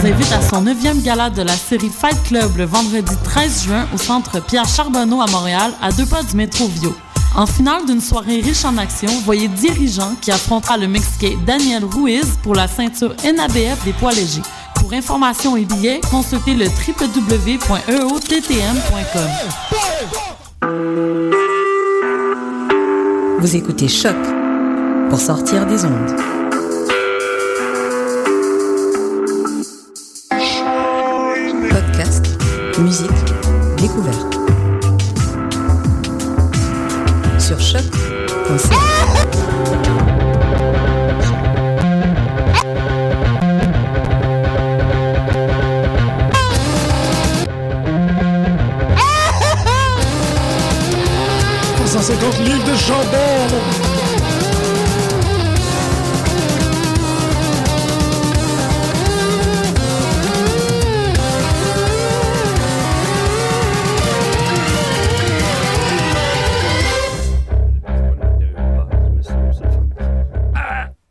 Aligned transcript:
vous 0.00 0.06
invite 0.06 0.32
à 0.32 0.40
son 0.40 0.64
9e 0.64 1.02
gala 1.02 1.28
de 1.30 1.42
la 1.42 1.52
série 1.52 1.90
Fight 1.90 2.16
Club 2.24 2.56
le 2.56 2.64
vendredi 2.64 3.12
13 3.22 3.64
juin 3.64 3.86
au 3.94 3.98
centre 3.98 4.40
Pierre 4.40 4.66
Charbonneau 4.66 5.20
à 5.20 5.26
Montréal, 5.26 5.72
à 5.82 5.92
deux 5.92 6.06
pas 6.06 6.22
du 6.22 6.36
métro 6.36 6.68
Vio. 6.68 6.94
En 7.34 7.46
finale 7.46 7.84
d'une 7.86 8.00
soirée 8.00 8.40
riche 8.40 8.64
en 8.64 8.78
action, 8.78 9.10
voyez 9.24 9.48
Dirigeant 9.48 10.14
qui 10.20 10.30
affrontera 10.30 10.78
le 10.78 10.88
Mexicain 10.88 11.36
Daniel 11.44 11.84
Ruiz 11.84 12.38
pour 12.42 12.54
la 12.54 12.66
ceinture 12.66 13.14
NABF 13.24 13.84
des 13.84 13.92
poids 13.92 14.12
légers. 14.12 14.42
Pour 14.76 14.92
information 14.92 15.56
et 15.56 15.64
billets, 15.66 16.00
consultez 16.10 16.54
le 16.54 16.66
www.eottm.com. 16.66 17.80
Vous 23.38 23.56
écoutez 23.56 23.88
Choc 23.88 24.16
pour 25.10 25.20
sortir 25.20 25.66
des 25.66 25.84
ondes. 25.84 26.39
Musique, 32.82 33.10
découverte. 33.76 34.38
Sur 37.38 37.60
choc.ca. 37.60 38.90
livres 52.44 52.64
de 52.64 52.76
chambon. 52.76 53.69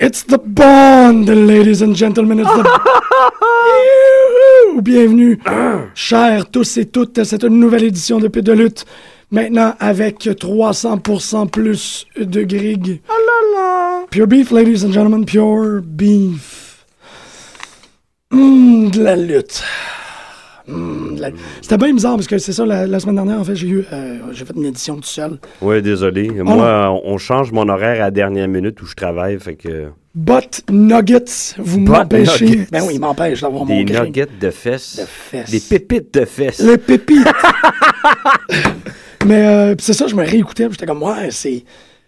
It's 0.10 0.24
the 0.24 0.40
Bond, 0.40 1.30
ladies 1.30 1.84
and 1.84 1.96
gentlemen. 1.96 2.40
It's 2.40 2.50
the... 2.50 2.64
Youhou! 4.74 4.82
Bienvenue, 4.82 5.40
chers 5.94 6.50
tous 6.50 6.78
et 6.78 6.88
toutes, 6.88 7.20
à 7.20 7.26
cette 7.26 7.44
nouvelle 7.44 7.84
édition 7.84 8.18
de 8.18 8.28
de 8.28 8.52
lutte. 8.52 8.88
Maintenant, 9.30 9.76
avec 9.80 10.26
300% 10.26 11.52
plus 11.52 12.08
de 12.18 12.42
grig. 12.42 13.02
Ah 13.08 13.14
là 13.14 13.52
là! 13.54 14.06
Pure 14.10 14.26
beef, 14.26 14.50
ladies 14.50 14.84
and 14.84 14.94
gentlemen, 14.94 15.26
pure 15.26 15.84
beef. 15.84 16.88
Hum, 18.32 18.90
de 18.90 19.04
la 19.04 19.16
lutte. 19.16 19.62
De 20.68 21.09
la- 21.22 21.32
C'était 21.62 21.78
bien 21.78 21.94
bizarre 21.94 22.16
parce 22.16 22.28
que 22.28 22.38
c'est 22.38 22.54
ça, 22.54 22.66
la, 22.66 22.88
la 22.88 23.00
semaine 23.00 23.16
dernière, 23.16 23.40
en 23.40 23.44
fait, 23.44 23.56
j'ai 23.56 23.68
eu, 23.68 23.86
euh, 23.94 24.18
j'ai 24.32 24.46
fait 24.46 24.54
une 24.56 24.66
édition 24.66 24.96
tout 24.96 25.04
seul. 25.04 25.40
Ouais, 25.62 25.82
désolé. 25.82 26.30
Moi, 26.30 27.02
on 27.06 27.18
change 27.18 27.52
mon 27.52 27.68
horaire 27.70 27.96
à 27.98 28.06
la 28.06 28.12
dernière 28.12 28.48
minute 28.48 28.82
où 28.82 28.86
je 28.86 28.96
travaille, 28.96 29.40
fait 29.40 29.56
que 29.56 29.88
But 30.16 30.64
Nuggets, 30.72 31.56
vous 31.60 31.80
m'empêchez. 31.82 32.68
Ben 32.72 32.82
oui, 32.86 32.96
il 32.96 33.00
m'empêche 33.00 33.42
d'avoir 33.42 33.66
des 33.66 33.74
mon 33.76 33.84
grig. 33.84 34.02
nuggets 34.02 34.28
de 34.42 34.50
fesses, 34.50 34.98
De 35.00 35.06
fesses. 35.06 35.52
des 35.52 35.60
pépites 35.60 36.14
de 36.14 36.26
fesses. 36.26 36.60
Les 36.60 36.78
pépites. 36.78 37.26
Mais 39.26 39.46
euh, 39.48 39.76
c'est 39.80 39.94
ça, 39.94 40.08
je 40.08 40.16
me 40.16 40.24
réécoutais, 40.24 40.68
j'étais 40.72 40.86
comme, 40.86 41.04
ouais, 41.04 41.30
c'est. 41.32 41.64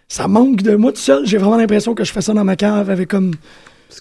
Ça 0.07 0.27
manque 0.27 0.61
de 0.61 0.75
moi 0.75 0.91
tout 0.91 0.99
seul. 0.99 1.25
J'ai 1.25 1.37
vraiment 1.37 1.55
l'impression 1.57 1.93
que 1.95 2.03
je 2.03 2.11
fais 2.11 2.19
ça 2.21 2.33
dans 2.33 2.43
ma 2.43 2.57
cave 2.57 2.89
avec 2.89 3.07
comme 3.09 3.31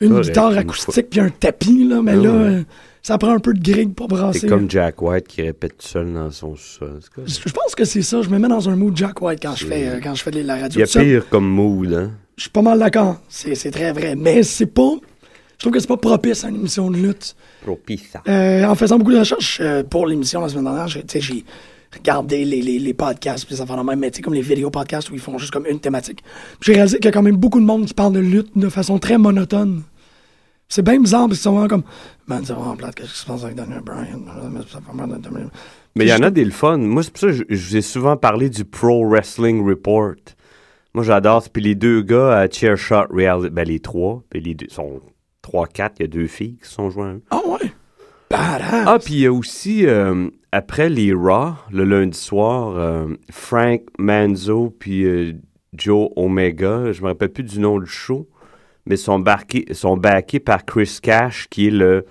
une 0.01 0.09
correct, 0.09 0.25
guitare 0.27 0.59
acoustique 0.59 1.09
puis 1.11 1.21
un 1.21 1.29
tapis, 1.29 1.85
là. 1.85 2.01
Mais 2.03 2.13
Ah 2.13 2.17
là, 2.17 2.31
ouais. 2.31 2.37
euh, 2.49 2.63
ça 3.03 3.19
prend 3.19 3.31
un 3.35 3.39
peu 3.39 3.53
de 3.55 3.61
grig 3.63 3.95
pour 3.95 4.09
brasser. 4.09 4.41
C'est 4.41 4.47
comme 4.49 4.71
Jack 4.71 5.01
White 5.03 5.27
qui 5.29 5.43
répète 5.43 5.79
tout 5.79 5.87
seul 5.89 6.13
dans 6.13 6.31
son 6.31 6.57
sol. 6.57 7.01
Je 7.27 7.53
pense 7.53 7.75
que 7.77 7.85
c'est 7.85 8.03
ça. 8.03 8.23
Je 8.23 8.29
me 8.29 8.39
mets 8.39 8.49
dans 8.49 8.69
un 8.69 8.77
mood 8.77 8.97
Jack 8.97 9.21
White 9.23 9.41
quand 9.43 9.55
je 9.55 9.67
fais, 9.67 9.89
euh, 9.89 10.01
quand 10.03 10.15
je 10.15 10.23
fais 10.23 10.31
de 10.31 10.41
la 10.41 10.57
Il 10.59 10.63
radio. 10.63 10.81
y 10.81 10.83
a 10.83 10.87
pire 11.03 11.29
comme 11.29 11.49
mood, 11.49 11.93
hein? 11.93 12.11
Je 12.37 12.43
suis 12.43 12.51
pas 12.51 12.63
mal 12.63 12.79
d'accord. 12.79 13.21
C'est 13.29 13.55
c'est 13.55 13.71
très 13.71 13.93
vrai. 13.93 14.15
Mais 14.17 14.43
c'est 14.43 14.67
pas. 14.67 14.93
Je 15.57 15.65
trouve 15.65 15.73
que 15.73 15.81
c'est 15.81 15.87
pas 15.89 15.99
propice 15.99 16.43
à 16.45 16.49
une 16.49 16.57
émission 16.57 16.91
de 16.91 16.97
lutte. 16.97 17.37
Propice. 17.63 18.15
Euh, 18.29 18.65
en 18.65 18.75
faisant 18.75 18.97
beaucoup 18.99 19.13
de 19.13 19.19
recherches 19.19 19.59
euh, 19.61 19.83
pour 19.83 20.07
l'émission 20.07 20.41
la 20.41 20.49
semaine 20.49 20.65
dernière, 20.65 20.89
j'ai- 20.89 21.05
regardé 21.93 22.45
les, 22.45 22.63
les, 22.63 22.79
les 22.79 22.95
podcasts, 22.95 23.45
puis 23.47 23.57
ça 23.57 23.67
fait 23.67 23.77
même, 23.83 23.99
mais 23.99 24.11
comme 24.23 24.33
les 24.33 24.43
vidéos 24.43 24.71
podcasts 24.71 25.11
où 25.11 25.15
ils 25.15 25.21
font 25.21 25.37
juste 25.39 25.51
comme 25.53 25.67
une 25.67 25.81
thématique. 25.81 26.23
J'ai 26.61 26.75
réalisé 26.75 26.99
qu'il 26.99 27.07
y 27.07 27.09
a 27.09 27.11
quand 27.13 27.21
même 27.23 27.37
beaucoup 27.37 27.59
de 27.61 27.65
monde 27.67 27.85
qui 27.85 27.95
parle 27.95 28.13
de 28.13 28.21
lutte 28.21 28.57
de 28.57 28.69
façon 28.69 28.99
très 29.01 29.19
monotone. 29.19 29.83
C'est 30.71 30.83
bien 30.83 31.01
bizarre, 31.01 31.27
parce 31.27 31.39
qu'ils 31.39 31.43
sont 31.43 31.53
vraiment 31.53 31.69
comme, 31.69 31.83
man, 32.29 32.43
c'est 32.45 32.53
vraiment 32.53 32.77
plate, 32.77 32.95
qu'est-ce 32.95 33.13
qui 33.13 33.19
se 33.19 33.27
passe 33.27 33.43
avec 33.43 33.57
Daniel 33.57 33.81
Bryan? 33.81 34.25
Mais 35.97 36.05
il 36.05 36.09
y 36.09 36.15
en 36.15 36.23
a 36.23 36.31
des 36.31 36.45
le 36.45 36.53
fun. 36.53 36.79
Moi, 36.79 37.03
c'est 37.03 37.11
pour 37.11 37.21
ça 37.21 37.27
que 37.27 37.33
je, 37.33 37.45
je 37.49 37.69
vous 37.69 37.77
ai 37.77 37.83
souvent 37.83 38.17
parlé 38.17 38.49
du 38.49 38.65
Pro 38.65 39.05
Wrestling 39.07 39.69
Report. 39.69 40.15
Moi, 40.95 41.03
j'adore. 41.05 41.43
Puis 41.53 41.63
les 41.63 41.75
deux 41.75 42.03
gars 42.03 42.39
à 42.39 42.49
Chair 42.49 42.77
Shot 42.77 43.07
Reality, 43.11 43.51
ben 43.51 43.67
les 43.67 43.81
trois, 43.81 44.23
puis 44.31 44.41
les 44.41 44.55
deux 44.55 44.69
sont 44.69 45.01
trois, 45.43 45.67
quatre, 45.67 45.97
il 45.99 46.03
y 46.03 46.05
a 46.05 46.09
deux 46.09 46.29
filles 46.29 46.59
qui 46.63 46.69
se 46.69 46.75
sont 46.75 46.89
joints. 46.91 47.19
Ah 47.31 47.41
ouais? 47.47 47.73
Badass! 48.31 48.85
Ah, 48.87 48.99
puis 49.05 49.15
il 49.15 49.21
y 49.21 49.27
a 49.27 49.33
aussi, 49.33 49.87
euh, 49.87 50.29
après 50.53 50.89
les 50.89 51.13
Raw, 51.13 51.55
le 51.73 51.83
lundi 51.83 52.17
soir, 52.17 52.77
euh, 52.77 53.09
Frank 53.29 53.83
Manzo 53.99 54.73
puis 54.79 55.05
euh, 55.05 55.33
Joe 55.73 56.11
Omega, 56.15 56.93
je 56.93 57.03
me 57.03 57.09
rappelle 57.09 57.33
plus 57.33 57.43
du 57.43 57.59
nom 57.59 57.81
du 57.81 57.87
show, 57.87 58.29
mais 58.87 58.97
sont, 58.97 59.19
barqués, 59.19 59.67
sont 59.73 59.97
backés 59.97 60.41
par 60.41 60.65
Chris 60.65 60.99
Cash, 61.03 61.47
qui 61.49 61.69
est 61.69 61.71
le, 61.71 62.05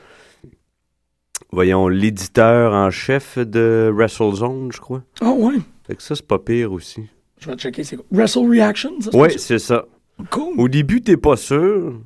voyons, 1.51 1.87
l'éditeur 1.87 2.73
en 2.73 2.89
chef 2.91 3.37
de 3.37 3.91
WrestleZone, 3.93 4.71
je 4.73 4.79
crois. 4.79 5.03
Ah 5.21 5.31
ouais? 5.31 5.55
Fait 5.87 5.95
que 5.95 6.03
ça, 6.03 6.15
c'est 6.15 6.25
pas 6.27 6.39
pire 6.39 6.71
aussi. 6.71 7.03
Je 7.39 7.49
vais 7.49 7.55
checker, 7.55 7.83
c'est 7.83 7.95
quoi? 7.95 8.05
Wrestle 8.11 8.49
Reaction? 8.49 8.99
ça, 9.01 9.11
ça? 9.11 9.29
c'est 9.37 9.59
ça. 9.59 9.85
Cool. 10.29 10.59
Au 10.59 10.67
début, 10.67 11.01
t'es 11.01 11.17
pas 11.17 11.37
sûr. 11.37 11.99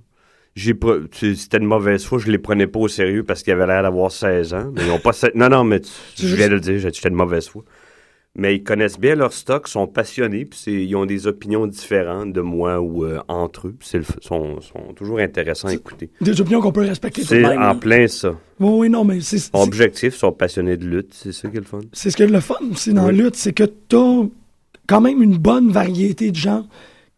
J'ai 0.56 0.74
pre- 0.76 1.10
tu- 1.10 1.36
C'était 1.36 1.58
de 1.60 1.66
mauvaise 1.66 2.06
foi, 2.06 2.20
je 2.20 2.30
les 2.32 2.38
prenais 2.38 2.68
pas 2.68 2.80
au 2.80 2.88
sérieux 2.88 3.24
parce 3.24 3.42
qu'ils 3.42 3.54
avaient 3.54 3.66
l'air 3.66 3.82
d'avoir 3.82 4.12
16 4.12 4.54
ans. 4.54 4.72
Mais 4.76 4.84
ils 4.86 4.92
ont 4.92 5.00
pas 5.00 5.12
Non, 5.34 5.50
non, 5.50 5.64
mais 5.64 5.80
tu- 5.80 5.90
je 6.28 6.36
viens 6.36 6.48
de 6.48 6.54
le 6.54 6.60
dire, 6.60 6.78
j'ai- 6.78 6.92
j'étais 6.94 7.10
de 7.10 7.16
mauvaise 7.16 7.48
foi. 7.50 7.64
Mais 8.36 8.56
ils 8.56 8.64
connaissent 8.64 9.00
bien 9.00 9.14
leur 9.14 9.32
stock, 9.32 9.68
sont 9.68 9.86
passionnés, 9.86 10.46
puis 10.46 10.58
c'est- 10.60 10.72
ils 10.72 10.96
ont 10.96 11.06
des 11.06 11.28
opinions 11.28 11.68
différentes 11.68 12.34
de 12.34 12.42
moi 12.42 12.82
ou 12.82 13.06
euh, 13.06 13.20
entre 13.28 13.68
eux. 13.68 13.76
Puis 13.78 13.88
c'est 13.88 14.00
le 14.00 14.04
f- 14.04 14.22
sont, 14.22 14.60
sont 14.60 14.92
toujours 14.96 15.20
intéressants 15.20 15.68
à 15.68 15.74
écouter. 15.76 16.10
Des 16.20 16.42
opinions 16.42 16.60
qu'on 16.60 16.72
peut 16.72 16.82
respecter 16.82 17.24
C'est 17.24 17.46
en 17.46 17.76
plein 17.76 18.08
ça. 18.08 18.36
Oui, 18.60 18.70
oui, 18.74 18.90
non, 18.90 19.04
mais 19.04 19.22
c'est... 19.22 19.54
Objectif, 19.54 20.16
ils 20.16 20.18
sont 20.18 20.32
passionnés 20.32 20.78
de 20.78 20.86
lutte, 20.86 21.14
c'est 21.14 21.32
ça 21.32 21.48
qui 21.48 21.58
est 21.58 21.60
le 21.60 21.66
fun. 21.68 21.82
C'est 21.92 22.10
ce 22.10 22.18
que 22.18 22.24
le 22.24 22.40
fun 22.40 22.56
aussi 22.72 22.92
dans 22.92 23.06
Oui. 23.06 23.16
la 23.16 23.24
lutte, 23.26 23.36
c'est 23.36 23.54
que 23.54 23.66
t'as 23.66 24.24
quand 24.88 25.02
même 25.02 25.22
une 25.22 25.38
bonne 25.38 25.72
variété 25.72 26.32
de 26.32 26.36
gens 26.36 26.66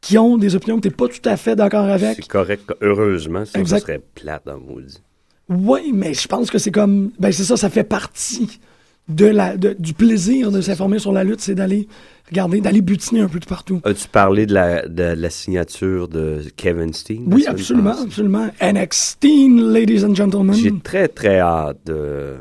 qui 0.01 0.17
ont 0.17 0.37
des 0.37 0.53
opinions 0.57 0.75
que 0.75 0.81
t'es 0.89 0.95
pas 0.95 1.07
tout 1.07 1.21
à 1.29 1.37
fait 1.37 1.55
d'accord 1.55 1.85
avec. 1.85 2.17
C'est 2.17 2.27
correct, 2.27 2.73
heureusement, 2.81 3.45
sinon 3.45 3.65
ça 3.65 3.79
serait 3.79 4.01
plate 4.15 4.43
dans 4.45 4.59
maudit. 4.59 5.01
Oui, 5.47 5.91
mais 5.93 6.13
je 6.13 6.27
pense 6.27 6.51
que 6.51 6.57
c'est 6.57 6.71
comme. 6.71 7.11
Ben, 7.19 7.31
c'est 7.31 7.43
ça, 7.45 7.55
ça 7.55 7.69
fait 7.69 7.83
partie 7.85 8.59
de 9.07 9.25
la, 9.27 9.55
de- 9.57 9.75
du 9.77 9.93
plaisir 9.93 10.51
de 10.51 10.61
s'informer 10.61 10.97
sur 10.99 11.11
la 11.11 11.23
lutte, 11.23 11.39
c'est 11.41 11.53
d'aller 11.55 11.87
regarder, 12.29 12.59
d'aller 12.61 12.81
butiner 12.81 13.21
un 13.21 13.27
peu 13.27 13.39
de 13.39 13.45
partout. 13.45 13.79
As-tu 13.83 14.07
parlé 14.07 14.45
de 14.47 14.53
la, 14.53 14.87
de 14.87 15.03
la 15.03 15.29
signature 15.29 16.07
de 16.07 16.41
Kevin 16.55 16.91
Steen? 16.93 17.31
Oui, 17.31 17.45
absolument, 17.47 17.91
passée? 17.91 18.03
absolument. 18.03 18.47
NXT, 18.61 19.25
ladies 19.57 20.03
and 20.03 20.15
gentlemen. 20.15 20.55
J'ai 20.55 20.73
très, 20.79 21.07
très 21.07 21.39
hâte 21.39 21.79
de. 21.85 22.35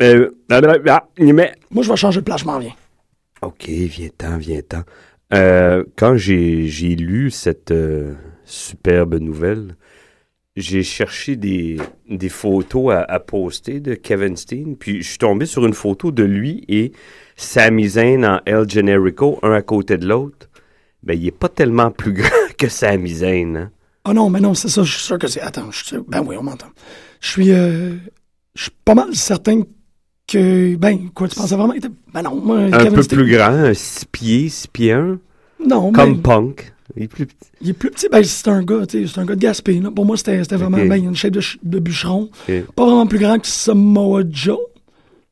Mais- 0.00 1.52
Moi, 1.70 1.82
je 1.84 1.88
vais 1.88 1.96
changer 1.96 2.20
de 2.20 2.24
place, 2.24 2.40
je 2.40 2.46
m'en 2.46 2.58
viens. 2.58 2.74
Ok, 3.42 3.66
viens-t'en, 3.68 4.38
viens-t'en. 4.38 4.82
Euh, 5.34 5.84
quand 5.96 6.16
j'ai 6.16 6.68
j'ai 6.68 6.94
lu 6.94 7.30
cette 7.30 7.70
euh, 7.70 8.14
superbe 8.44 9.14
nouvelle, 9.14 9.76
j'ai 10.56 10.82
cherché 10.82 11.36
des, 11.36 11.78
des 12.08 12.28
photos 12.28 12.92
à, 12.92 13.02
à 13.02 13.18
poster 13.20 13.80
de 13.80 13.94
Kevin 13.94 14.36
Steen, 14.36 14.76
puis 14.76 15.02
je 15.02 15.08
suis 15.08 15.18
tombé 15.18 15.46
sur 15.46 15.64
une 15.66 15.72
photo 15.74 16.10
de 16.10 16.22
lui 16.22 16.64
et 16.68 16.92
Sami 17.36 17.88
Zayn 17.88 18.24
en 18.24 18.40
El 18.44 18.68
Generico, 18.68 19.38
un 19.42 19.52
à 19.52 19.62
côté 19.62 19.96
de 19.96 20.06
l'autre. 20.06 20.48
Ben, 21.02 21.18
il 21.18 21.26
est 21.26 21.30
pas 21.30 21.48
tellement 21.48 21.90
plus 21.90 22.12
grand 22.12 22.28
que 22.58 22.68
Sami 22.68 23.14
Zayn, 23.14 23.56
hein? 23.56 23.70
Ah 24.04 24.12
non, 24.12 24.28
mais 24.30 24.40
non, 24.40 24.52
c'est 24.54 24.68
ça, 24.68 24.82
je 24.82 24.90
suis 24.92 25.02
sûr 25.02 25.16
que 25.18 25.28
c'est. 25.28 25.40
Attends, 25.40 25.70
je 25.70 25.76
suis 25.78 25.86
sûr. 25.86 26.04
Ben 26.08 26.24
oui, 26.26 26.36
on 26.36 26.42
m'entend. 26.42 26.66
Je 27.20 27.28
suis. 27.30 27.52
euh, 27.52 27.94
Je 28.56 28.62
suis 28.62 28.72
pas 28.84 28.96
mal 28.96 29.14
certain 29.14 29.62
que. 30.26 30.74
Ben, 30.74 31.08
quoi, 31.14 31.28
tu 31.28 31.36
pensais 31.36 31.54
vraiment 31.54 31.74
Ben 32.12 32.22
non, 32.22 32.34
moi, 32.34 32.58
Un 32.58 32.70
Kevin 32.72 32.94
peu 32.94 33.02
Steen- 33.02 33.18
plus 33.20 33.30
grand, 33.30 33.72
6 33.72 34.04
pieds, 34.06 34.48
6 34.48 34.66
pieds 34.66 34.90
1, 34.92 35.20
Non, 35.64 35.92
comme 35.92 36.16
mais 36.16 36.18
Punk. 36.22 36.72
Il 36.96 37.04
est 37.04 37.08
plus 37.08 37.26
petit. 37.26 37.50
il 37.60 37.70
est 37.70 37.72
plus 37.72 37.90
petit. 37.90 38.06
Ben, 38.10 38.22
c'est 38.22 38.48
un 38.48 38.62
gars, 38.62 38.86
tu 38.86 39.06
sais, 39.06 39.12
c'est 39.14 39.20
un 39.20 39.24
gars 39.24 39.34
de 39.34 39.40
Gaspé. 39.40 39.80
Là. 39.80 39.90
Pour 39.90 40.04
moi, 40.04 40.16
c'était 40.16 40.36
vraiment. 40.56 40.76
Ben, 40.78 40.96
il 40.96 41.06
a 41.06 41.08
une 41.08 41.16
shape 41.16 41.32
de, 41.32 41.40
ch- 41.40 41.58
de 41.62 41.78
bûcheron. 41.78 42.28
Pas 42.76 42.84
vraiment 42.84 43.06
plus 43.06 43.18
grand 43.18 43.38
que 43.38 43.46
Samoa 43.46 44.22
Joe, 44.30 44.58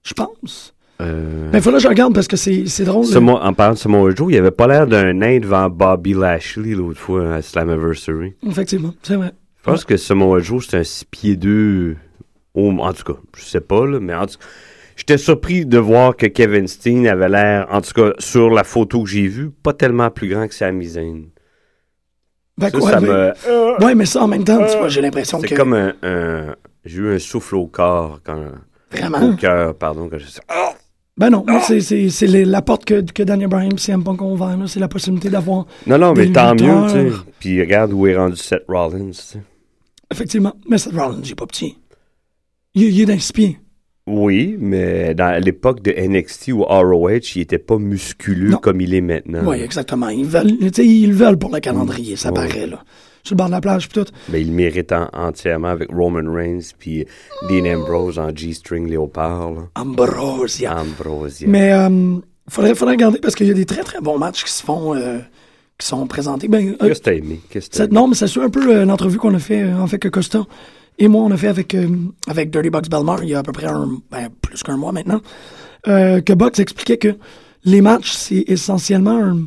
je 0.02 0.14
pense. 0.14 0.74
Euh, 1.02 1.48
Mais 1.52 1.58
il 1.58 1.62
faut 1.62 1.70
là 1.70 1.78
que 1.78 1.82
je 1.82 1.88
regarde 1.88 2.14
parce 2.14 2.28
que 2.28 2.36
c'est 2.36 2.84
drôle. 2.84 3.06
Samoa- 3.06 3.42
en 3.42 3.52
parlant 3.54 3.74
de 3.74 3.78
Samoa 3.78 4.14
Joe, 4.14 4.32
il 4.32 4.36
avait 4.38 4.50
pas 4.50 4.66
l'air 4.66 4.86
d'un 4.86 5.12
nain 5.14 5.38
devant 5.38 5.68
Bobby 5.70 6.12
Lashley 6.14 6.74
l'autre 6.74 7.00
fois 7.00 7.34
à 7.36 7.42
Slammiversary. 7.42 8.34
Effectivement, 8.46 8.94
c'est 9.02 9.16
vrai. 9.16 9.32
Je 9.58 9.70
pense 9.70 9.84
que 9.84 9.96
Samoa 9.96 10.40
Joe, 10.40 10.66
c'est 10.68 10.78
un 10.78 10.84
6 10.84 11.04
pieds 11.06 11.36
2. 11.36 11.96
en 12.54 12.92
tout 12.92 13.12
cas, 13.12 13.18
je 13.36 13.42
sais 13.44 13.60
pas, 13.60 13.86
là, 13.86 13.98
mais 14.00 14.14
en 14.14 14.26
tout 14.26 14.38
cas, 14.38 14.44
j'étais 14.96 15.18
surpris 15.18 15.64
de 15.66 15.78
voir 15.78 16.16
que 16.16 16.26
Kevin 16.26 16.66
Steen 16.66 17.06
avait 17.06 17.28
l'air, 17.28 17.66
en 17.70 17.80
tout 17.80 17.92
cas, 17.94 18.12
sur 18.18 18.50
la 18.50 18.64
photo 18.64 19.02
que 19.02 19.08
j'ai 19.10 19.26
vue, 19.26 19.50
pas 19.62 19.72
tellement 19.72 20.10
plus 20.10 20.28
grand 20.28 20.48
que 20.48 20.54
Sami 20.54 20.86
Zayn. 20.86 21.24
Ben, 22.60 22.80
Ça, 22.80 23.00
me- 23.00 23.84
Ouais, 23.84 23.94
mais 23.94 24.06
ça, 24.06 24.22
en 24.22 24.28
même 24.28 24.44
temps, 24.44 24.58
tu 24.70 24.76
vois, 24.78 24.88
j'ai 24.88 25.00
l'impression 25.00 25.40
que. 25.40 25.48
C'est 25.48 25.54
comme 25.54 25.72
un, 25.74 25.92
un- 26.02 26.54
J'ai 26.84 26.98
eu 26.98 27.14
un 27.14 27.18
souffle 27.18 27.56
au 27.56 27.66
corps, 27.66 28.20
quand, 28.24 28.38
Vraiment? 28.90 29.30
au 29.30 29.36
cœur, 29.36 29.74
pardon, 29.74 30.08
je 30.12 30.24
Ah! 30.48 30.72
Ben 31.16 31.28
non, 31.28 31.44
moi, 31.46 31.60
c'est- 31.60 32.26
la 32.26 32.62
porte 32.62 32.86
que, 32.86 33.02
que 33.12 33.22
Daniel 33.22 33.48
Bryan 33.48 33.70
et 33.74 33.78
CM 33.78 34.02
Punk 34.02 34.22
ont 34.22 34.32
ouvert. 34.32 34.56
C'est 34.66 34.80
la 34.80 34.88
possibilité 34.88 35.28
d'avoir. 35.28 35.66
Non, 35.86 35.98
non, 35.98 36.14
mais 36.14 36.32
tant 36.32 36.54
mieux, 36.54 36.86
tu 36.86 36.92
sais. 37.10 37.16
Puis 37.38 37.60
regarde 37.60 37.92
où 37.92 38.06
est 38.06 38.16
rendu 38.16 38.36
Seth 38.36 38.64
Rollins, 38.68 39.08
tu 39.10 39.12
sais. 39.12 39.42
Effectivement. 40.10 40.54
Mais 40.68 40.78
Seth 40.78 40.94
Rollins, 40.94 41.20
il 41.22 41.30
est 41.30 41.34
pas 41.34 41.46
petit. 41.46 41.76
Il, 42.74 42.84
il 42.84 43.00
est 43.02 43.06
d'un 43.06 43.18
six 43.18 43.32
pieds. 43.32 43.58
Oui, 44.06 44.56
mais 44.58 45.14
dans 45.14 45.42
l'époque 45.42 45.82
de 45.82 45.92
NXT 45.92 46.48
ou 46.52 46.62
ROH, 46.64 47.36
il 47.36 47.42
était 47.42 47.58
pas 47.58 47.78
musculeux 47.78 48.50
Non. 48.50 48.58
comme 48.58 48.80
il 48.80 48.94
est 48.94 49.00
maintenant. 49.00 49.42
Oui, 49.46 49.58
exactement. 49.60 50.08
Ils 50.08 50.24
veulent, 50.26 50.50
ils 50.78 51.12
veulent 51.12 51.38
pour 51.38 51.52
le 51.54 51.60
calendrier, 51.60 52.16
ça 52.16 52.30
Ouais. 52.30 52.34
paraît, 52.34 52.66
là. 52.66 52.82
Sur 53.22 53.34
le 53.34 53.36
bord 53.36 53.46
de 53.48 53.52
la 53.52 53.60
plage, 53.60 53.88
puis 53.88 54.02
tout. 54.02 54.10
Mais 54.30 54.40
il 54.40 54.50
mérite 54.50 54.92
en- 54.92 55.08
entièrement 55.12 55.68
avec 55.68 55.90
Roman 55.92 56.22
Reigns 56.32 56.70
puis 56.78 57.04
Dean 57.50 57.66
Ambrose 57.66 58.18
en 58.18 58.34
G-string 58.34 58.88
léopard. 58.88 59.50
là. 59.52 59.60
Ambrosia. 59.74 60.80
Ambrosia. 60.80 61.46
Mais 61.46 61.70
euh, 61.72 62.16
faudrait, 62.48 62.74
faudrait 62.74 62.94
regarder 62.94 63.18
parce 63.18 63.34
qu'il 63.34 63.46
y 63.46 63.50
a 63.50 63.54
des 63.54 63.66
très 63.66 63.82
très 63.82 64.00
bons 64.00 64.16
matchs 64.18 64.42
qui 64.42 64.50
se 64.50 64.62
font, 64.62 64.94
euh, 64.94 65.18
qui 65.78 65.86
sont 65.86 66.06
présentés. 66.06 66.48
Ben, 66.48 66.70
euh, 66.80 66.88
Qu'est-ce 66.88 67.00
que 67.00 67.04
t'as 67.04 67.12
aimé? 67.14 67.40
Qu'est-ce 67.50 67.68
que 67.68 67.76
aimé? 67.82 67.88
non, 67.92 68.08
mais 68.08 68.14
ça 68.14 68.26
suit 68.26 68.40
un 68.40 68.48
peu 68.48 68.74
euh, 68.74 68.84
l'entrevue 68.86 69.18
qu'on 69.18 69.34
a 69.34 69.38
fait, 69.38 69.64
euh, 69.64 69.76
en 69.78 69.86
fait, 69.86 69.98
que 69.98 70.08
Costa 70.08 70.46
et 71.00 71.08
moi, 71.08 71.22
on 71.22 71.30
a 71.32 71.36
fait 71.36 71.48
avec, 71.48 71.74
euh, 71.74 71.88
avec 72.28 72.50
Dirty 72.50 72.70
Bucks 72.70 72.88
Belmar 72.88 73.24
il 73.24 73.30
y 73.30 73.34
a 73.34 73.40
à 73.40 73.42
peu 73.42 73.52
près 73.52 73.66
un, 73.66 73.88
ben, 74.10 74.28
plus 74.42 74.62
qu'un 74.62 74.76
mois 74.76 74.92
maintenant, 74.92 75.20
euh, 75.88 76.20
que 76.20 76.32
Bucks 76.32 76.58
expliquait 76.60 76.98
que 76.98 77.16
les 77.64 77.80
matchs, 77.80 78.12
c'est 78.12 78.44
essentiellement 78.46 79.18
un- 79.22 79.46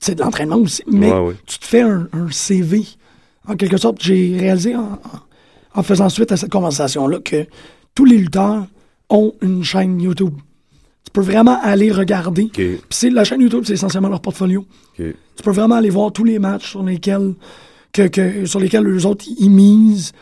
c'est 0.00 0.14
de 0.14 0.22
l'entraînement 0.22 0.56
aussi, 0.56 0.82
mais 0.86 1.10
Ouais, 1.12 1.18
ouais. 1.20 1.34
tu 1.46 1.58
te 1.58 1.64
fais 1.64 1.82
un, 1.82 2.08
un 2.12 2.30
CV. 2.30 2.84
En 3.48 3.56
quelque 3.56 3.76
sorte, 3.76 3.96
j'ai 4.02 4.36
réalisé 4.38 4.76
en, 4.76 4.98
en- 5.74 5.82
faisant 5.82 6.08
suite 6.08 6.30
à 6.32 6.36
cette 6.36 6.50
conversation-là 6.52 7.18
que 7.20 7.46
tous 7.94 8.04
les 8.04 8.18
lutteurs 8.18 8.66
ont 9.10 9.32
une 9.42 9.64
chaîne 9.64 10.00
YouTube. 10.00 10.34
Tu 11.04 11.10
peux 11.12 11.20
vraiment 11.20 11.58
aller 11.62 11.90
regarder. 11.92 12.50
Puis 12.54 13.10
la 13.10 13.24
chaîne 13.24 13.40
YouTube, 13.40 13.64
c'est 13.66 13.74
essentiellement 13.74 14.08
leur 14.08 14.20
portfolio. 14.20 14.64
Tu 14.96 15.14
peux 15.42 15.50
vraiment 15.50 15.74
aller 15.76 15.90
voir 15.90 16.12
tous 16.12 16.24
les 16.24 16.38
matchs 16.38 16.70
sur 16.70 16.82
lesquels 16.82 17.34
que, 17.92 18.06
que- 18.08 18.46
sur 18.46 18.60
lesquels 18.60 18.84
les 18.84 19.04
autres 19.06 19.24
ils 19.38 19.50
misent 19.50 20.12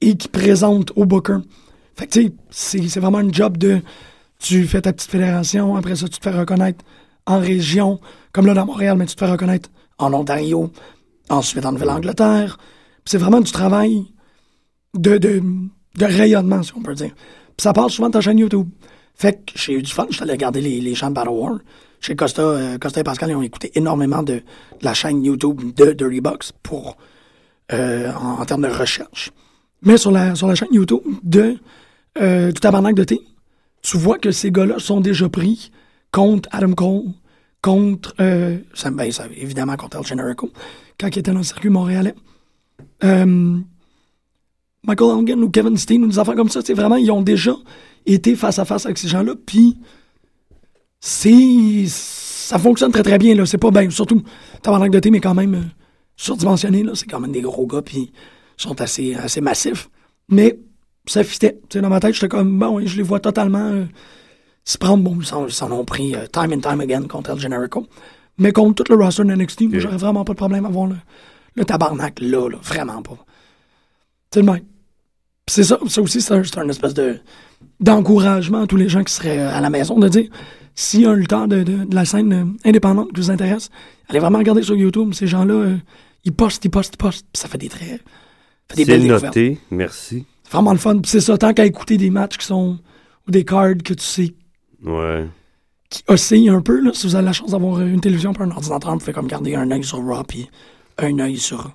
et 0.00 0.16
qui 0.16 0.28
présentent 0.28 0.92
au 0.96 1.04
Booker. 1.04 1.38
Fait 1.96 2.06
que 2.06 2.12
tu 2.12 2.32
sais, 2.50 2.88
c'est 2.88 3.00
vraiment 3.00 3.18
un 3.18 3.32
job 3.32 3.56
de 3.56 3.80
tu 4.38 4.66
fais 4.66 4.82
ta 4.82 4.92
petite 4.92 5.10
fédération, 5.10 5.76
après 5.76 5.96
ça 5.96 6.08
tu 6.08 6.18
te 6.18 6.22
fais 6.22 6.36
reconnaître 6.36 6.84
en 7.26 7.38
région, 7.38 8.00
comme 8.32 8.46
là 8.46 8.54
dans 8.54 8.66
Montréal, 8.66 8.96
mais 8.98 9.06
tu 9.06 9.14
te 9.14 9.24
fais 9.24 9.30
reconnaître 9.30 9.70
en 9.98 10.12
Ontario, 10.12 10.70
ensuite 11.30 11.64
en 11.64 11.72
Nouvelle-Angleterre. 11.72 12.58
C'est 13.04 13.18
vraiment 13.18 13.40
du 13.40 13.52
travail 13.52 14.04
de, 14.94 15.18
de, 15.18 15.44
rayonnement, 16.00 16.62
si 16.62 16.72
on 16.76 16.82
peut 16.82 16.94
dire. 16.94 17.14
Puis 17.14 17.62
ça 17.62 17.72
passe 17.72 17.92
souvent 17.92 18.08
de 18.08 18.14
ta 18.14 18.20
chaîne 18.20 18.38
YouTube. 18.38 18.68
Fait 19.14 19.44
que 19.44 19.52
j'ai 19.56 19.74
eu 19.74 19.82
du 19.82 19.90
fun, 19.90 20.06
je 20.10 20.16
suis 20.16 20.22
allé 20.22 20.32
regarder 20.32 20.60
les, 20.60 20.80
les 20.80 20.94
chants 20.94 21.10
de 21.10 21.14
Battle 21.14 21.30
War. 21.30 21.58
Chez 22.00 22.16
Costa, 22.16 22.42
euh, 22.42 22.78
Costa 22.78 23.00
et 23.00 23.04
Pascal, 23.04 23.30
ils 23.30 23.36
ont 23.36 23.42
écouté 23.42 23.70
énormément 23.76 24.22
de, 24.22 24.42
la 24.82 24.92
chaîne 24.92 25.24
YouTube 25.24 25.74
de 25.74 25.92
Dirty 25.92 26.20
Box 26.20 26.52
pour, 26.62 26.98
euh, 27.72 28.12
en 28.12 28.44
termes 28.44 28.62
de 28.62 28.68
recherche. 28.68 29.32
Mais 29.84 29.96
sur 29.96 30.10
la, 30.10 30.34
sur 30.34 30.46
la 30.46 30.54
chaîne 30.54 30.72
YouTube 30.72 31.02
de, 31.22 31.56
euh, 32.18 32.50
du 32.50 32.60
Tabarnak 32.60 32.94
de 32.94 33.04
thé, 33.04 33.20
tu 33.82 33.98
vois 33.98 34.18
que 34.18 34.30
ces 34.30 34.50
gars-là 34.50 34.78
sont 34.78 35.00
déjà 35.00 35.28
pris 35.28 35.70
contre 36.10 36.48
Adam 36.52 36.72
Cole, 36.72 37.02
contre, 37.60 38.14
euh, 38.20 38.58
ben, 38.92 39.10
évidemment 39.36 39.76
contre 39.76 39.98
El 39.98 40.06
Generico, 40.06 40.50
quand 40.98 41.08
il 41.08 41.18
était 41.18 41.32
dans 41.32 41.38
le 41.38 41.44
circuit 41.44 41.70
montréalais. 41.70 42.14
Euh, 43.02 43.58
Michael 44.82 45.10
Hogan 45.10 45.42
ou 45.42 45.50
Kevin 45.50 45.76
Steen 45.76 46.04
ou 46.04 46.08
des 46.08 46.18
affaires 46.18 46.34
comme 46.34 46.48
ça, 46.48 46.60
c'est 46.64 46.74
vraiment, 46.74 46.96
ils 46.96 47.10
ont 47.10 47.22
déjà 47.22 47.54
été 48.06 48.36
face 48.36 48.58
à 48.58 48.64
face 48.64 48.84
avec 48.84 48.98
ces 48.98 49.08
gens-là, 49.08 49.34
puis 49.46 49.78
c'est 51.00 51.84
ça 51.88 52.58
fonctionne 52.58 52.92
très 52.92 53.02
très 53.02 53.18
bien 53.18 53.34
là. 53.34 53.46
C'est 53.46 53.58
pas 53.58 53.70
bien 53.70 53.88
surtout 53.90 54.22
tabarnak 54.62 54.90
de 54.90 55.00
thé 55.00 55.10
mais 55.10 55.20
quand 55.20 55.34
même 55.34 55.54
euh, 55.54 55.62
surdimensionné 56.16 56.82
là. 56.82 56.92
C'est 56.94 57.06
quand 57.06 57.20
même 57.20 57.32
des 57.32 57.40
gros 57.40 57.66
gars 57.66 57.82
puis 57.82 58.12
sont 58.56 58.80
assez 58.80 59.14
assez 59.14 59.40
massifs 59.40 59.88
mais 60.28 60.58
ça 61.06 61.22
fitait 61.24 61.58
dans 61.74 61.88
ma 61.88 62.00
tête 62.00 62.14
j'étais 62.14 62.28
comme 62.28 62.58
bon 62.58 62.80
je 62.84 62.96
les 62.96 63.02
vois 63.02 63.20
totalement 63.20 63.70
euh, 63.70 63.84
se 64.64 64.78
prendre 64.78 65.02
bon 65.02 65.18
ils 65.20 65.52
s'en, 65.52 65.72
ont 65.72 65.84
pris 65.84 66.14
euh, 66.14 66.26
time 66.26 66.52
and 66.52 66.60
time 66.60 66.80
again 66.80 67.06
contre 67.06 67.30
El 67.30 67.38
Generico 67.38 67.86
mais 68.38 68.52
contre 68.52 68.82
tout 68.82 68.92
le 68.92 69.02
roster 69.02 69.24
de 69.24 69.34
NXT 69.34 69.62
Ok. 69.62 69.78
j'aurais 69.78 69.96
vraiment 69.96 70.24
pas 70.24 70.32
de 70.32 70.38
problème 70.38 70.66
à 70.66 70.70
voir 70.70 70.86
le, 70.86 70.96
le 71.54 71.64
tabarnak 71.64 72.20
là, 72.20 72.48
là 72.48 72.58
vraiment 72.62 73.02
pas 73.02 73.18
c'est 74.32 74.40
le 74.40 74.46
même 74.50 74.62
c'est 75.46 75.64
ça 75.64 75.78
ça 75.88 76.00
aussi 76.00 76.20
c'est 76.20 76.32
un, 76.32 76.68
espèce 76.68 76.94
de 76.94 77.18
d'encouragement 77.80 78.62
à 78.62 78.66
tous 78.66 78.76
les 78.76 78.88
gens 78.88 79.04
qui 79.04 79.12
seraient 79.12 79.38
euh, 79.38 79.54
à 79.54 79.60
la 79.60 79.70
maison 79.70 79.98
de 79.98 80.08
dire 80.08 80.30
si 80.74 81.04
un 81.06 81.14
lutteur 81.14 81.46
de, 81.46 81.62
de, 81.62 81.84
de 81.84 81.94
la 81.94 82.04
scène 82.04 82.32
euh, 82.32 82.68
indépendante 82.68 83.12
qui 83.12 83.20
vous 83.20 83.30
intéresse, 83.30 83.70
allez 84.08 84.18
vraiment 84.18 84.38
regarder 84.38 84.62
sur 84.62 84.74
YouTube. 84.74 85.12
Ces 85.14 85.26
gens-là, 85.26 85.76
ils 86.24 86.32
postent, 86.32 86.64
ils 86.64 86.70
postent, 86.70 86.94
ils 86.94 86.98
postent. 86.98 87.26
Ça 87.34 87.48
fait 87.48 87.58
des 87.58 87.68
traits. 87.68 88.02
C'est 88.72 88.98
noté, 88.98 89.58
merci. 89.70 90.26
C'est 90.44 90.52
vraiment 90.52 90.72
le 90.72 90.78
fun. 90.78 91.00
C'est 91.04 91.20
ça, 91.20 91.36
tant 91.38 91.52
qu'à 91.52 91.64
écouter 91.66 91.96
des 91.96 92.10
matchs 92.10 92.38
qui 92.38 92.46
sont. 92.46 92.78
ou 93.26 93.30
des 93.30 93.44
cards 93.44 93.74
que 93.84 93.94
tu 93.94 94.04
sais 94.04 94.34
Ouais. 94.84 95.26
qui 95.88 96.02
oscillent 96.08 96.50
un 96.50 96.60
peu, 96.60 96.78
là, 96.80 96.90
si 96.92 97.06
vous 97.06 97.14
avez 97.14 97.24
la 97.24 97.32
chance 97.32 97.52
d'avoir 97.52 97.80
une 97.80 98.00
télévision 98.00 98.32
puis 98.34 98.42
un 98.42 98.50
ordinateur, 98.50 98.92
vous 98.92 98.98
pouvez 98.98 99.12
comme 99.14 99.26
garder 99.28 99.54
un 99.54 99.70
œil 99.70 99.82
sur 99.82 99.98
Raw 100.04 100.22
puis 100.24 100.50
un 100.98 101.18
œil 101.20 101.38
sur 101.38 101.74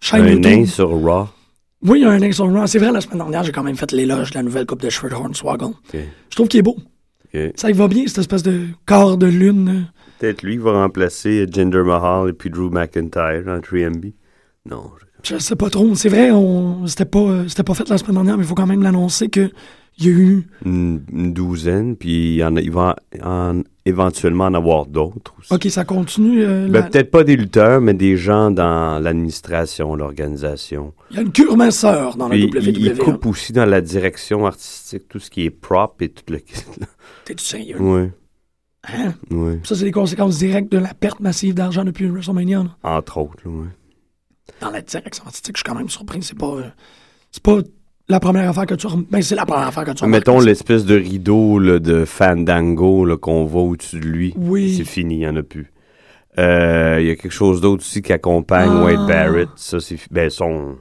chaîne 0.00 0.24
Un 0.26 0.38
nain 0.38 0.64
sur 0.64 0.88
Raw. 0.90 1.28
Oui, 1.82 2.00
il 2.00 2.02
y 2.02 2.04
a 2.06 2.10
un 2.10 2.22
œil 2.22 2.32
sur 2.32 2.46
Raw. 2.50 2.66
C'est 2.66 2.78
vrai, 2.78 2.90
la 2.90 3.00
semaine 3.02 3.18
dernière, 3.18 3.44
j'ai 3.44 3.52
quand 3.52 3.62
même 3.62 3.76
fait 3.76 3.92
l'éloge 3.92 4.30
de 4.30 4.36
la 4.36 4.42
nouvelle 4.42 4.64
coupe 4.66 4.80
de 4.80 4.88
Shred 4.88 5.12
Hornswoggle. 5.12 5.64
Ok, 5.64 5.96
Je 6.30 6.34
trouve 6.36 6.48
qu'il 6.48 6.60
est 6.60 6.62
beau. 6.62 6.76
ok. 7.34 7.52
Ça 7.56 7.68
y 7.68 7.72
va 7.74 7.86
bien, 7.88 8.06
cette 8.06 8.18
espèce 8.18 8.42
de 8.42 8.68
corps 8.86 9.18
de 9.18 9.26
lune. 9.26 9.68
euh, 9.68 10.00
Peut-être 10.20 10.42
lui 10.42 10.56
va 10.56 10.72
remplacer 10.72 11.46
Jinder 11.50 11.82
Mahal 11.84 12.30
et 12.30 12.32
puis 12.32 12.48
Drew 12.50 12.70
McIntyre 12.70 13.44
en 13.46 13.60
3MB. 13.60 14.14
Non. 14.66 14.90
je- 14.98 15.04
Je 15.22 15.38
sais 15.38 15.56
pas 15.56 15.68
trop. 15.70 15.94
C'est 15.94 16.08
vrai, 16.08 16.30
on 16.30 16.86
c'était 16.86 17.04
pas 17.04 17.18
euh, 17.18 17.48
c'était 17.48 17.64
pas 17.64 17.74
fait 17.74 17.88
la 17.88 17.98
semaine 17.98 18.14
dernière, 18.14 18.36
mais 18.36 18.44
il 18.44 18.46
faut 18.46 18.54
quand 18.54 18.66
même 18.66 18.82
l'annoncer 18.82 19.28
que 19.28 19.50
il 20.00 20.06
y 20.06 20.08
a 20.10 20.12
eu 20.12 20.46
Une, 20.64 21.02
une 21.12 21.32
douzaine, 21.32 21.96
puis 21.96 22.34
il, 22.34 22.36
y 22.36 22.44
en 22.44 22.54
a- 22.54 22.60
il 22.60 22.70
va 22.70 22.94
en- 23.20 23.62
éventuellement 23.84 24.44
en 24.44 24.54
avoir 24.54 24.86
d'autres 24.86 25.34
aussi. 25.40 25.52
OK, 25.52 25.64
ça 25.72 25.84
continue. 25.84 26.44
euh, 26.44 26.66
Ben, 26.68 26.72
la- 26.74 26.82
Peut-être 26.84 27.10
pas 27.10 27.24
des 27.24 27.34
lutteurs, 27.34 27.80
mais 27.80 27.94
des 27.94 28.16
gens 28.16 28.52
dans 28.52 29.02
l'administration, 29.02 29.96
l'organisation. 29.96 30.94
Il 31.10 31.16
y 31.16 31.18
a 31.18 31.22
une 31.22 31.32
cure 31.32 31.56
minceur 31.56 32.16
dans 32.16 32.28
la 32.28 32.36
Puis 32.36 32.44
WWE. 32.46 32.62
il, 32.68 32.86
il 32.86 32.96
coupe 32.98 33.26
aussi 33.26 33.52
dans 33.52 33.64
la 33.64 33.80
direction 33.80 34.46
artistique, 34.46 35.08
tout 35.08 35.18
ce 35.18 35.30
qui 35.30 35.42
est 35.46 35.50
prop 35.50 36.00
et 36.00 36.10
tout 36.10 36.22
le 36.32 36.38
kit. 36.38 36.54
là. 36.80 36.86
T'es-tu 37.24 37.44
sérieux? 37.44 37.80
Ouais, 37.82 38.12
Hein? 38.88 39.14
ouais. 39.32 39.58
Ça, 39.64 39.74
c'est 39.74 39.84
des 39.84 39.90
conséquences 39.90 40.38
directes 40.38 40.70
de 40.70 40.78
la 40.78 40.94
perte 40.94 41.18
massive 41.18 41.54
d'argent 41.54 41.84
depuis 41.84 42.06
WrestleMania. 42.06 42.62
là. 42.62 42.76
Entre 42.84 43.18
autres, 43.18 43.42
ouais. 43.46 43.66
Dans 44.60 44.70
la 44.70 44.80
direction 44.82 45.24
artistique, 45.24 45.56
je 45.56 45.60
suis 45.60 45.64
quand 45.72 45.74
même 45.78 45.88
surpris. 45.88 46.22
C'est 46.22 46.36
pas, 46.38 46.56
c'est 47.30 47.42
pas 47.42 47.58
la 48.08 48.18
première 48.20 48.48
affaire 48.48 48.66
que 48.66 48.74
tu 48.74 48.86
rem- 48.86 49.04
Ben, 49.10 49.22
c'est 49.22 49.34
la 49.36 49.46
première 49.46 49.68
affaire 49.68 49.84
que 49.84 49.90
tu. 49.92 50.06
Mettons 50.06 50.40
l'espèce 50.40 50.84
de 50.84 50.96
rideau 50.96 51.58
là, 51.58 51.78
de 51.78 52.04
Fandango 52.04 53.16
qu'on 53.18 53.44
voit 53.44 53.62
au-dessus 53.62 54.00
de 54.00 54.06
lui. 54.06 54.34
Oui. 54.36 54.74
C'est 54.76 54.84
fini, 54.84 55.14
il 55.16 55.18
n'y 55.18 55.26
en 55.28 55.36
a 55.36 55.42
plus. 55.42 55.72
Euh, 56.38 56.98
Il 57.00 57.06
y 57.06 57.10
a 57.10 57.16
quelque 57.16 57.30
chose 57.32 57.60
d'autre 57.60 57.82
aussi 57.82 58.00
qui 58.02 58.12
accompagne 58.12 58.70
Ah. 58.72 58.84
Wade 58.84 59.06
Barrett. 59.06 59.48
Ça, 59.56 59.80
c'est 59.80 59.98
ben, 60.10 60.30
son, 60.30 60.76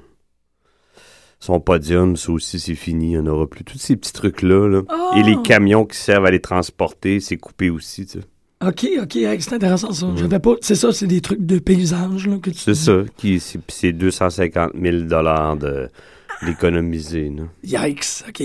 son 1.40 1.60
podium, 1.60 2.16
ça 2.16 2.32
aussi, 2.32 2.60
c'est 2.60 2.76
fini. 2.76 3.08
Il 3.08 3.10
n'y 3.10 3.18
en 3.18 3.28
aura 3.28 3.48
plus. 3.48 3.64
Tous 3.64 3.78
ces 3.78 3.96
petits 3.96 4.14
trucs-là. 4.14 4.68
là. 4.68 4.82
Ah. 4.90 5.12
Et 5.18 5.24
les 5.24 5.38
camions 5.44 5.86
qui 5.86 5.98
servent 5.98 6.26
à 6.26 6.32
les 6.32 6.42
transporter, 6.42 7.20
c'est 7.20 7.38
coupé 7.38 7.70
aussi. 7.70 8.06
tu 8.06 8.20
sais. 8.20 8.26
OK, 8.66 8.88
OK, 9.04 9.12
c'est 9.40 9.54
intéressant 9.54 9.92
ça. 9.92 10.08
J'avais 10.16 10.40
pas... 10.40 10.56
C'est 10.62 10.74
ça, 10.76 10.92
c'est 10.92 11.06
des 11.08 11.22
trucs 11.22 11.46
de 11.46 11.60
paysage 11.60 12.28
là, 12.28 12.38
que 12.42 12.50
tu 12.50 12.58
C'est 12.58 12.74
ça. 12.74 13.04
Qui, 13.16 13.40
c'est, 13.40 13.60
puis 13.60 13.76
c'est 13.78 13.92
250 13.94 14.72
000 14.82 14.98
de, 15.56 15.90
d'économiser. 16.44 17.30
là. 17.30 17.44
Yikes, 17.88 18.24
OK. 18.28 18.40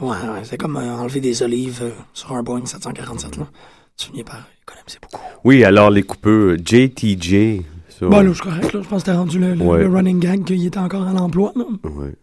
Ouais, 0.00 0.08
ouais, 0.10 0.44
c'est 0.44 0.56
comme 0.58 0.76
euh, 0.76 0.94
enlever 0.96 1.20
des 1.20 1.42
olives 1.42 1.80
euh, 1.82 1.90
sur 2.14 2.32
un 2.32 2.42
Boeing 2.44 2.64
747, 2.66 3.36
là. 3.36 3.48
Tu 3.96 4.06
finis 4.06 4.22
par 4.22 4.46
économiser 4.62 4.98
beaucoup. 5.02 5.24
Oui, 5.42 5.64
alors 5.64 5.90
les 5.90 6.04
coupeurs, 6.04 6.56
JTJ. 6.64 7.62
ça, 7.88 8.06
Bon, 8.06 8.20
là, 8.20 8.28
je 8.28 8.32
suis 8.34 8.42
correct, 8.42 8.72
là. 8.72 8.80
Je 8.82 8.88
pense 8.88 9.02
que 9.02 9.06
t'as 9.06 9.16
rendu 9.16 9.40
le, 9.40 9.54
le- 9.54 9.64
Ouais. 9.64 9.80
le 9.80 9.88
running 9.88 10.20
gag 10.20 10.44
qu'il 10.44 10.64
était 10.64 10.78
encore 10.78 11.02
à 11.02 11.12
l'emploi, 11.12 11.52
là. 11.56 11.64
Ouais. 11.82 12.14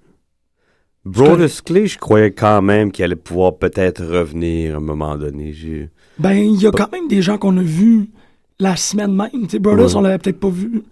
Brodus 1.03 1.61
Clay, 1.63 1.85
je 1.87 1.97
croyais 1.99 2.31
quand 2.31 2.61
même 2.61 2.91
qu'il 2.91 3.03
allait 3.05 3.15
pouvoir 3.15 3.57
peut-être 3.57 4.03
revenir 4.05 4.73
à 4.75 4.77
un 4.77 4.79
moment 4.79 5.17
donné. 5.17 5.51
J'ai... 5.53 5.89
Ben, 6.19 6.33
il 6.33 6.61
y 6.61 6.67
a 6.67 6.71
quand 6.71 6.91
même 6.91 7.07
des 7.07 7.21
gens 7.21 7.37
qu'on 7.37 7.57
a 7.57 7.61
vus 7.61 8.09
la 8.59 8.75
semaine 8.75 9.13
même. 9.13 9.29
Tu 9.43 9.49
sais, 9.49 9.59
Brothers, 9.59 9.87
Ouais. 9.87 9.95
on 9.95 10.01
l'avait 10.01 10.17
peut-être 10.17 10.39
pas 10.39 10.49
vu 10.49 10.83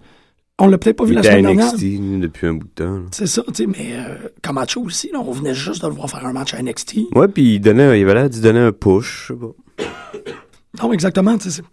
On 0.60 0.68
l'a 0.68 0.78
peut-être 0.78 0.98
pas 0.98 1.06
vu 1.06 1.14
la 1.14 1.22
à 1.22 1.24
semaine 1.24 1.44
dernière. 1.46 1.74
NXT 1.74 2.20
depuis 2.20 2.48
un 2.48 2.54
bout 2.54 2.68
de 2.68 2.72
temps. 2.84 3.02
C'est 3.12 3.26
ça, 3.26 3.42
tu 3.48 3.54
sais, 3.56 3.66
mais 3.66 3.94
euh, 3.96 4.30
Camacho 4.44 4.82
aussi, 4.82 5.10
là, 5.12 5.20
on 5.20 5.32
venait 5.32 5.56
juste 5.56 5.82
de 5.82 5.88
le 5.88 5.94
voir 5.94 6.10
faire 6.10 6.26
un 6.26 6.32
match 6.34 6.54
à 6.54 6.62
NXT. 6.62 7.08
Ouais, 7.16 7.28
puis 7.28 7.56
il 7.56 7.60
donnait, 7.60 8.00
il 8.00 8.04
avait 8.04 8.14
l'air 8.14 8.30
d'y 8.30 8.40
donner 8.40 8.60
un 8.60 8.72
push. 8.72 9.30
je 9.30 9.34
sais 9.34 9.40
pas. 9.40 10.84
Non, 10.84 10.94
exactement, 10.94 11.38
tu 11.40 11.50
sais. 11.50 11.64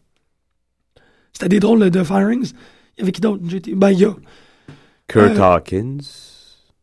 C'était 1.33 1.49
des 1.51 1.61
drôles 1.61 1.91
de 1.91 2.03
firings. 2.03 2.53
Il 2.97 3.01
y 3.01 3.03
avait 3.03 3.13
qui 3.13 3.21
d'autre? 3.21 3.43
JT? 3.47 3.75
Ben, 3.75 3.91
il 3.91 4.01
y 4.01 4.05
a. 4.07 4.15
Kurt 5.09 5.39
Euh, 5.39 5.43
Hawkins. 5.43 5.99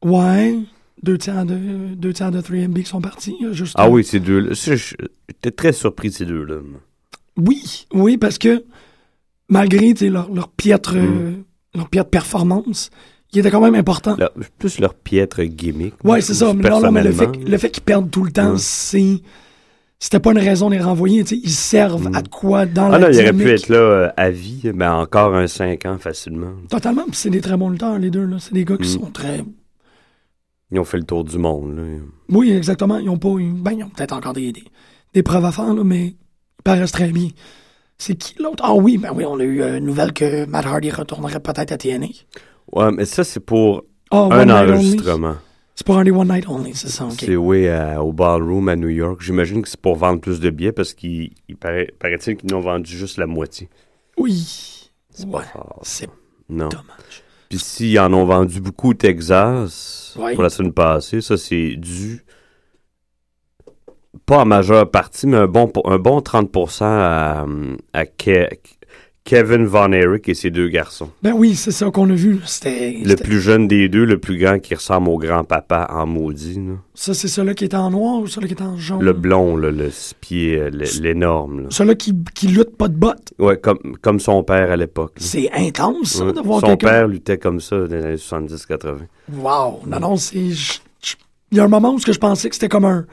Ouais. 0.03 0.59
Deux 1.03 1.17
tiers 1.17 1.45
de, 1.45 1.55
deux 1.95 2.11
tiers 2.13 2.31
de 2.31 2.41
3MB 2.41 2.83
qui 2.83 2.89
sont 2.89 3.01
partis. 3.01 3.35
a 3.47 3.51
Juste, 3.51 3.73
Ah 3.77 3.85
euh, 3.85 3.89
oui, 3.89 4.03
ces 4.03 4.19
deux-là. 4.19 4.53
J'étais 4.53 5.51
très 5.51 5.71
surpris 5.73 6.09
de 6.09 6.13
ces 6.13 6.25
deux-là. 6.25 6.55
Oui, 7.37 7.85
oui, 7.93 8.17
parce 8.17 8.37
que 8.39 8.63
malgré 9.49 9.93
leur, 10.09 10.33
leur 10.33 10.49
piètre, 10.49 10.95
Mm. 10.95 10.97
euh, 10.97 11.31
leur 11.75 11.89
piètre 11.89 12.09
performance, 12.09 12.89
il 13.33 13.39
était 13.39 13.51
quand 13.51 13.61
même 13.61 13.75
important. 13.75 14.15
Leur- 14.17 14.31
plus 14.57 14.79
leur 14.79 14.93
piètre 14.95 15.43
gimmick. 15.43 15.93
Ouais, 15.95 15.99
moi, 16.03 16.21
c'est 16.21 16.33
ça. 16.33 16.53
Mais 16.53 16.69
non, 16.69 16.79
non, 16.81 16.91
mais 16.91 17.03
le 17.03 17.11
fait, 17.11 17.27
le 17.35 17.57
fait 17.57 17.69
qu'ils 17.69 17.83
perdent 17.83 18.09
tout 18.09 18.23
le 18.23 18.31
temps, 18.31 18.51
Ouais. 18.53 18.57
c'est. 18.57 19.21
C'était 19.99 20.19
pas 20.19 20.31
une 20.31 20.37
raison 20.37 20.69
de 20.69 20.75
les 20.75 20.81
renvoyer. 20.81 21.23
Ils 21.31 21.49
servent 21.49 22.09
Mm. 22.09 22.15
à 22.15 22.21
quoi 22.23 22.65
dans 22.67 22.91
Ah 22.91 22.99
la 22.99 23.07
non, 23.09 23.13
il 23.13 23.19
aurait 23.19 23.33
pu 23.33 23.49
être 23.49 23.67
là 23.69 23.77
euh, 23.77 24.09
à 24.15 24.29
vie, 24.29 24.61
mais 24.75 24.85
encore 24.87 25.35
un 25.35 25.47
5 25.47 25.85
ans 25.87 25.97
facilement. 25.97 26.53
Totalement. 26.69 27.03
Puis 27.05 27.15
c'est 27.15 27.29
des 27.31 27.41
très 27.41 27.57
bons 27.57 27.69
lutteurs, 27.69 27.97
les 27.97 28.11
deux. 28.11 28.27
C'est 28.39 28.53
des 28.53 28.63
gars 28.65 28.77
qui 28.77 28.83
Mm. 28.95 28.99
sont 29.01 29.11
très. 29.11 29.43
Ils 30.71 30.79
ont 30.79 30.83
fait 30.83 30.97
le 30.97 31.03
tour 31.03 31.23
du 31.23 31.37
monde. 31.37 31.77
Là. 31.77 31.83
Oui, 32.29 32.51
exactement. 32.51 32.97
Ils 32.97 33.09
ont 33.09 33.17
pas. 33.17 33.29
Ben, 33.37 33.71
ils 33.71 33.83
ont 33.83 33.89
peut-être 33.89 34.13
encore 34.13 34.33
des, 34.33 34.51
des, 34.51 34.63
des 35.13 35.23
preuves 35.23 35.45
à 35.45 35.51
faire, 35.51 35.73
là, 35.73 35.83
mais 35.83 36.07
ils 36.07 36.15
paraissent 36.63 36.91
très 36.91 37.11
bien. 37.11 37.29
C'est 37.97 38.15
qui 38.15 38.35
l'autre? 38.39 38.63
Ah 38.65 38.75
oui, 38.75 38.97
ben 38.97 39.11
oui, 39.15 39.25
on 39.25 39.39
a 39.39 39.43
eu 39.43 39.61
euh, 39.61 39.77
une 39.77 39.85
nouvelle 39.85 40.13
que 40.13 40.45
Matt 40.45 40.65
Hardy 40.65 40.91
retournerait 40.91 41.39
peut-être 41.39 41.71
à 41.71 41.77
TNA. 41.77 42.07
Ouais, 42.73 42.91
mais 42.91 43.05
ça, 43.05 43.23
c'est 43.23 43.39
pour 43.39 43.83
Ah, 44.11 44.27
un 44.31 44.49
enregistrement. 44.49 45.35
C'est 45.73 45.85
pour 45.85 45.97
un 45.97 46.03
des 46.03 46.11
One 46.11 46.27
Night 46.27 46.47
Only, 46.49 46.73
c'est 46.75 46.89
ça. 46.89 47.07
C'est 47.17 47.35
oui, 47.35 47.67
au 47.99 48.11
Ballroom 48.11 48.67
à 48.67 48.75
New 48.75 48.89
York. 48.89 49.21
J'imagine 49.21 49.61
que 49.61 49.69
c'est 49.69 49.79
pour 49.79 49.95
vendre 49.95 50.19
plus 50.19 50.39
de 50.39 50.49
billets 50.49 50.71
parce 50.71 50.93
qu'il 50.93 51.31
il 51.47 51.55
paraît, 51.55 51.93
paraît-il 51.99 52.35
qu'ils 52.35 52.51
n'ont 52.51 52.61
vendu 52.61 52.97
juste 52.97 53.17
la 53.17 53.27
moitié. 53.27 53.69
Oui. 54.17 54.89
C'est 55.11 55.29
pas 55.29 55.41
fort. 55.41 55.79
c'est 55.83 56.09
Non. 56.49 56.67
dommage. 56.69 57.23
Puis 57.49 57.59
s'ils 57.59 57.99
en 57.99 58.13
ont 58.13 58.25
vendu 58.25 58.59
beaucoup 58.59 58.91
au 58.91 58.93
Texas 58.93 60.17
pour 60.33 60.43
la 60.43 60.49
semaine 60.49 60.73
passée, 60.73 61.21
ça 61.21 61.37
c'est 61.37 61.75
dû 61.75 62.23
pas 64.25 64.39
en 64.39 64.45
majeure 64.45 64.89
partie, 64.91 65.27
mais 65.27 65.37
un 65.37 65.47
bon, 65.47 65.71
un 65.85 65.99
bon 65.99 66.19
30% 66.19 66.83
à, 66.83 67.45
à 67.93 68.05
Kevin 69.27 69.65
Von 69.65 69.91
Erich 69.91 70.29
et 70.29 70.33
ses 70.33 70.51
deux 70.51 70.69
garçons. 70.69 71.09
Ben 71.21 71.33
oui, 71.33 71.53
c'est 71.55 71.71
ça 71.71 71.91
qu'on 71.91 72.09
a 72.09 72.13
vu. 72.13 72.39
C'était. 72.45 72.95
Le 73.03 73.15
plus 73.15 73.41
jeune 73.41 73.67
des 73.67 73.89
deux, 73.89 74.05
le 74.05 74.17
plus 74.19 74.37
grand 74.37 74.57
qui 74.57 74.73
ressemble 74.73 75.09
au 75.09 75.17
grand-papa 75.17 75.85
en 75.91 76.05
maudit. 76.05 76.55
là. 76.55 76.75
Ça, 76.93 77.13
c'est 77.13 77.27
celui 77.27 77.53
qui 77.53 77.65
était 77.65 77.75
en 77.75 77.91
noir 77.91 78.21
ou 78.21 78.27
celui 78.27 78.47
qui 78.47 78.53
était 78.53 78.63
en 78.63 78.77
jaune? 78.77 79.03
Le 79.03 79.11
blond, 79.11 79.57
là, 79.57 79.69
le 79.69 79.91
six 79.91 80.13
pieds, 80.13 80.57
euh, 80.57 80.69
l'énorme. 81.01 81.67
Celui 81.71 81.97
qui, 81.97 82.15
qui 82.33 82.47
lutte 82.47 82.77
pas 82.77 82.87
de 82.87 82.95
bottes? 82.95 83.33
Ouais, 83.37 83.57
comme, 83.57 83.97
comme 84.01 84.21
son 84.21 84.43
père 84.43 84.71
à 84.71 84.77
l'époque. 84.77 85.15
C'est 85.17 85.51
intense, 85.51 86.13
ça, 86.13 86.23
Ouais. 86.25 86.31
de 86.31 86.39
voir 86.39 86.61
Son 86.61 86.77
père 86.77 87.09
luttait 87.09 87.37
comme 87.37 87.59
ça 87.59 87.79
dans 87.85 87.95
les 87.97 88.05
années 88.05 88.15
70-80. 88.15 88.99
Wow. 89.33 89.81
Non, 89.87 89.99
non, 89.99 90.15
c'est. 90.15 90.37
Il 90.39 91.57
y 91.57 91.59
a 91.59 91.65
un 91.65 91.67
moment 91.67 91.91
où 91.93 91.97
que 91.97 92.13
je 92.13 92.19
pensais 92.19 92.47
que 92.47 92.55
c'était 92.55 92.69
comme 92.69 92.85
un, 92.85 93.05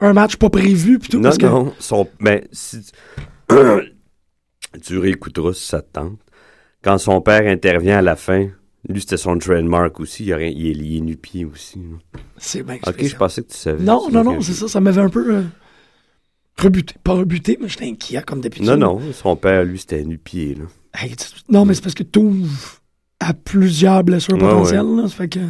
un 0.00 0.14
match 0.14 0.36
pas 0.36 0.48
prévu, 0.48 0.98
puis 0.98 1.10
tout, 1.10 1.18
Non, 1.18 1.24
parce 1.24 1.36
que. 1.36 1.44
non, 1.44 1.72
son, 1.78 2.08
ben, 2.18 2.40
si 2.50 2.78
tu 4.82 4.98
réécouteras 4.98 5.52
si 5.54 5.66
ça 5.66 5.82
te 5.82 5.92
tente. 5.92 6.18
Quand 6.82 6.98
son 6.98 7.20
père 7.20 7.46
intervient 7.46 7.98
à 7.98 8.02
la 8.02 8.16
fin, 8.16 8.48
lui, 8.88 9.00
c'était 9.00 9.16
son 9.18 9.36
trademark 9.38 10.00
aussi. 10.00 10.24
Il, 10.26 10.32
est 10.32 10.50
lié 10.72 11.00
nu-pied 11.00 11.44
aussi. 11.44 11.80
C'est 12.38 12.62
bien 12.62 12.78
Ok, 12.86 13.04
je 13.04 13.16
pensais 13.16 13.42
que 13.42 13.50
tu 13.52 13.58
savais. 13.58 13.82
Non, 13.82 14.08
non, 14.10 14.24
non, 14.24 14.40
c'est 14.40 14.54
ça. 14.54 14.68
Ça 14.68 14.80
m'avait 14.80 15.02
un 15.02 15.10
peu. 15.10 15.36
euh, 15.36 15.42
rebuté. 16.58 16.94
Pas 17.04 17.12
rebuté, 17.12 17.58
mais 17.60 17.68
j'étais 17.68 17.86
inquiet 17.86 18.22
comme 18.26 18.40
d'habitude. 18.40 18.66
Non, 18.66 18.76
non, 18.76 19.00
son 19.12 19.36
père, 19.36 19.64
lui, 19.64 19.78
c'était 19.78 20.04
nu-pied. 20.04 20.54
là. 20.54 20.64
Hey, 20.94 21.14
non, 21.48 21.64
mais 21.64 21.74
c'est 21.74 21.82
parce 21.82 21.94
que 21.94 22.02
tu 22.02 22.20
à 23.20 23.34
plusieurs 23.34 24.02
blessures 24.02 24.34
Ouais, 24.34 24.40
potentielles. 24.40 24.96
Là, 24.96 25.02
ça 25.08 25.14
fait 25.14 25.28
que 25.28 25.40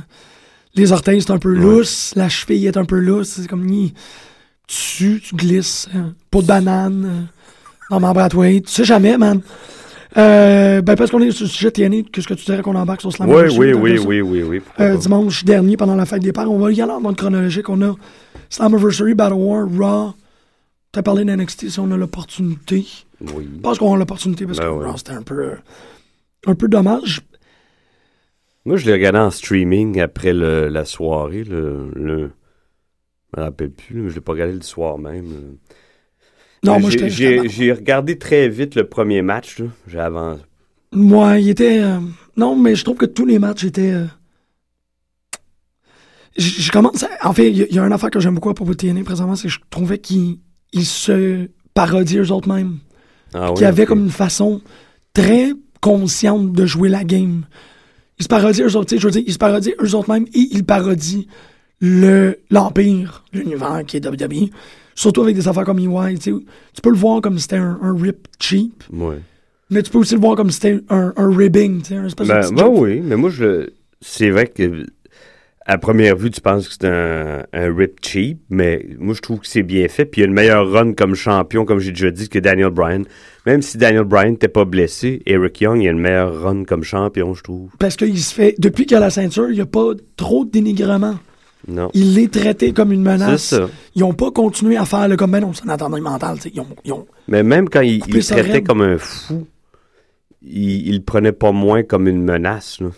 les 0.75 0.91
orteils, 0.93 1.23
c'est 1.23 1.31
un 1.31 1.39
peu 1.39 1.53
Ouais. 1.55 1.61
lousse. 1.61 2.13
La 2.17 2.29
cheville 2.29 2.67
est 2.67 2.77
un 2.77 2.85
peu 2.85 2.99
lousse. 2.99 3.29
C'est 3.29 3.47
comme 3.47 3.65
ni 3.65 3.95
tu, 4.67 5.21
tu 5.21 5.35
glisses. 5.37 5.89
hein, 5.95 6.15
peau 6.31 6.43
de 6.43 6.47
banane. 6.49 7.29
À 7.91 8.29
toi. 8.29 8.47
Tu 8.47 8.63
sais 8.67 8.85
jamais, 8.85 9.17
man. 9.19 9.41
Euh, 10.17 10.83
ben, 10.83 10.97
parce 10.97 11.11
qu'on 11.11 11.21
est 11.21 11.31
sur 11.31 11.45
le 11.45 11.51
sujet 11.51 11.71
TNA, 11.71 12.03
qu'est-ce 12.13 12.27
que 12.27 12.35
tu 12.35 12.45
dirais 12.45 12.63
qu'on 12.63 12.75
embarque 12.75 13.01
sur 13.01 13.13
Slam 13.13 13.29
Oui, 13.31 13.43
oui, 13.57 13.73
oui, 13.73 13.99
oui, 13.99 14.21
oui, 14.21 14.43
oui. 14.43 14.61
Euh, 14.81 14.97
dimanche 14.97 15.45
dernier, 15.45 15.77
pendant 15.77 15.95
la 15.95 16.05
fête 16.05 16.23
des 16.23 16.33
pères, 16.33 16.51
on 16.51 16.59
va 16.59 16.73
y 16.73 16.81
aller 16.83 16.91
en 16.91 17.01
mode 17.01 17.17
chronologique. 17.17 17.69
On 17.69 17.81
a 17.83 17.95
Slammiversary, 18.49 19.15
Battle 19.15 19.35
War, 19.35 19.69
Raw. 19.79 20.15
T'as 20.93 21.03
parlé 21.03 21.25
d'NXT 21.25 21.69
si 21.69 21.79
on 21.79 21.91
a 21.93 21.97
l'opportunité. 21.97 22.85
Oui. 23.21 23.49
Je 23.55 23.61
pense 23.61 23.79
qu'on 23.79 23.95
a 23.95 23.99
l'opportunité 23.99 24.47
parce 24.47 24.59
Ben 24.59 24.65
que 24.65 24.71
ouais. 24.71 24.87
Raw, 24.91 24.97
c'était 24.97 25.13
un 25.13 25.23
peu, 25.23 25.53
un 26.47 26.55
peu 26.57 26.67
dommage. 26.67 27.21
Moi, 28.65 28.77
je 28.77 28.87
l'ai 28.87 28.93
regardé 28.95 29.19
en 29.21 29.31
streaming 29.31 30.01
après 30.01 30.33
le- 30.33 30.69
la 30.69 30.85
soirée. 30.85 31.45
Le, 31.45 31.91
le- 31.95 32.31
Je 33.37 33.41
me 33.41 33.45
rappelle 33.45 33.71
plus, 33.71 34.01
mais 34.03 34.11
je 34.11 34.17
l'ai 34.17 34.21
pas 34.21 34.33
regardé 34.33 34.55
le 34.55 34.63
soir 34.63 34.99
même. 34.99 35.57
Non, 36.65 36.75
Mais 36.75 36.81
moi, 36.81 36.91
j'ai- 36.91 37.73
regardé 37.73 38.19
très 38.19 38.49
vite 38.49 38.75
le 38.75 38.85
premier 38.87 39.23
match. 39.23 39.59
là. 39.59 39.67
J'ai 39.89 39.99
avancé. 39.99 40.43
Moi, 40.93 41.39
il 41.39 41.49
était. 41.49 41.81
euh, 41.81 41.99
Non, 42.37 42.55
mais 42.57 42.75
je 42.75 42.85
trouve 42.85 42.97
que 42.97 43.07
tous 43.07 43.25
les 43.27 43.39
matchs 43.39 43.65
étaient. 43.65 43.93
euh, 43.93 44.07
Je 46.37 46.71
commence. 46.71 47.03
à- 47.03 47.29
En 47.29 47.33
fait, 47.33 47.51
il 47.51 47.57
y, 47.59 47.63
a- 47.63 47.67
il 47.69 47.75
y 47.75 47.79
a 47.79 47.83
une 47.85 47.93
affaire 47.93 48.11
que 48.11 48.21
j'aime 48.21 48.35
beaucoup 48.35 48.51
à 48.51 48.55
propos 48.55 48.71
de 48.73 48.77
TNA 48.77 49.03
présentement, 49.05 49.37
c'est 49.37 49.49
que 49.49 49.55
je 49.55 49.61
trouvais 49.69 49.99
qu'ils 49.99 50.39
ils 50.73 50.85
se 50.87 51.49
parodiaient 51.75 52.21
eux-mêmes. 52.21 52.79
Ah, 53.35 53.53
oui, 53.53 53.65
avaient 53.65 53.83
ok. 53.83 53.89
comme 53.89 54.01
une 54.05 54.11
façon 54.11 54.61
très 55.13 55.51
consciente 55.81 56.53
de 56.53 56.67
jouer 56.67 56.89
la 56.89 57.05
game. 57.05 57.45
Ils 58.19 58.23
se 58.25 58.29
parodient 58.29 58.67
eux 58.67 58.77
autres, 58.77 58.87
tu 58.91 58.95
sais, 58.97 59.01
je 59.01 59.07
veux 59.07 59.11
dire, 59.13 59.23
ils 59.27 59.33
se 59.33 59.39
parodient 59.39 59.73
eux 59.83 59.95
autres 59.95 60.11
mêmes 60.11 60.27
et 60.35 60.49
ils 60.53 60.65
parodient 60.65 61.23
le 61.81 62.39
l'Empire, 62.51 63.25
l'univers 63.33 63.83
qui 63.87 63.97
est 63.97 64.01
WWE. 64.01 64.51
Surtout 64.95 65.23
avec 65.23 65.35
des 65.37 65.49
affaires 65.49 65.65
comme 65.65 65.79
EY, 65.79 66.19
tu 66.19 66.33
peux 66.83 66.91
le 66.91 66.97
voir 66.97 67.21
comme 67.21 67.37
si 67.37 67.43
c'était 67.43 67.57
un, 67.57 67.79
un 67.83 67.95
rip 67.97 68.29
cheap, 68.39 68.85
Ouais. 68.93 69.17
mais 69.71 69.83
tu 69.83 69.91
peux 69.91 69.99
aussi 69.99 70.15
le 70.15 70.21
voir 70.21 70.37
comme 70.37 70.51
si 70.51 70.57
c'était 70.61 70.81
un, 70.91 71.13
un 71.17 71.37
ribbing, 71.37 71.81
un 71.93 72.07
espèce 72.07 72.29
Ben, 72.29 72.51
ben 72.55 72.69
oui, 72.71 73.01
mais 73.03 73.17
moi, 73.17 73.31
je 73.31 73.69
c'est 74.01 74.31
vrai 74.31 74.47
que 74.47 74.87
à 75.67 75.79
première 75.79 76.17
vue, 76.17 76.31
tu 76.31 76.41
penses 76.41 76.67
que 76.69 76.75
c'est 76.81 76.89
un, 76.89 77.45
un 77.53 77.75
rip 77.77 77.99
cheap, 78.03 78.41
mais 78.49 78.85
moi, 78.99 79.15
je 79.15 79.21
trouve 79.21 79.41
que 79.41 79.47
c'est 79.47 79.63
bien 79.63 79.87
fait. 79.89 80.05
Puis 80.05 80.21
il 80.21 80.23
y 80.23 80.25
a 80.25 80.29
une 80.29 80.35
meilleure 80.35 80.69
run 80.69 80.95
comme 80.95 81.15
champion, 81.15 81.65
comme 81.65 81.79
j'ai 81.79 81.93
déjà 81.93 82.11
dit, 82.11 82.29
que 82.29 82.39
Daniel 82.41 82.71
Bryan. 82.71 83.05
Même 83.47 83.63
si 83.63 83.79
Daniel 83.79 84.05
Bryan 84.05 84.33
n'était 84.33 84.49
pas 84.49 84.65
blessé, 84.65 85.23
Eric 85.27 85.61
Young, 85.61 85.81
il 85.81 85.87
a 85.87 85.91
une 85.93 86.01
meilleure 86.01 86.43
run 86.43 86.65
comme 86.65 86.83
champion, 86.83 87.35
je 87.35 87.43
trouve. 87.45 87.71
Parce 87.79 87.95
qu'il 87.97 88.19
se 88.19 88.35
fait, 88.35 88.55
depuis 88.59 88.85
qu'il 88.87 88.97
a 88.97 89.01
la 89.01 89.11
ceinture, 89.11 89.49
il 89.51 89.55
n'y 89.55 89.61
a 89.61 89.67
pas 89.67 89.93
trop 90.17 90.45
de 90.45 90.51
dénigrement. 90.51 91.17
Non. 91.69 91.91
Il 91.95 92.19
est 92.19 92.33
traité 92.33 92.73
comme 92.73 92.91
une 92.93 93.03
menace. 93.03 93.43
ça. 93.45 93.69
Ils 93.95 94.01
n'ont 94.01 94.15
pas 94.15 94.31
continué 94.31 94.77
à 94.77 94.85
faire 94.87 95.09
le 95.09 95.17
comme, 95.17 95.31
ben 95.33 95.41
non, 95.41 95.53
c'est 95.53 95.65
un 95.67 95.69
attendant 95.71 96.01
mental, 96.01 96.37
tu 96.37 96.43
sais. 96.45 96.51
Ils 96.55 96.61
ont, 96.61 96.67
ils 96.85 96.93
ont- 96.93 97.07
Mais 97.29 97.43
même 97.43 97.69
quand 97.69 97.83
il, 97.83 98.03
il 98.09 98.25
traitait 98.25 98.63
comme 98.63 98.81
un 98.81 98.97
fou, 98.99 99.47
il, 100.43 100.89
il 100.89 100.95
le 100.97 101.03
prenait 101.03 101.33
pas 101.33 101.53
moins 101.53 101.83
comme 101.83 102.09
une 102.09 102.23
menace, 102.23 102.81
là. 102.81 102.89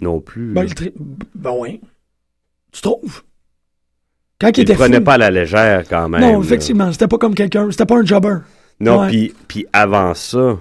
Non 0.00 0.20
plus. 0.20 0.52
Ben, 0.52 0.64
il 0.64 0.92
ben 1.34 1.50
ouais. 1.52 1.80
Tu 2.72 2.80
trouves? 2.82 3.22
Quand 4.40 4.48
il 4.48 4.58
il 4.58 4.62
était 4.62 4.72
le 4.72 4.78
prenait 4.78 4.96
fou- 4.98 5.04
pas 5.04 5.14
à 5.14 5.18
la 5.18 5.30
légère 5.30 5.84
quand 5.88 6.08
même. 6.08 6.20
Non, 6.20 6.42
effectivement, 6.42 6.90
c'était 6.92 7.08
pas 7.08 7.18
comme 7.18 7.34
quelqu'un, 7.34 7.70
c'était 7.70 7.86
pas 7.86 7.96
un 7.98 8.04
jobber. 8.04 8.36
Non, 8.80 9.08
puis 9.48 9.66
avant 9.72 10.14
ça, 10.14 10.58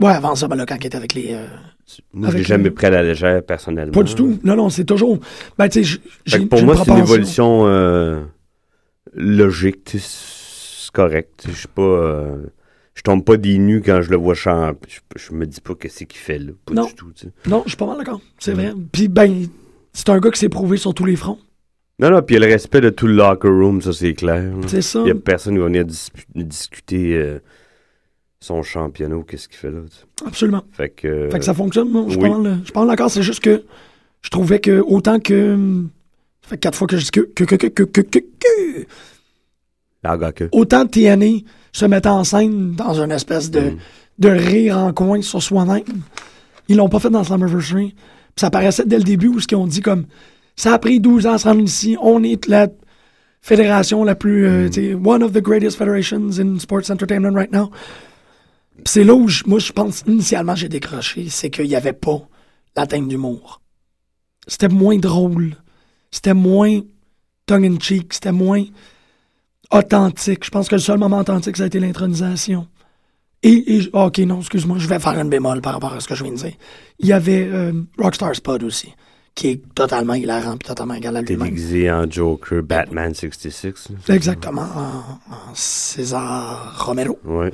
Ouais, 0.00 0.12
avant 0.12 0.34
ça, 0.34 0.48
ben 0.48 0.56
là, 0.56 0.64
quand 0.66 0.76
il 0.80 0.86
était 0.86 0.96
avec 0.96 1.12
les. 1.14 1.34
euh, 1.34 1.46
moi, 2.12 2.30
je 2.30 2.36
l'ai 2.38 2.44
jamais 2.44 2.70
pris 2.70 2.86
à 2.86 2.90
la 2.90 3.02
légère 3.02 3.42
personnellement. 3.42 3.92
Pas 3.92 4.02
du 4.02 4.14
tout. 4.14 4.38
Non, 4.44 4.56
non, 4.56 4.68
c'est 4.70 4.84
toujours. 4.84 5.18
Ben, 5.58 5.68
tu 5.68 5.84
sais, 5.84 5.98
pour 6.46 6.62
moi, 6.62 6.76
c'est 6.76 6.90
une 6.90 6.98
évolution 6.98 7.66
euh, 7.66 8.20
logique. 9.14 9.90
C'est 9.98 10.90
correct. 10.92 11.44
Je 11.48 11.52
suis 11.52 11.68
pas. 11.68 11.82
euh, 11.82 12.36
je 12.94 13.02
tombe 13.02 13.24
pas 13.24 13.36
des 13.36 13.56
nues 13.58 13.82
quand 13.84 14.02
je 14.02 14.10
le 14.10 14.16
vois 14.16 14.34
chanter. 14.34 14.88
Je, 14.88 14.98
je 15.16 15.32
me 15.32 15.46
dis 15.46 15.60
pas 15.60 15.74
que 15.74 15.88
c'est 15.88 16.06
qu'il 16.06 16.18
fait 16.20 16.38
là. 16.38 16.52
Pas 16.66 16.74
Non. 16.74 16.86
du 16.86 16.94
tout. 16.94 17.12
Non, 17.46 17.62
je 17.64 17.70
suis 17.70 17.76
pas 17.76 17.86
mal 17.86 17.98
d'accord. 17.98 18.20
C'est 18.38 18.52
vrai. 18.52 18.72
Puis, 18.92 19.08
ben, 19.08 19.46
c'est 19.92 20.08
un 20.10 20.18
gars 20.18 20.30
qui 20.30 20.38
s'est 20.38 20.48
prouvé 20.48 20.76
sur 20.76 20.92
tous 20.94 21.04
les 21.04 21.16
fronts. 21.16 21.38
Non, 21.98 22.10
non, 22.10 22.22
puis 22.22 22.34
il 22.36 22.40
y 22.40 22.42
a 22.42 22.46
le 22.46 22.52
respect 22.52 22.80
de 22.80 22.88
tout 22.90 23.06
le 23.06 23.12
locker 23.14 23.48
room, 23.48 23.82
ça 23.82 23.92
c'est 23.92 24.14
clair. 24.14 24.50
C'est 24.66 24.80
ça. 24.82 25.00
Il 25.04 25.08
y 25.08 25.10
a 25.10 25.14
personne 25.14 25.52
qui 25.54 25.58
va 25.60 25.66
venir 25.66 25.84
dis- 25.84 26.08
discuter 26.34 27.14
euh, 27.14 27.40
son 28.40 28.62
championnat 28.62 29.16
ou 29.16 29.22
qu'est-ce 29.22 29.48
qu'il 29.48 29.58
fait 29.58 29.70
là. 29.70 29.80
tu 29.88 29.96
sais? 29.96 30.26
Absolument. 30.26 30.62
Fait 30.72 30.88
que. 30.90 31.06
euh, 31.06 31.30
Fait 31.30 31.38
que 31.38 31.44
ça 31.44 31.54
fonctionne. 31.54 31.90
Non, 31.92 32.08
je 32.08 32.18
oui. 32.18 32.28
mal, 32.30 32.60
je 32.64 32.86
d'accord. 32.86 33.10
C'est 33.10 33.22
juste 33.22 33.40
que 33.40 33.62
je 34.22 34.30
trouvais 34.30 34.60
que 34.60 34.80
autant 34.80 35.20
que. 35.20 35.56
Ça 36.42 36.48
fait 36.50 36.58
quatre 36.58 36.76
fois 36.76 36.86
que 36.86 36.96
je 36.96 37.04
dis 37.04 37.10
que. 37.10 37.20
que, 37.20 37.44
que, 37.44 37.56
que, 37.56 37.66
que, 37.68 37.82
que, 37.84 38.00
que, 38.00 38.18
que- 38.18 38.86
autant 40.52 40.86
TNA 40.86 41.40
se 41.72 41.84
mettait 41.84 42.08
en 42.08 42.24
scène 42.24 42.72
dans 42.74 42.94
une 43.00 43.10
espèce 43.12 43.50
de, 43.50 43.60
Mm. 43.60 43.76
de 44.20 44.28
rire 44.30 44.78
en 44.78 44.92
coin 44.94 45.20
sur 45.20 45.42
soi-même. 45.42 45.84
Ils 46.68 46.76
l'ont 46.76 46.88
pas 46.88 46.98
fait 47.00 47.10
dans 47.10 47.22
Slammiversary. 47.24 47.94
Puis 47.94 48.40
ça 48.40 48.48
paraissait 48.50 48.84
dès 48.86 48.96
le 48.98 49.04
début 49.04 49.28
où 49.28 49.40
ce 49.40 49.46
qu'ils 49.46 49.58
ont 49.58 49.66
dit 49.66 49.80
comme 49.82 50.06
ça 50.56 50.72
a 50.72 50.78
pris 50.78 51.00
12 51.00 51.26
ans 51.26 51.32
à 51.34 51.38
se 51.38 51.46
rendre 51.48 51.60
ici, 51.62 51.96
on 52.00 52.22
est 52.22 52.46
la 52.46 52.68
fédération 53.42 54.04
la 54.04 54.14
plus 54.14 54.46
euh, 54.46 54.70
sais, 54.70 54.94
one 54.94 55.22
of 55.22 55.32
the 55.32 55.40
greatest 55.42 55.76
federations 55.78 56.38
in 56.38 56.58
sports 56.58 56.90
entertainment 56.90 57.34
right 57.34 57.52
now. 57.52 57.70
C'est 58.86 59.04
là 59.04 59.14
où 59.14 59.28
je- 59.28 59.44
moi 59.46 59.58
je 59.58 59.72
pense 59.72 60.02
initialement 60.06 60.54
j'ai 60.54 60.68
décroché, 60.68 61.28
c'est 61.28 61.50
qu'il 61.50 61.66
y 61.66 61.76
avait 61.76 61.92
pas 61.92 62.20
la 62.76 62.86
teinte 62.86 63.08
d'humour. 63.08 63.60
C'était 64.46 64.68
moins 64.68 64.96
drôle, 64.98 65.54
c'était 66.10 66.34
moins 66.34 66.80
tongue 67.46 67.66
in 67.66 67.78
cheek, 67.78 68.12
c'était 68.14 68.32
moins 68.32 68.64
authentique. 69.70 70.44
Je 70.44 70.50
pense 70.50 70.68
que 70.68 70.74
le 70.76 70.80
seul 70.80 70.98
moment 70.98 71.18
authentique, 71.18 71.56
ça 71.56 71.64
a 71.64 71.66
été 71.66 71.78
l'intronisation. 71.80 72.66
Et, 73.42 73.76
et- 73.76 73.90
ok, 73.92 74.18
non, 74.18 74.40
excuse-moi, 74.40 74.78
je 74.78 74.86
vais 74.88 74.98
faire 74.98 75.18
une 75.18 75.30
bémol 75.30 75.60
par 75.62 75.74
rapport 75.74 75.94
à 75.94 76.00
ce 76.00 76.08
que 76.08 76.14
je 76.14 76.24
viens 76.24 76.32
de 76.32 76.38
dire. 76.38 76.52
Il 76.98 77.06
y 77.06 77.12
avait 77.12 77.48
euh, 77.50 77.72
Rockstar 77.98 78.34
Spud 78.36 78.62
aussi, 78.64 78.92
qui 79.34 79.48
est 79.48 79.62
totalement 79.74 80.14
hilarant 80.14 80.56
puis 80.58 80.66
totalement 80.68 80.94
égal 80.94 81.16
à 81.16 81.22
lui-même. 81.22 81.48
déguisé 81.48 81.90
en 81.90 82.10
Joker, 82.10 82.62
Batman 82.62 83.14
66. 83.14 83.90
là. 84.08 84.14
Exactement, 84.14 84.66
en, 84.76 85.32
en 85.34 85.54
César 85.54 86.84
Romero. 86.84 87.18
Ouais. 87.24 87.52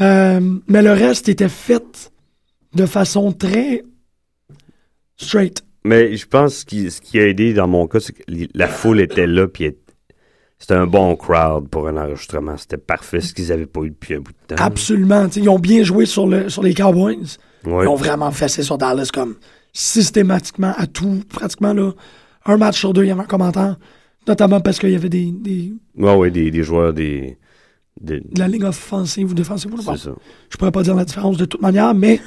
Euh, 0.00 0.40
mais 0.68 0.82
le 0.82 0.92
reste 0.92 1.28
était 1.28 1.48
fait 1.48 2.12
de 2.74 2.86
façon 2.86 3.32
très 3.32 3.82
straight. 5.16 5.62
Mais 5.84 6.16
je 6.16 6.26
pense 6.26 6.64
que 6.64 6.88
ce 6.90 7.00
qui 7.00 7.18
a 7.18 7.26
aidé 7.28 7.52
dans 7.52 7.68
mon 7.68 7.86
cas, 7.86 8.00
c'est 8.00 8.12
que 8.12 8.22
la 8.54 8.66
foule 8.68 9.00
était 9.00 9.26
là, 9.26 9.46
puis 9.46 9.64
elle- 9.64 9.76
c'était 10.58 10.74
un 10.74 10.86
bon 10.86 11.14
crowd 11.14 11.68
pour 11.68 11.86
un 11.88 11.96
enregistrement. 11.96 12.56
C'était 12.56 12.78
parfait, 12.78 13.20
ce 13.20 13.34
qu'ils 13.34 13.48
n'avaient 13.48 13.66
pas 13.66 13.82
eu 13.82 13.90
depuis 13.90 14.14
un 14.14 14.20
bout 14.20 14.32
de 14.48 14.54
temps. 14.56 14.64
Absolument. 14.64 15.28
Ils 15.36 15.48
ont 15.48 15.58
bien 15.58 15.82
joué 15.82 16.06
sur, 16.06 16.26
le, 16.26 16.48
sur 16.48 16.62
les 16.62 16.74
Cowboys. 16.74 17.18
Ouais. 17.66 17.84
Ils 17.84 17.88
ont 17.88 17.94
vraiment 17.96 18.30
fessé 18.30 18.62
sur 18.62 18.78
Dallas 18.78 19.10
comme 19.12 19.36
systématiquement 19.72 20.72
à 20.76 20.86
tout, 20.86 21.22
pratiquement 21.28 21.74
là. 21.74 21.92
Un 22.46 22.56
match 22.56 22.78
sur 22.78 22.92
deux, 22.92 23.04
il 23.04 23.08
y 23.08 23.10
avait 23.10 23.22
un 23.22 23.26
commentaire. 23.26 23.76
Notamment 24.26 24.60
parce 24.60 24.78
qu'il 24.78 24.90
y 24.90 24.94
avait 24.94 25.08
des, 25.10 25.30
des- 25.32 25.72
Ouais, 25.98 26.14
ouais, 26.14 26.30
des, 26.30 26.50
des 26.50 26.62
joueurs, 26.62 26.94
des. 26.94 27.36
Des- 28.00 28.20
de 28.20 28.38
la 28.38 28.48
ligne 28.48 28.64
offensive 28.64 29.30
ou 29.30 29.34
défensive. 29.34 29.70
Bon, 29.70 29.76
c'est 29.82 30.04
ça. 30.04 30.14
je 30.50 30.56
pourrais 30.56 30.72
pas 30.72 30.82
dire 30.82 30.94
la 30.94 31.04
différence 31.04 31.36
de 31.36 31.44
toute 31.44 31.60
manière, 31.62 31.94
mais 31.94 32.20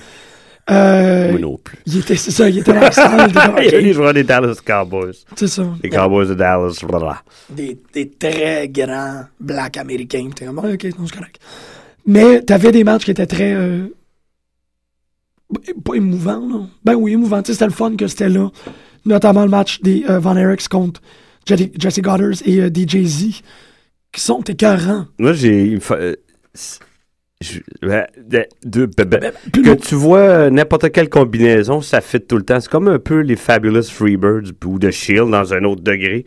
euh, 0.69 1.31
Moi 1.31 1.39
non 1.39 1.57
plus. 1.57 1.77
il 1.85 1.99
était, 1.99 2.15
c'est 2.17 2.31
ça, 2.31 2.49
il 2.49 2.57
était 2.57 2.73
dans 2.73 2.79
le 2.81 3.61
il 3.65 3.71
y 3.71 3.75
a 3.75 3.81
des 3.81 3.93
joueurs 3.93 4.13
des 4.13 4.23
Dallas 4.23 4.57
Cowboys. 4.65 5.13
C'est 5.35 5.47
ça. 5.47 5.63
Les 5.83 5.89
Cowboys 5.89 6.27
de 6.27 6.33
Dallas, 6.33 6.79
voilà. 6.87 7.21
Des, 7.49 7.77
des 7.93 8.09
très 8.09 8.67
grands 8.69 9.23
blacks 9.39 9.77
américains. 9.77 10.29
T'es 10.35 10.45
comme, 10.45 10.57
ok, 10.59 10.83
non, 10.99 11.05
c'est 11.07 11.15
correct. 11.15 11.39
Mais 12.05 12.41
t'avais 12.41 12.71
des 12.71 12.83
matchs 12.83 13.05
qui 13.05 13.11
étaient 13.11 13.25
très. 13.27 13.53
euh, 13.53 13.87
pas 15.83 15.93
émouvants, 15.95 16.41
non? 16.41 16.69
Ben 16.83 16.95
oui, 16.95 17.13
émouvants. 17.13 17.41
C'était 17.45 17.65
le 17.65 17.71
fun 17.71 17.95
que 17.95 18.07
c'était 18.07 18.29
là. 18.29 18.49
Notamment 19.05 19.43
le 19.43 19.49
match 19.49 19.81
des 19.81 20.03
euh, 20.09 20.19
Von 20.19 20.35
Erichs 20.35 20.67
contre 20.67 21.01
Jesse 21.45 21.69
Jesse 21.77 22.01
Goddard 22.01 22.33
et 22.45 22.59
euh, 22.59 22.69
DJ 22.69 23.05
Z, 23.05 23.41
qui 24.11 24.21
sont 24.21 24.41
écœurants. 24.41 25.05
Moi, 25.19 25.33
j'ai. 25.33 25.77
euh, 25.91 26.15
je- 27.41 27.59
ouais, 27.87 28.07
de- 28.17 28.45
de- 28.65 28.85
be- 28.87 29.05
be- 29.05 29.31
Plus 29.51 29.61
que 29.63 29.73
tu 29.75 29.95
vois 29.95 30.19
euh, 30.19 30.49
n'importe 30.49 30.91
quelle 30.91 31.09
combinaison, 31.09 31.81
ça 31.81 32.01
fit 32.01 32.19
tout 32.21 32.37
le 32.37 32.43
temps. 32.43 32.59
C'est 32.59 32.69
comme 32.69 32.87
un 32.87 32.99
peu 32.99 33.19
les 33.19 33.35
Fabulous 33.35 33.83
Freebirds 33.83 34.51
ou 34.65 34.79
The 34.79 34.89
Shield 34.91 35.29
dans 35.29 35.53
un 35.53 35.63
autre 35.63 35.81
degré. 35.83 36.25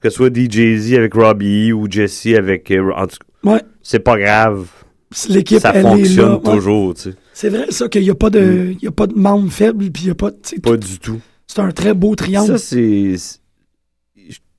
Que 0.00 0.10
ce 0.10 0.16
soit 0.16 0.30
DJZ 0.32 0.94
avec 0.94 1.14
Robbie 1.14 1.72
ou 1.72 1.90
Jesse 1.90 2.26
avec. 2.36 2.70
euh, 2.70 2.92
Ouais, 3.44 3.62
C'est 3.82 3.98
pas 4.00 4.18
grave. 4.18 4.68
l'équipe, 5.30 5.58
Ça 5.58 5.70
elle 5.74 5.80
est 5.80 5.82
là. 5.82 5.90
fonctionne 5.90 6.32
Ouais. 6.44 6.54
toujours, 6.54 6.94
tu 6.94 7.00
sais. 7.02 7.14
C'est 7.32 7.48
vrai, 7.48 7.66
ça, 7.70 7.88
qu'il 7.88 8.02
n'y 8.02 8.10
a 8.10 8.14
pas 8.14 8.30
de, 8.30 8.72
il 8.78 8.84
y 8.84 8.86
a 8.88 8.92
pas 8.92 9.06
de 9.06 9.14
membre 9.14 9.50
faible, 9.50 9.90
puis 9.90 10.04
il 10.04 10.08
y 10.08 10.10
a 10.10 10.14
pas, 10.14 10.30
de- 10.30 10.60
Pas 10.60 10.76
du 10.76 10.98
tout. 10.98 11.20
c'est 11.46 11.60
un 11.60 11.70
très 11.70 11.92
beau 11.94 12.14
triangle. 12.14 12.46
Ça, 12.46 12.58
c'est. 12.58 13.14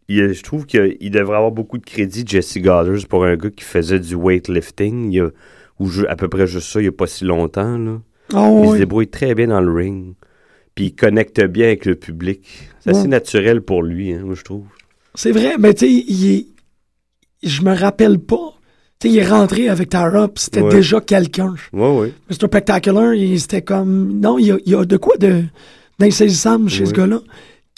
Il- 0.08 0.34
je 0.34 0.44
trouve 0.44 0.66
qu'il 0.66 0.98
devrait 1.12 1.36
avoir 1.38 1.52
beaucoup 1.52 1.78
de 1.78 1.86
crédit, 1.86 2.24
Jesse 2.26 2.58
Goddard, 2.58 2.86
pour 3.10 3.26
un 3.26 3.36
gars 3.36 3.50
qui 3.50 3.64
faisait 3.64 4.00
du 4.00 4.16
weightlifting, 4.16 5.12
il 5.12 5.20
a- 5.22 5.30
ou 5.80 5.88
je- 5.90 6.06
à 6.06 6.16
peu 6.16 6.28
près 6.28 6.48
juste 6.48 6.68
ça, 6.70 6.80
il 6.80 6.84
n'y 6.84 6.90
a 6.90 6.92
pas 6.94 7.08
si 7.08 7.24
longtemps. 7.26 7.78
Là. 7.78 8.02
Ah 8.34 8.50
Il 8.64 8.72
se 8.72 8.78
débrouille 8.78 9.08
très 9.08 9.36
bien 9.36 9.48
dans 9.48 9.62
le 9.62 9.72
ring. 9.72 10.16
Puis 10.76 10.86
il 10.88 10.96
connecte 10.96 11.42
bien 11.46 11.68
avec 11.68 11.86
le 11.86 11.96
public. 11.96 12.42
C'est 12.80 12.92
assez 12.92 13.02
Ouais. 13.04 13.08
naturel 13.08 13.62
pour 13.62 13.82
lui, 13.84 14.14
hein, 14.14 14.22
moi, 14.24 14.36
je 14.36 14.44
trouve. 14.44 14.66
C'est 15.16 15.32
vrai, 15.32 15.56
mais 15.58 15.74
tu 15.74 15.88
sais, 15.88 15.92
il 16.08 16.32
est, 16.36 16.48
je 17.44 17.62
me 17.64 17.74
rappelle 17.76 18.20
pas. 18.20 18.54
Tu 19.00 19.08
sais, 19.08 19.14
il 19.14 19.18
est 19.20 19.28
rentré 19.28 19.70
avec 19.70 19.90
Tara, 19.90 20.28
puis 20.28 20.44
c'était 20.44 20.62
Ouais. 20.62 20.72
déjà 20.72 21.00
quelqu'un. 21.02 21.56
Ouais, 21.74 21.96
ouais. 21.98 22.14
Mr. 22.30 22.48
Spectacular, 22.48 23.14
il- 23.14 23.40
c'était 23.40 23.62
comme, 23.62 24.20
non, 24.20 24.38
il 24.40 24.48
y 24.48 24.52
a, 24.52 24.58
il 24.66 24.72
y 24.72 24.76
a 24.76 24.86
de 24.86 24.98
quoi 24.98 25.16
de, 25.18 25.44
d'insaisissable 26.00 26.70
chez 26.70 26.86
ce 26.86 26.94
gars-là, 26.94 27.22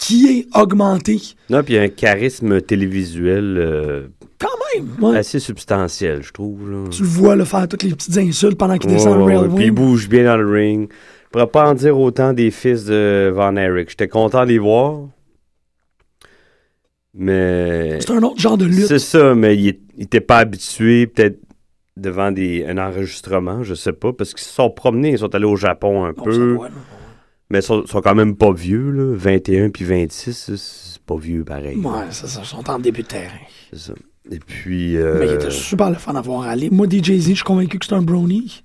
qui 0.00 0.26
est 0.26 0.58
augmenté. 0.58 1.20
Non, 1.50 1.62
puis 1.62 1.74
il 1.74 1.76
y 1.76 1.78
a 1.78 1.82
un 1.82 1.88
charisme 1.88 2.60
télévisuel 2.62 3.56
euh, 3.58 4.08
Quand 4.38 4.48
même, 4.74 4.88
ouais. 5.00 5.18
assez 5.18 5.38
substantiel, 5.38 6.22
je 6.22 6.32
trouve. 6.32 6.70
Là. 6.70 6.88
Tu 6.90 7.02
le 7.02 7.08
vois 7.08 7.36
là, 7.36 7.44
faire 7.44 7.68
toutes 7.68 7.82
les 7.82 7.90
petites 7.90 8.16
insultes 8.16 8.56
pendant 8.58 8.78
qu'il 8.78 8.90
Ouais, 8.90 8.96
descend 8.96 9.18
le 9.18 9.24
ouais, 9.24 9.36
railway. 9.36 9.54
Puis 9.56 9.64
il 9.66 9.70
bouge 9.70 10.08
bien 10.08 10.24
dans 10.24 10.36
le 10.38 10.50
ring. 10.50 10.90
Je 10.90 11.28
pourrais 11.30 11.46
pas 11.46 11.68
en 11.70 11.74
dire 11.74 11.96
autant 11.98 12.32
des 12.32 12.50
fils 12.50 12.86
de 12.86 13.30
Van 13.32 13.54
Eric. 13.56 13.90
J'étais 13.90 14.08
content 14.08 14.42
de 14.44 14.48
les 14.48 14.58
voir. 14.58 15.02
Mais. 17.14 18.00
C'est 18.00 18.10
un 18.12 18.22
autre 18.22 18.40
genre 18.40 18.56
de 18.56 18.64
lutte. 18.64 18.86
C'est 18.86 18.98
ça, 18.98 19.34
mais 19.34 19.56
il 19.56 19.78
n'était 19.98 20.20
pas 20.20 20.38
habitué, 20.38 21.06
peut-être, 21.06 21.38
devant 21.96 22.32
des, 22.32 22.64
un 22.66 22.78
enregistrement, 22.78 23.62
je 23.62 23.74
sais 23.74 23.92
pas, 23.92 24.12
parce 24.12 24.32
qu'ils 24.32 24.44
se 24.44 24.54
sont 24.54 24.70
promenés, 24.70 25.10
ils 25.10 25.18
sont 25.18 25.34
allés 25.34 25.44
au 25.44 25.56
Japon 25.56 26.04
un 26.04 26.14
peu, 26.14 26.54
là. 26.54 26.68
Mais 27.50 27.58
ils 27.58 27.62
sont, 27.62 27.84
sont 27.86 28.00
quand 28.00 28.14
même 28.14 28.36
pas 28.36 28.52
vieux, 28.52 28.90
là. 28.90 29.14
21 29.16 29.70
puis 29.70 29.84
26, 29.84 30.50
c'est 30.56 31.02
pas 31.02 31.16
vieux 31.16 31.44
pareil. 31.44 31.76
Ouais, 31.78 32.06
c'est 32.10 32.26
ça, 32.28 32.40
ils 32.42 32.46
sont 32.46 32.68
en 32.70 32.78
début 32.78 33.02
de 33.02 33.06
terrain. 33.08 33.34
C'est 33.72 33.78
ça. 33.78 33.92
Et 34.30 34.38
puis. 34.38 34.96
euh, 34.96 35.18
Mais 35.18 35.26
il 35.26 35.32
était 35.34 35.50
super 35.50 35.90
le 35.90 35.96
fun 35.96 36.14
à 36.14 36.20
voir 36.20 36.42
aller. 36.42 36.70
Moi, 36.70 36.86
DJ 36.88 37.18
Z, 37.18 37.28
je 37.30 37.34
suis 37.34 37.42
convaincu 37.44 37.78
que 37.78 37.86
c'est 37.86 37.94
un 37.94 38.02
brownie. 38.02 38.62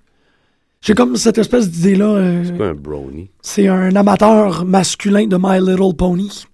J'ai 0.82 0.94
comme 0.94 1.16
cette 1.16 1.40
espèce 1.40 1.70
d'idée-là. 1.70 2.06
euh, 2.06 2.44
c'est 2.46 2.56
quoi 2.58 2.68
un 2.68 2.74
brownie? 2.76 3.32
c'est 3.42 3.68
un 3.68 3.96
amateur 3.96 4.66
masculin 4.66 5.26
de 5.26 5.38
My 5.40 5.60
Little 5.60 5.96
Pony. 5.98 6.46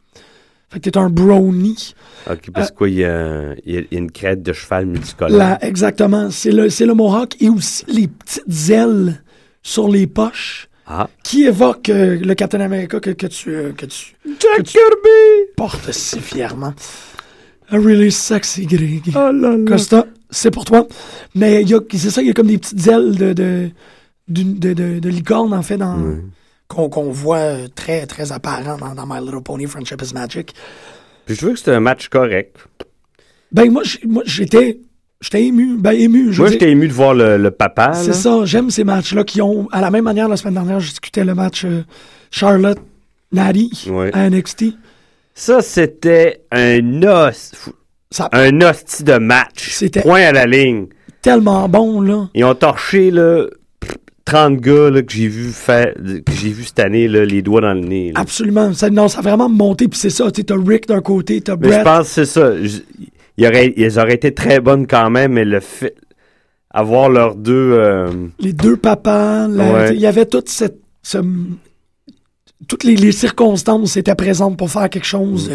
Fait 0.69 0.79
que 0.79 0.89
t'es 0.89 0.97
un 0.97 1.09
brownie. 1.09 1.93
Ok, 2.31 2.49
parce 2.53 2.71
que 2.71 2.75
quoi, 2.77 2.87
il 2.87 2.95
y, 2.95 3.03
a, 3.03 3.53
il 3.65 3.87
y 3.91 3.97
une 3.97 4.09
crête 4.09 4.41
de 4.41 4.53
cheval 4.53 4.85
multicolore. 4.85 5.37
Là, 5.37 5.57
exactement. 5.61 6.29
C'est 6.31 6.51
le, 6.53 6.69
c'est 6.69 6.85
le 6.85 6.93
mohawk 6.93 7.35
et 7.41 7.49
aussi 7.49 7.83
les 7.89 8.07
petites 8.07 8.69
ailes 8.69 9.21
sur 9.63 9.89
les 9.89 10.07
poches 10.07 10.69
Ah. 10.87 11.09
qui 11.23 11.45
évoquent 11.45 11.89
euh, 11.89 12.17
le 12.19 12.33
Captain 12.35 12.59
America 12.59 12.99
que, 12.99 13.11
que 13.11 13.27
tu, 13.27 13.49
euh, 13.55 13.71
que 13.71 13.85
tu 13.85 14.15
Jack 14.39 14.63
Kirby! 14.63 15.51
portes 15.55 15.91
si 15.91 16.19
fièrement? 16.19 16.73
A 17.69 17.77
really 17.77 18.11
sexy 18.11 18.65
Greg. 18.65 19.03
Oh 19.09 19.31
là 19.31 19.31
là! 19.31 19.57
Costa, 19.65 20.05
c'est 20.29 20.51
pour 20.51 20.65
toi. 20.65 20.87
Mais 21.35 21.61
il 21.61 21.69
y 21.69 21.73
a, 21.75 21.79
c'est 21.91 22.09
ça, 22.09 22.21
il 22.21 22.27
y 22.27 22.31
a 22.31 22.33
comme 22.33 22.47
des 22.47 22.57
petites 22.57 22.85
ailes 22.87 23.15
de, 23.15 23.31
de, 23.31 23.69
d'une- 24.27 24.59
de, 24.59 24.73
de, 24.73 24.99
de 24.99 25.09
licorne, 25.09 25.53
en 25.53 25.61
fait, 25.61 25.77
dans, 25.77 26.17
qu'on, 26.67 26.89
qu'on 26.89 27.09
voit 27.11 27.37
euh, 27.37 27.67
très, 27.73 28.05
très 28.05 28.31
apparent 28.33 28.77
dans, 28.77 28.93
dans 28.93 29.05
My 29.05 29.23
Little 29.23 29.41
Pony 29.43 29.67
Friendship 29.67 30.01
is 30.01 30.13
Magic. 30.13 30.53
Puis 31.25 31.35
je 31.35 31.39
trouvais 31.39 31.53
que 31.53 31.59
c'était 31.59 31.71
un 31.71 31.79
match 31.79 32.09
correct. 32.09 32.57
Ben, 33.53 33.71
moi 33.71 33.83
j'étais, 34.25 34.79
j'étais 35.21 35.43
ému. 35.45 35.77
Ben, 35.77 35.91
ému. 35.91 36.33
Je 36.33 36.41
Moi, 36.41 36.49
j'étais 36.51 36.69
ému 36.71 36.87
de 36.87 36.93
voir 36.93 37.13
le, 37.13 37.37
le 37.37 37.51
papa. 37.51 37.93
C'est 37.93 38.13
ça, 38.13 38.39
j'aime 38.45 38.69
ces 38.69 38.83
matchs-là 38.83 39.23
qui 39.23 39.41
ont, 39.41 39.67
à 39.71 39.81
la 39.81 39.89
même 39.91 40.03
manière, 40.03 40.27
la 40.27 40.37
semaine 40.37 40.55
dernière, 40.55 40.79
je 40.79 40.89
discutais 40.89 41.23
le 41.23 41.35
match 41.35 41.63
euh, 41.65 41.83
Charlotte 42.31 42.79
Ouais. 43.89 44.11
à 44.13 44.29
NXT. 44.29 44.65
Ça, 45.33 45.61
c'était 45.61 46.41
un 46.51 47.01
os. 47.03 47.53
Ça 48.09 48.27
Un 48.33 48.59
hostie 48.61 49.03
de 49.05 49.13
match. 49.17 49.69
C'était- 49.69 50.01
Point 50.01 50.21
à 50.23 50.31
la 50.33 50.45
ligne. 50.45 50.87
tellement 51.21 51.69
bon, 51.69 52.01
là. 52.01 52.27
Ils 52.33 52.43
ont 52.43 52.55
torché 52.55 53.09
là, 53.11 53.45
30 54.25 54.57
gars 54.59 54.89
là, 54.89 55.01
que 55.01 55.11
j'ai 55.13 55.27
vu 55.27 55.49
faire 55.49 55.93
que 55.95 56.31
j'ai 56.33 56.49
vu 56.49 56.63
cette 56.65 56.79
année 56.79 57.07
là, 57.07 57.23
les 57.25 57.41
doigts 57.41 57.61
dans 57.61 57.73
le 57.73 57.79
nez. 57.81 58.11
là. 58.13 58.19
Absolument. 58.19 58.73
Ça, 58.73 58.89
non, 58.89 59.07
ça 59.07 59.19
a 59.19 59.21
vraiment 59.21 59.49
monté, 59.49 59.87
puis 59.87 59.97
c'est 59.99 60.09
ça. 60.09 60.29
Tu 60.31 60.43
Rick 60.53 60.87
d'un 60.87 61.01
côté, 61.01 61.41
t'as 61.41 61.55
Mais 61.55 61.71
je 61.71 61.81
pense 61.83 62.07
que 62.07 62.13
c'est 62.13 62.25
ça. 62.25 62.51
Ils 63.41 63.47
auraient, 63.47 63.73
ils 63.75 63.99
auraient 63.99 64.13
été 64.13 64.33
très 64.33 64.59
bonnes 64.59 64.85
quand 64.85 65.09
même, 65.09 65.33
mais 65.33 65.45
le 65.45 65.59
fait 65.59 65.95
avoir 66.69 67.09
leurs 67.09 67.35
deux 67.35 67.73
euh, 67.73 68.11
les 68.39 68.53
deux 68.53 68.77
papas, 68.77 69.47
Ouais. 69.49 69.95
il 69.95 69.99
y 69.99 70.05
avait 70.05 70.25
toute 70.27 70.47
cette, 70.49 70.79
ce- 71.01 71.17
toutes 72.67 72.83
les, 72.83 72.95
les 72.95 73.11
circonstances 73.11 73.97
étaient 73.97 74.15
présentes 74.15 74.57
pour 74.57 74.69
faire 74.69 74.89
quelque 74.89 75.07
chose 75.07 75.51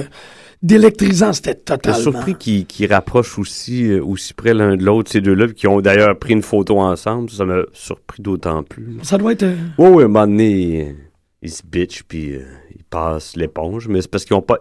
d'électrisant, 0.63 1.33
c'était 1.33 1.55
totalement. 1.55 1.99
surpris 1.99 2.35
qu'ils 2.35 2.93
rapprochent 2.93 3.39
aussi, 3.39 3.89
euh, 3.91 4.03
aussi 4.05 4.35
près 4.35 4.53
l'un 4.55 4.77
de 4.77 4.83
l'autre, 4.85 5.11
ces 5.13 5.21
deux-là, 5.21 5.49
qui 5.49 5.67
ont 5.69 5.81
d'ailleurs 5.81 6.19
pris 6.19 6.33
une 6.33 6.43
photo 6.43 6.81
ensemble. 6.81 7.31
Ça 7.31 7.45
m'a 7.45 7.61
surpris 7.73 8.23
d'autant 8.23 8.63
plus. 8.63 8.97
Ça 9.03 9.17
doit 9.19 9.33
être. 9.33 9.45
Oui, 9.79 9.89
oui, 9.91 10.03
à 10.03 10.07
un 10.07 10.09
moment 10.09 10.27
donné, 10.27 10.51
ils, 10.53 10.97
ils 11.43 11.51
se 11.51 11.63
bitchent, 11.65 12.03
puis 12.09 12.35
euh, 12.35 12.41
ils 12.75 12.83
passent 12.85 13.37
l'éponge, 13.37 13.87
mais 13.89 14.01
c'est 14.03 14.11
parce 14.11 14.25
qu'ils 14.25 14.35
ont 14.35 14.43
pas. 14.43 14.59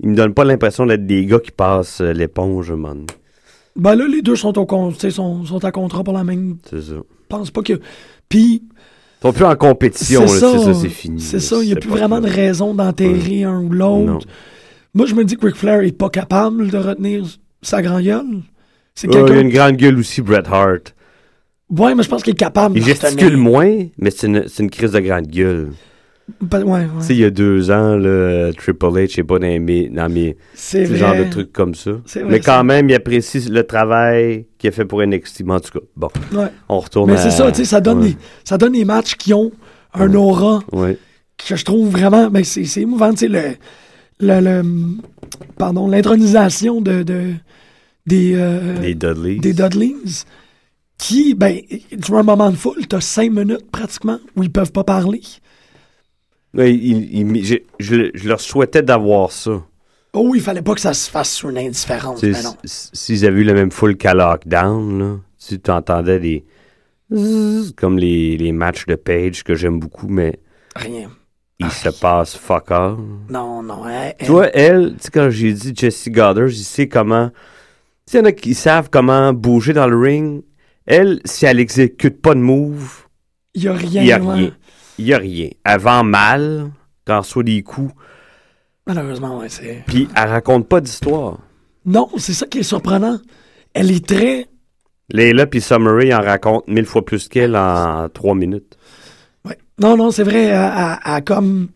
Ils 0.00 0.10
me 0.10 0.14
donnent 0.14 0.34
pas 0.34 0.44
l'impression 0.44 0.86
d'être 0.86 1.06
des 1.06 1.24
gars 1.26 1.38
qui 1.38 1.50
passent 1.50 2.00
euh, 2.00 2.12
l'éponge, 2.12 2.68
donné. 2.68 3.06
Ben 3.76 3.94
là, 3.94 4.06
les 4.06 4.22
deux 4.22 4.36
sont, 4.36 4.56
au 4.58 4.66
con, 4.66 4.90
tu 4.92 5.00
sais, 5.00 5.10
sont, 5.10 5.44
sont 5.44 5.64
à 5.64 5.70
contrat 5.70 6.02
pour 6.02 6.14
la 6.14 6.24
même 6.24 6.56
C'est 6.68 6.80
ça. 6.80 6.94
Je 6.94 7.28
pense 7.28 7.50
pas 7.50 7.62
que. 7.62 7.80
Puis, 8.28 8.62
Ils 8.62 9.22
sont 9.22 9.32
plus 9.32 9.44
en 9.44 9.56
compétition, 9.56 10.26
C'est 10.26 10.40
là, 10.40 10.52
c'est 10.52 10.64
ça, 10.64 10.74
c'est 10.74 10.88
fini. 10.88 11.20
C'est 11.20 11.40
ça, 11.40 11.56
il 11.62 11.66
n'y 11.66 11.72
a 11.72 11.76
plus 11.76 11.90
vraiment 11.90 12.20
de 12.20 12.28
raison 12.28 12.74
d'enterrer 12.74 13.44
un 13.44 13.60
ou 13.60 13.70
l'autre. 13.70 14.26
Moi, 14.94 15.06
je 15.06 15.14
me 15.14 15.24
dis 15.24 15.36
que 15.36 15.46
Ric 15.46 15.56
Flair 15.56 15.80
est 15.80 15.92
pas 15.92 16.08
capable 16.08 16.70
de 16.70 16.78
retenir 16.78 17.24
sa 17.60 17.82
grand 17.82 18.00
gueule. 18.00 18.42
C'est 18.94 19.08
il 19.08 19.16
a 19.16 19.40
une 19.40 19.50
grande 19.50 19.76
gueule 19.76 19.98
aussi, 19.98 20.22
Bret 20.22 20.44
Hart. 20.50 20.94
Ouais, 21.68 21.94
mais 21.94 22.02
je 22.02 22.08
pense 22.08 22.22
qu'il 22.22 22.32
est 22.32 22.36
capable. 22.36 22.78
Il 22.78 22.84
gesticule 22.84 23.36
moins, 23.36 23.86
mais 23.98 24.10
c'est 24.10 24.26
une, 24.28 24.48
c'est 24.48 24.62
une 24.62 24.70
crise 24.70 24.92
de 24.92 25.00
grande 25.00 25.26
gueule. 25.26 25.72
Ouais, 26.52 26.64
ouais. 26.64 26.86
Tu 27.00 27.06
sais, 27.06 27.14
il 27.14 27.20
y 27.20 27.24
a 27.24 27.30
deux 27.30 27.70
ans, 27.70 27.96
là, 27.96 28.50
Triple 28.52 28.86
H 28.86 29.16
n'est 29.16 29.24
pas 29.24 29.38
dans 29.38 29.60
mes, 29.60 29.88
dans 29.88 30.08
mes 30.12 30.36
C'est 30.54 30.84
ce 30.84 30.90
vrai. 30.90 30.98
genre 30.98 31.14
de 31.16 31.30
trucs 31.30 31.52
comme 31.52 31.74
ça. 31.76 31.92
Vrai, 31.92 32.24
Mais 32.28 32.40
quand 32.40 32.64
même, 32.64 32.90
il 32.90 32.94
apprécie 32.94 33.40
le 33.48 33.62
travail 33.64 34.46
qu'il 34.58 34.68
a 34.68 34.72
fait 34.72 34.84
pour 34.84 35.02
NXT. 35.06 35.44
Mais 35.44 35.54
en 35.54 35.60
tout 35.60 35.78
cas, 35.78 35.84
bon, 35.96 36.08
Ouais. 36.32 36.48
on 36.68 36.80
retourne 36.80 37.10
Mais 37.12 37.16
à- 37.16 37.22
c'est 37.22 37.30
ça, 37.30 37.50
tu 37.52 37.58
sais, 37.58 37.64
ça 37.64 37.80
donne, 37.80 38.00
des, 38.00 38.16
ça 38.44 38.58
donne 38.58 38.72
des 38.72 38.84
matchs 38.84 39.14
qui 39.14 39.32
ont 39.34 39.52
un 39.94 40.12
aura 40.14 40.62
que 40.72 41.54
je 41.56 41.64
trouve 41.64 41.90
vraiment, 41.90 42.28
ben 42.28 42.42
c'est 42.42 42.64
c'est 42.64 42.80
émouvant, 42.82 43.12
tu 43.12 43.18
sais, 43.18 43.28
le, 43.28 43.40
le, 44.20 44.40
le- 44.40 44.62
pardon, 45.58 45.86
l'intronisation 45.86 46.80
de, 46.80 47.02
de, 47.04 47.32
des, 48.06 48.32
euh, 48.34 48.74
Les 48.80 48.94
Dudley. 48.94 49.36
des 49.36 49.52
Dudleys, 49.52 49.94
qui, 50.98 51.34
ben, 51.34 51.60
tu 51.70 52.10
vois 52.10 52.20
un 52.20 52.24
moment 52.24 52.50
de 52.50 52.56
foule, 52.56 52.86
t'as 52.88 53.00
cinq 53.00 53.30
minutes 53.30 53.70
pratiquement 53.70 54.18
où 54.34 54.42
ils 54.42 54.50
peuvent 54.50 54.72
pas 54.72 54.82
parler. 54.84 55.20
Il- 56.64 57.36
il- 57.36 57.60
je, 57.78 58.10
je 58.14 58.28
leur 58.28 58.40
souhaitais 58.40 58.82
d'avoir 58.82 59.30
ça. 59.32 59.62
Oh, 60.12 60.32
il 60.34 60.40
fallait 60.40 60.62
pas 60.62 60.74
que 60.74 60.80
ça 60.80 60.94
se 60.94 61.10
fasse 61.10 61.30
sur 61.32 61.50
une 61.50 61.58
indifférence, 61.58 62.22
s- 62.24 62.90
S'ils 62.94 63.26
avaient 63.26 63.40
eu 63.42 63.44
la 63.44 63.52
même 63.52 63.70
foule 63.70 63.96
qu'à 63.96 64.14
Lockdown, 64.14 64.98
là, 64.98 65.16
tu 65.62 65.70
entendais 65.70 66.18
des. 66.18 66.44
Comme 67.76 67.98
les, 67.98 68.36
les 68.36 68.52
matchs 68.52 68.86
de 68.86 68.96
Page 68.96 69.44
que 69.44 69.54
j'aime 69.54 69.78
beaucoup, 69.78 70.08
mais 70.08 70.40
Rien. 70.74 71.10
il 71.60 71.70
se 71.70 71.88
passe 71.90 72.34
fuck 72.36 72.70
all. 72.72 72.96
Non, 73.30 73.62
non, 73.62 73.84
hein, 73.86 74.10
Tu 74.18 74.26
vois, 74.30 74.48
elle, 74.56 74.94
tu 74.96 75.04
sais, 75.04 75.10
quand 75.12 75.30
j'ai 75.30 75.52
dit 75.52 75.72
Jesse 75.74 76.08
Goddard, 76.08 76.48
il 76.48 76.54
sait 76.56 76.88
comment. 76.88 77.28
Tu 78.06 78.12
sais, 78.12 78.18
il 78.18 78.20
y 78.20 78.24
en 78.24 78.26
a 78.26 78.32
qui 78.32 78.54
savent 78.54 78.88
comment 78.90 79.32
bouger 79.32 79.72
dans 79.72 79.86
le 79.86 79.96
ring. 79.98 80.42
Elle, 80.86 81.20
si 81.24 81.46
elle 81.46 81.60
exécute 81.60 82.20
pas 82.20 82.34
de 82.34 82.40
move, 82.40 83.06
il 83.54 83.64
y 83.64 83.68
a 83.68 83.72
rien. 83.72 84.02
y 84.02 84.12
a 84.12 84.18
rien. 84.18 84.50
Il 84.98 85.06
y 85.06 85.14
a 85.14 85.18
rien. 85.18 85.48
Elle 85.64 85.80
vend 85.80 86.04
mal, 86.04 86.70
quand 87.06 87.14
elle 87.14 87.18
reçoit 87.20 87.42
des 87.42 87.62
coups, 87.62 87.92
Malheureusement, 88.86 89.38
ouais, 89.38 89.48
c'est... 89.48 89.82
puis 89.86 90.08
elle 90.14 90.28
raconte 90.28 90.68
pas 90.68 90.80
d'histoire. 90.80 91.38
Non, 91.84 92.08
c'est 92.18 92.32
ça 92.32 92.46
qui 92.46 92.58
est 92.58 92.62
surprenant. 92.62 93.18
Elle 93.74 93.90
est 93.90 94.06
très... 94.06 94.46
Layla 95.10 95.46
puis 95.46 95.60
Summery 95.60 96.14
en 96.14 96.20
racontent 96.20 96.64
mille 96.68 96.86
fois 96.86 97.04
plus 97.04 97.28
qu'elle 97.28 97.56
en 97.56 98.08
trois 98.08 98.34
minutes. 98.34 98.76
Ouais. 99.44 99.58
Non, 99.80 99.96
non, 99.96 100.10
c'est 100.12 100.22
vrai, 100.22 100.44
elle, 100.46 101.24
comme... 101.24 101.68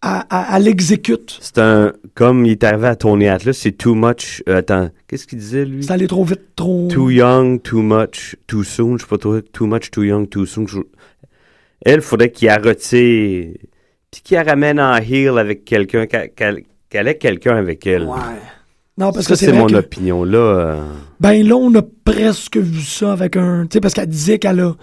Elle, 0.00 0.22
elle- 0.30 0.44
elle 0.54 0.68
exécute. 0.68 1.38
C'est 1.40 1.58
un. 1.58 1.92
Comme 2.14 2.46
il 2.46 2.52
est 2.52 2.62
arrivé 2.62 2.86
à 2.86 2.94
Tony 2.94 3.26
Atlas, 3.26 3.56
c'est 3.56 3.72
too 3.72 3.96
much. 3.96 4.44
euh, 4.48 4.58
attends, 4.58 4.90
qu'est-ce 5.08 5.26
qu'il 5.26 5.40
disait 5.40 5.64
lui? 5.64 5.82
C'est 5.82 5.90
allé 5.90 6.06
trop 6.06 6.24
vite, 6.24 6.54
trop... 6.54 6.86
Too 6.88 7.10
young, 7.10 7.60
too 7.60 7.82
much, 7.82 8.36
too 8.46 8.62
soon. 8.62 8.96
Je 8.96 9.02
sais 9.02 9.08
pas 9.08 9.18
trop. 9.18 9.40
Too 9.40 9.66
much, 9.66 9.90
too 9.90 10.04
young, 10.04 10.28
too 10.28 10.46
soon. 10.46 10.66
Elle, 11.84 12.02
faudrait 12.02 12.30
qu'il 12.30 12.48
la 12.48 12.56
retire. 12.56 13.54
Puis 14.10 14.22
qu'il 14.22 14.36
la 14.36 14.42
ramène 14.42 14.80
en 14.80 14.96
heel 14.96 15.38
avec 15.38 15.64
quelqu'un. 15.64 16.06
Qu'elle 16.06 17.08
ait 17.08 17.18
quelqu'un 17.18 17.56
avec 17.56 17.86
elle. 17.86 18.04
Ouais. 18.04 18.16
Non, 18.98 19.12
parce 19.12 19.26
ça, 19.26 19.34
que 19.34 19.38
c'est 19.38 19.52
mon 19.52 19.66
que... 19.66 19.76
opinion. 19.76 20.24
Là, 20.24 20.38
euh, 20.38 20.82
Ben 21.20 21.46
là, 21.46 21.54
on 21.54 21.72
a 21.76 21.82
presque 22.04 22.56
vu 22.56 22.82
ça 22.82 23.12
avec 23.12 23.36
un... 23.36 23.62
Tu 23.62 23.74
sais, 23.74 23.80
parce 23.80 23.94
qu'elle 23.94 24.08
disait 24.08 24.40
qu'elle 24.40 24.60
a... 24.60 24.74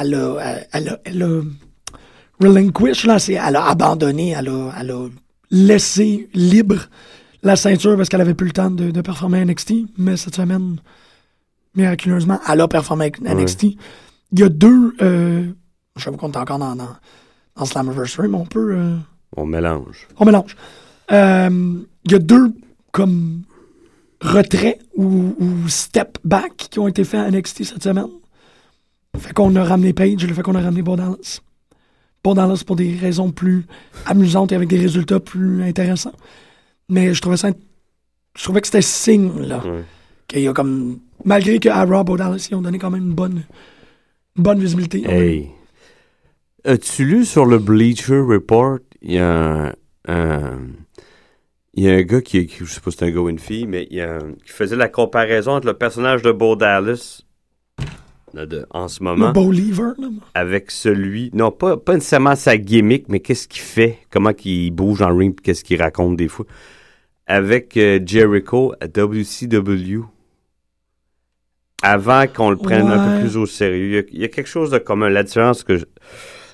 Elle 0.00 0.14
a... 0.14 0.64
Elle 0.72 0.88
a... 0.90 0.98
Elle 1.04 1.22
a 1.22 1.40
relinquish, 2.40 3.04
là, 3.06 3.18
c'est... 3.18 3.32
Elle 3.32 3.56
a 3.56 3.66
abandonné, 3.66 4.36
elle 4.38 4.48
a... 4.48 4.72
Elle 4.80 4.90
a 4.92 5.08
laissé 5.50 6.28
libre 6.32 6.88
la 7.42 7.56
ceinture 7.56 7.96
parce 7.96 8.08
qu'elle 8.08 8.20
avait 8.20 8.34
plus 8.34 8.46
le 8.46 8.52
temps 8.52 8.70
de, 8.70 8.90
de 8.92 9.00
performer 9.00 9.40
à 9.40 9.44
NXT. 9.44 9.72
Mais 9.96 10.16
cette 10.16 10.36
semaine, 10.36 10.76
miraculeusement, 11.74 12.38
elle 12.48 12.60
a 12.60 12.68
performé 12.68 13.06
avec 13.06 13.20
NXT. 13.20 13.64
Il 13.64 14.38
y 14.38 14.42
a 14.44 14.48
deux... 14.48 14.94
Euh, 15.02 15.44
je 15.98 16.04
sais 16.04 16.10
pas 16.10 16.16
qu'on 16.16 16.32
est 16.32 16.36
encore 16.36 16.58
dans, 16.58 16.74
dans, 16.76 16.88
dans 17.56 17.64
Slammiversary, 17.64 18.28
mais 18.28 18.36
on 18.38 18.46
peut... 18.46 18.74
euh, 18.76 18.96
on 19.36 19.44
mélange. 19.46 20.08
on 20.18 20.24
mélange. 20.24 20.56
Euh, 21.12 21.74
Il 22.04 22.12
y 22.12 22.14
a 22.14 22.18
deux 22.18 22.52
comme 22.92 23.42
retraits 24.20 24.80
ou, 24.96 25.34
ou 25.38 25.68
step 25.68 26.18
back 26.24 26.56
qui 26.70 26.78
ont 26.78 26.88
été 26.88 27.04
faits 27.04 27.20
à 27.20 27.30
NXT 27.30 27.64
cette 27.64 27.82
semaine. 27.82 28.08
Fait 29.16 29.32
qu'on 29.32 29.54
a 29.56 29.64
ramené 29.64 29.92
Page, 29.92 30.26
le 30.26 30.34
fait 30.34 30.42
qu'on 30.42 30.54
a 30.54 30.60
ramené 30.60 30.82
Bo 30.82 30.96
Dallas. 30.96 31.40
Bo 32.24 32.34
Dallas 32.34 32.62
pour 32.66 32.76
des 32.76 32.94
raisons 32.94 33.30
plus 33.30 33.66
amusantes 34.06 34.52
et 34.52 34.54
avec 34.54 34.68
des 34.68 34.78
résultats 34.78 35.20
plus 35.20 35.62
intéressants. 35.62 36.12
Mais 36.88 37.14
je 37.14 37.20
trouvais 37.20 37.36
ça. 37.36 37.50
Je 38.36 38.42
trouvais 38.44 38.60
que 38.60 38.66
c'était 38.66 38.82
signe, 38.82 39.40
là. 39.40 39.62
Ouais. 39.64 39.84
Qu'il 40.26 40.40
y 40.42 40.48
a 40.48 40.52
comme. 40.52 40.98
Malgré 41.24 41.58
que 41.58 41.68
à 41.68 41.84
Raw, 41.84 42.04
Bo 42.04 42.16
Dallas, 42.16 42.48
ils 42.50 42.54
ont 42.54 42.62
donné 42.62 42.78
quand 42.78 42.90
même 42.90 43.04
une 43.06 43.14
bonne, 43.14 43.42
une 44.36 44.42
bonne 44.42 44.58
visibilité. 44.60 45.02
Hey. 45.08 45.48
As-tu 46.64 47.04
lu 47.04 47.24
sur 47.24 47.46
le 47.46 47.58
Bleacher 47.58 48.18
Report? 48.20 48.78
Il 49.02 49.12
y 49.12 49.18
a 49.18 49.30
un. 49.68 49.72
un- 50.06 50.58
il 51.74 51.84
y 51.84 51.88
a 51.88 51.92
un 51.94 52.02
gars 52.02 52.20
qui, 52.20 52.44
qui- 52.46 52.64
je 52.64 52.72
sais 52.72 52.80
pas 52.80 52.90
si 52.90 52.96
c'est 52.98 53.04
un 53.04 53.10
gars 53.10 53.20
ou 53.20 53.28
une 53.28 53.38
fille, 53.38 53.66
mais 53.66 53.86
il 53.90 53.98
y 53.98 54.00
a 54.00 54.16
un- 54.16 54.32
qui 54.32 54.50
faisait 54.50 54.74
la 54.74 54.88
comparaison 54.88 55.52
entre 55.52 55.68
le 55.68 55.74
personnage 55.74 56.22
de 56.22 56.32
Bo 56.32 56.56
Dallas 56.56 57.22
de- 58.34 58.66
en 58.70 58.88
ce 58.88 58.98
Le 59.00 59.04
moment 59.04 59.30
Bo 59.32 59.52
Lever, 59.52 59.92
là. 59.98 60.08
avec 60.34 60.70
celui, 60.72 61.30
non 61.34 61.52
pas, 61.52 61.76
pas 61.76 61.94
nécessairement 61.94 62.34
sa 62.34 62.56
gimmick, 62.58 63.08
mais 63.08 63.20
qu'est-ce 63.20 63.46
qu'il 63.46 63.62
fait, 63.62 63.98
comment 64.10 64.32
qu'il 64.32 64.70
bouge 64.72 65.02
en 65.02 65.16
ring, 65.16 65.38
qu'est-ce 65.40 65.62
qu'il 65.62 65.80
raconte 65.80 66.16
des 66.16 66.26
fois, 66.28 66.46
avec 67.28 67.76
euh, 67.76 68.00
Jericho 68.04 68.72
à 68.80 68.88
WCW. 68.88 70.02
Avant 71.82 72.26
qu'on 72.26 72.50
le 72.50 72.56
prenne 72.56 72.88
un 72.88 73.14
peu 73.14 73.20
plus 73.20 73.36
au 73.36 73.46
sérieux. 73.46 73.84
Il 73.86 73.92
y, 73.94 73.98
a, 73.98 74.02
il 74.14 74.20
y 74.22 74.24
a 74.24 74.28
quelque 74.28 74.48
chose 74.48 74.70
de 74.72 74.78
commun. 74.78 75.08
La 75.08 75.22
différence 75.22 75.62
que 75.62 75.76
je- 75.78 75.84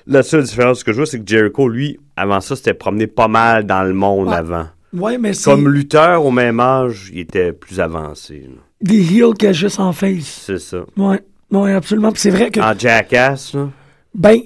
la 0.07 0.23
seule 0.23 0.43
différence 0.43 0.83
que 0.83 0.91
je 0.91 0.97
vois, 0.97 1.05
c'est 1.05 1.19
que 1.19 1.27
Jericho, 1.27 1.67
lui, 1.67 1.99
avant 2.15 2.41
ça, 2.41 2.55
s'était 2.55 2.73
promené 2.73 3.07
pas 3.07 3.27
mal 3.27 3.65
dans 3.65 3.83
le 3.83 3.93
monde 3.93 4.27
Ouais. 4.29 4.35
avant. 4.35 4.67
Ouais, 4.93 5.17
mais 5.17 5.33
c'est 5.33 5.49
Comme 5.49 5.67
lutteur, 5.67 6.23
au 6.25 6.31
même 6.31 6.59
âge, 6.59 7.09
il 7.13 7.19
était 7.19 7.51
plus 7.51 7.79
avancé. 7.79 8.41
là. 8.47 8.61
des 8.81 9.01
heels 9.13 9.33
qui 9.37 9.47
agissent 9.47 9.79
en 9.79 9.91
face. 9.93 10.43
C'est 10.45 10.59
ça. 10.59 10.85
Ouais, 10.95 11.21
ouais, 11.51 11.73
absolument. 11.73 12.11
C'est 12.15 12.29
vrai 12.29 12.51
que, 12.51 12.59
En 12.59 12.77
Jackass, 12.77 13.53
là. 13.55 13.69
ben, 14.13 14.37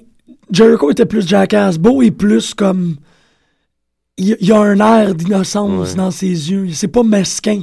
Jericho 0.52 0.90
était 0.92 1.06
plus 1.06 1.28
jackass. 1.28 1.78
Beau 1.78 2.02
est 2.02 2.12
plus 2.12 2.54
comme. 2.54 2.96
Il 4.18 4.36
y 4.42 4.52
a 4.52 4.60
un 4.60 4.80
air 4.80 5.14
d'innocence 5.16 5.90
Ouais. 5.92 5.96
dans 5.96 6.12
ses 6.12 6.28
yeux. 6.52 6.70
C'est 6.74 6.88
pas 6.88 7.04
mesquin. 7.04 7.62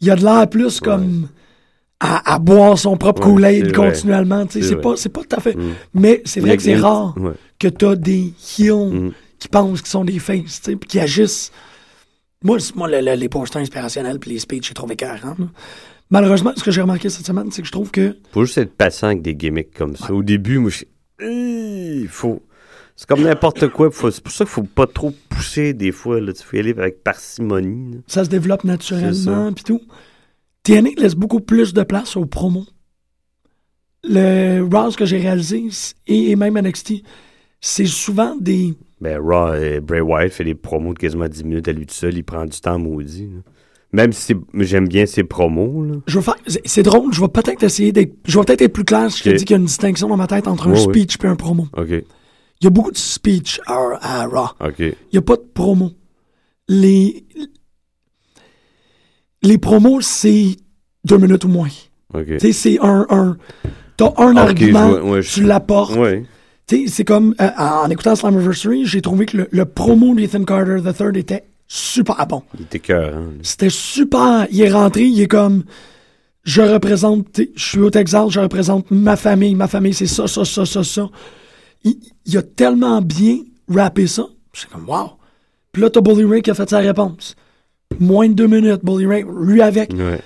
Il 0.00 0.10
a 0.10 0.16
de 0.16 0.22
l'air 0.24 0.48
plus 0.48 0.80
comme. 0.80 1.28
À, 2.04 2.34
à 2.34 2.38
boire 2.40 2.76
son 2.78 2.96
propre 2.96 3.24
Ouais, 3.28 3.34
Kool-Aid 3.34 3.72
continuellement. 3.74 4.44
tu 4.46 4.60
sais. 4.60 4.68
C'est 4.68 4.76
pas, 4.76 4.94
pas 4.94 5.20
tout 5.28 5.36
à 5.36 5.40
fait. 5.40 5.54
Mm. 5.54 5.72
Mais 5.94 6.20
c'est 6.24 6.40
vrai 6.40 6.56
que 6.56 6.62
c'est 6.62 6.74
rare 6.76 7.14
Ouais. 7.16 7.32
que 7.60 7.68
t'as 7.68 7.94
des 7.94 8.32
heels 8.58 8.90
Mm. 8.92 9.12
qui 9.38 9.48
pensent 9.48 9.80
qu'ils 9.82 9.90
sont 9.90 10.04
des 10.04 10.18
faces, 10.18 10.60
tu 10.62 10.70
sais, 10.72 10.76
puis 10.76 10.88
qui 10.88 10.98
agissent. 10.98 11.52
Moi, 12.42 12.58
moi 12.74 12.88
le- 12.88 13.00
le- 13.00 13.14
les 13.14 13.28
posters 13.28 13.62
inspirationnels 13.62 14.18
puis 14.18 14.32
les 14.32 14.40
speeches, 14.40 14.66
j'ai 14.68 14.74
trouvé 14.74 14.94
écœurants. 14.94 15.36
là. 15.38 15.46
Malheureusement, 16.10 16.52
ce 16.56 16.64
que 16.64 16.70
j'ai 16.72 16.80
remarqué 16.82 17.08
cette 17.08 17.24
semaine, 17.26 17.50
c'est 17.52 17.62
que 17.62 17.66
je 17.68 17.72
trouve 17.72 17.90
que 17.92 18.16
Faut 18.32 18.44
juste 18.44 18.58
être 18.58 18.74
patient 18.76 19.06
avec 19.08 19.22
des 19.22 19.34
gimmicks 19.36 19.72
comme 19.72 19.94
ça. 19.96 20.12
Au 20.12 20.22
début, 20.24 20.58
moi, 20.58 20.70
je 20.70 20.84
il 21.24 22.08
faut. 22.08 22.42
C'est 22.96 23.06
comme 23.08 23.22
n'importe 23.22 23.68
quoi. 23.68 23.90
faut- 23.90 24.10
C'est 24.10 24.22
pour 24.22 24.32
ça 24.32 24.44
qu'il 24.44 24.52
faut 24.52 24.62
pas 24.64 24.86
trop 24.86 25.12
pousser 25.28 25.72
des 25.72 25.92
fois. 25.92 26.20
Là. 26.20 26.32
Tu 26.32 26.42
faut 26.42 26.56
y 26.56 26.60
aller 26.60 26.74
avec 26.76 27.02
parcimonie. 27.04 27.92
là. 27.94 27.98
ça 28.08 28.24
se 28.24 28.28
développe 28.28 28.64
naturellement, 28.64 29.52
puis 29.52 29.64
tout. 29.64 29.80
TNA 30.62 30.90
laisse 30.96 31.14
beaucoup 31.14 31.40
plus 31.40 31.72
de 31.74 31.82
place 31.82 32.16
aux 32.16 32.26
promos. 32.26 32.66
Le 34.04 34.62
Raw 34.62 34.90
que 34.92 35.04
j'ai 35.04 35.18
réalisé, 35.18 35.64
et, 36.06 36.30
et 36.30 36.36
même 36.36 36.58
NXT, 36.58 37.02
c'est 37.60 37.86
souvent 37.86 38.36
des... 38.36 38.74
Ben, 39.00 39.18
Raw, 39.20 39.52
euh, 39.54 39.80
Bray 39.80 40.00
Wyatt 40.00 40.32
fait 40.32 40.44
des 40.44 40.54
promos 40.54 40.94
de 40.94 40.98
quasiment 40.98 41.28
10 41.28 41.44
minutes 41.44 41.68
à 41.68 41.72
lui 41.72 41.86
tout 41.86 41.94
seul. 41.94 42.16
Il 42.16 42.24
prend 42.24 42.44
du 42.44 42.60
temps 42.60 42.78
maudit. 42.78 43.28
là. 43.28 43.40
Même 43.92 44.12
si 44.12 44.34
j'aime 44.60 44.88
bien 44.88 45.06
ses 45.06 45.22
promos. 45.24 45.84
Là. 45.84 45.94
Je 46.06 46.18
vais 46.18 46.24
faire... 46.24 46.36
C'est 46.64 46.82
drôle, 46.82 47.12
je 47.12 47.20
vais 47.20 47.28
peut-être 47.28 47.62
essayer 47.62 47.92
d'être... 47.92 48.14
Je 48.26 48.38
vais 48.38 48.44
peut-être 48.44 48.62
être 48.62 48.72
plus 48.72 48.84
clair 48.84 49.10
si 49.10 49.18
je 49.18 49.30
te 49.30 49.36
dis 49.36 49.44
qu'il 49.44 49.54
y 49.54 49.58
a 49.58 49.60
une 49.60 49.66
distinction 49.66 50.08
dans 50.08 50.16
ma 50.16 50.26
tête 50.26 50.48
entre 50.48 50.68
un 50.68 50.74
speech 50.76 51.16
et 51.22 51.26
un 51.26 51.36
promo. 51.36 51.66
OK. 51.76 51.88
Il 51.90 52.64
y 52.64 52.66
a 52.66 52.70
beaucoup 52.70 52.92
de 52.92 52.96
speech 52.96 53.60
à, 53.66 53.74
à 54.00 54.26
Raw. 54.26 54.50
OK. 54.60 54.78
Il 54.78 54.94
n'y 55.12 55.18
a 55.18 55.22
pas 55.22 55.36
de 55.36 55.44
promo. 55.52 55.90
Les, 56.68 57.24
les 59.42 59.58
promos, 59.58 60.00
c'est 60.00 60.56
deux 61.04 61.18
minutes 61.18 61.44
ou 61.44 61.48
moins. 61.48 61.68
Tu 62.14 62.38
sais, 62.38 62.52
c'est 62.52 62.78
un, 62.80 63.06
un, 63.10 63.36
t'as 63.96 64.12
un 64.18 64.32
Ok, 64.32 64.38
argument, 64.38 64.88
vois, 64.88 65.02
ouais, 65.04 65.20
tu 65.22 65.42
l'apportes. 65.42 65.96
Ouais. 65.96 66.24
Tu 66.66 66.86
sais, 66.86 66.92
c'est 66.92 67.04
comme, 67.04 67.34
euh, 67.40 67.48
en 67.58 67.88
écoutant 67.90 68.14
Slammiversary, 68.14 68.84
j'ai 68.84 69.00
trouvé 69.00 69.26
que 69.26 69.36
le, 69.38 69.48
le 69.50 69.64
promo 69.64 70.14
d'Ethan 70.14 70.44
Carter 70.44 70.78
III 70.84 71.18
était 71.18 71.44
super 71.66 72.26
bon. 72.26 72.42
Il 72.58 72.62
était 72.62 72.78
cœur. 72.78 73.16
Hein, 73.16 73.30
C'était 73.42 73.70
super. 73.70 74.46
Il 74.50 74.60
est 74.60 74.70
rentré, 74.70 75.04
il 75.04 75.20
est 75.20 75.26
comme, 75.26 75.64
je 76.44 76.60
représente, 76.62 77.40
je 77.56 77.64
suis 77.64 77.78
au 77.80 77.90
Texas, 77.90 78.30
je 78.30 78.40
représente 78.40 78.90
ma 78.90 79.16
famille, 79.16 79.54
ma 79.54 79.66
famille 79.68 79.94
c'est 79.94 80.06
ça, 80.06 80.26
ça, 80.26 80.44
ça, 80.44 80.66
ça, 80.66 80.84
ça. 80.84 81.08
Il, 81.84 81.96
il 82.26 82.36
a 82.36 82.42
tellement 82.42 83.00
bien 83.00 83.38
rappé 83.68 84.06
ça, 84.06 84.26
c'est 84.52 84.68
comme 84.68 84.88
wow. 84.88 85.12
Puis 85.72 85.80
là, 85.82 85.88
t'as 85.88 86.02
Bully 86.02 86.24
Ray 86.24 86.42
qui 86.42 86.50
a 86.50 86.54
fait 86.54 86.68
sa 86.68 86.78
réponse. 86.78 87.34
Moins 88.00 88.28
de 88.28 88.34
deux 88.34 88.46
minutes, 88.46 88.80
Bully 88.84 89.06
Ray, 89.06 89.24
lui 89.40 89.62
avec. 89.62 89.92
Ouais. 89.92 90.20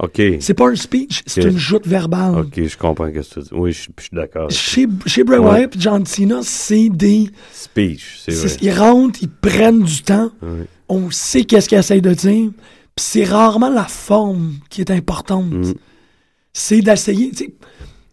OK. 0.00 0.22
C'est 0.40 0.54
pas 0.54 0.68
un 0.68 0.76
speech, 0.76 1.22
c'est 1.26 1.42
une 1.42 1.58
joute 1.58 1.86
verbale. 1.86 2.38
OK, 2.38 2.62
je 2.62 2.76
comprends 2.76 3.06
ce 3.06 3.10
que 3.10 3.34
tu 3.34 3.40
dis. 3.40 3.48
Oui, 3.52 3.72
je, 3.72 3.88
je 3.98 4.02
suis 4.04 4.10
d'accord. 4.16 4.48
Chez, 4.50 4.86
chez 5.06 5.24
Bray 5.24 5.40
Ouais. 5.40 5.46
Wyatt 5.50 5.74
et 5.74 5.80
John 5.80 6.06
Cena, 6.06 6.38
c'est 6.42 6.88
des. 6.88 7.28
Speech, 7.52 8.20
c'est 8.24 8.32
vrai. 8.32 8.56
Ils 8.62 8.72
rentrent, 8.72 9.18
ils 9.22 9.28
prennent 9.28 9.82
du 9.82 10.02
temps. 10.02 10.30
Ouais. 10.40 10.66
On 10.88 11.10
sait 11.10 11.42
qu'est-ce 11.44 11.68
qu'ils 11.68 11.78
essayent 11.78 12.00
de 12.00 12.14
dire. 12.14 12.50
Puis 12.94 13.04
c'est 13.04 13.24
rarement 13.24 13.70
la 13.70 13.84
forme 13.84 14.54
qui 14.70 14.80
est 14.82 14.90
importante. 14.92 15.50
Mm. 15.50 15.74
C'est 16.52 16.80
d'essayer. 16.80 17.32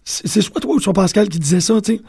C'est 0.04 0.42
soit 0.42 0.60
toi 0.62 0.76
ou 0.76 0.80
soit 0.80 0.94
Pascal 0.94 1.30
qui 1.30 1.40
disait 1.40 1.62
ça. 1.62 1.80
tu 1.82 1.96
sais. 1.98 2.02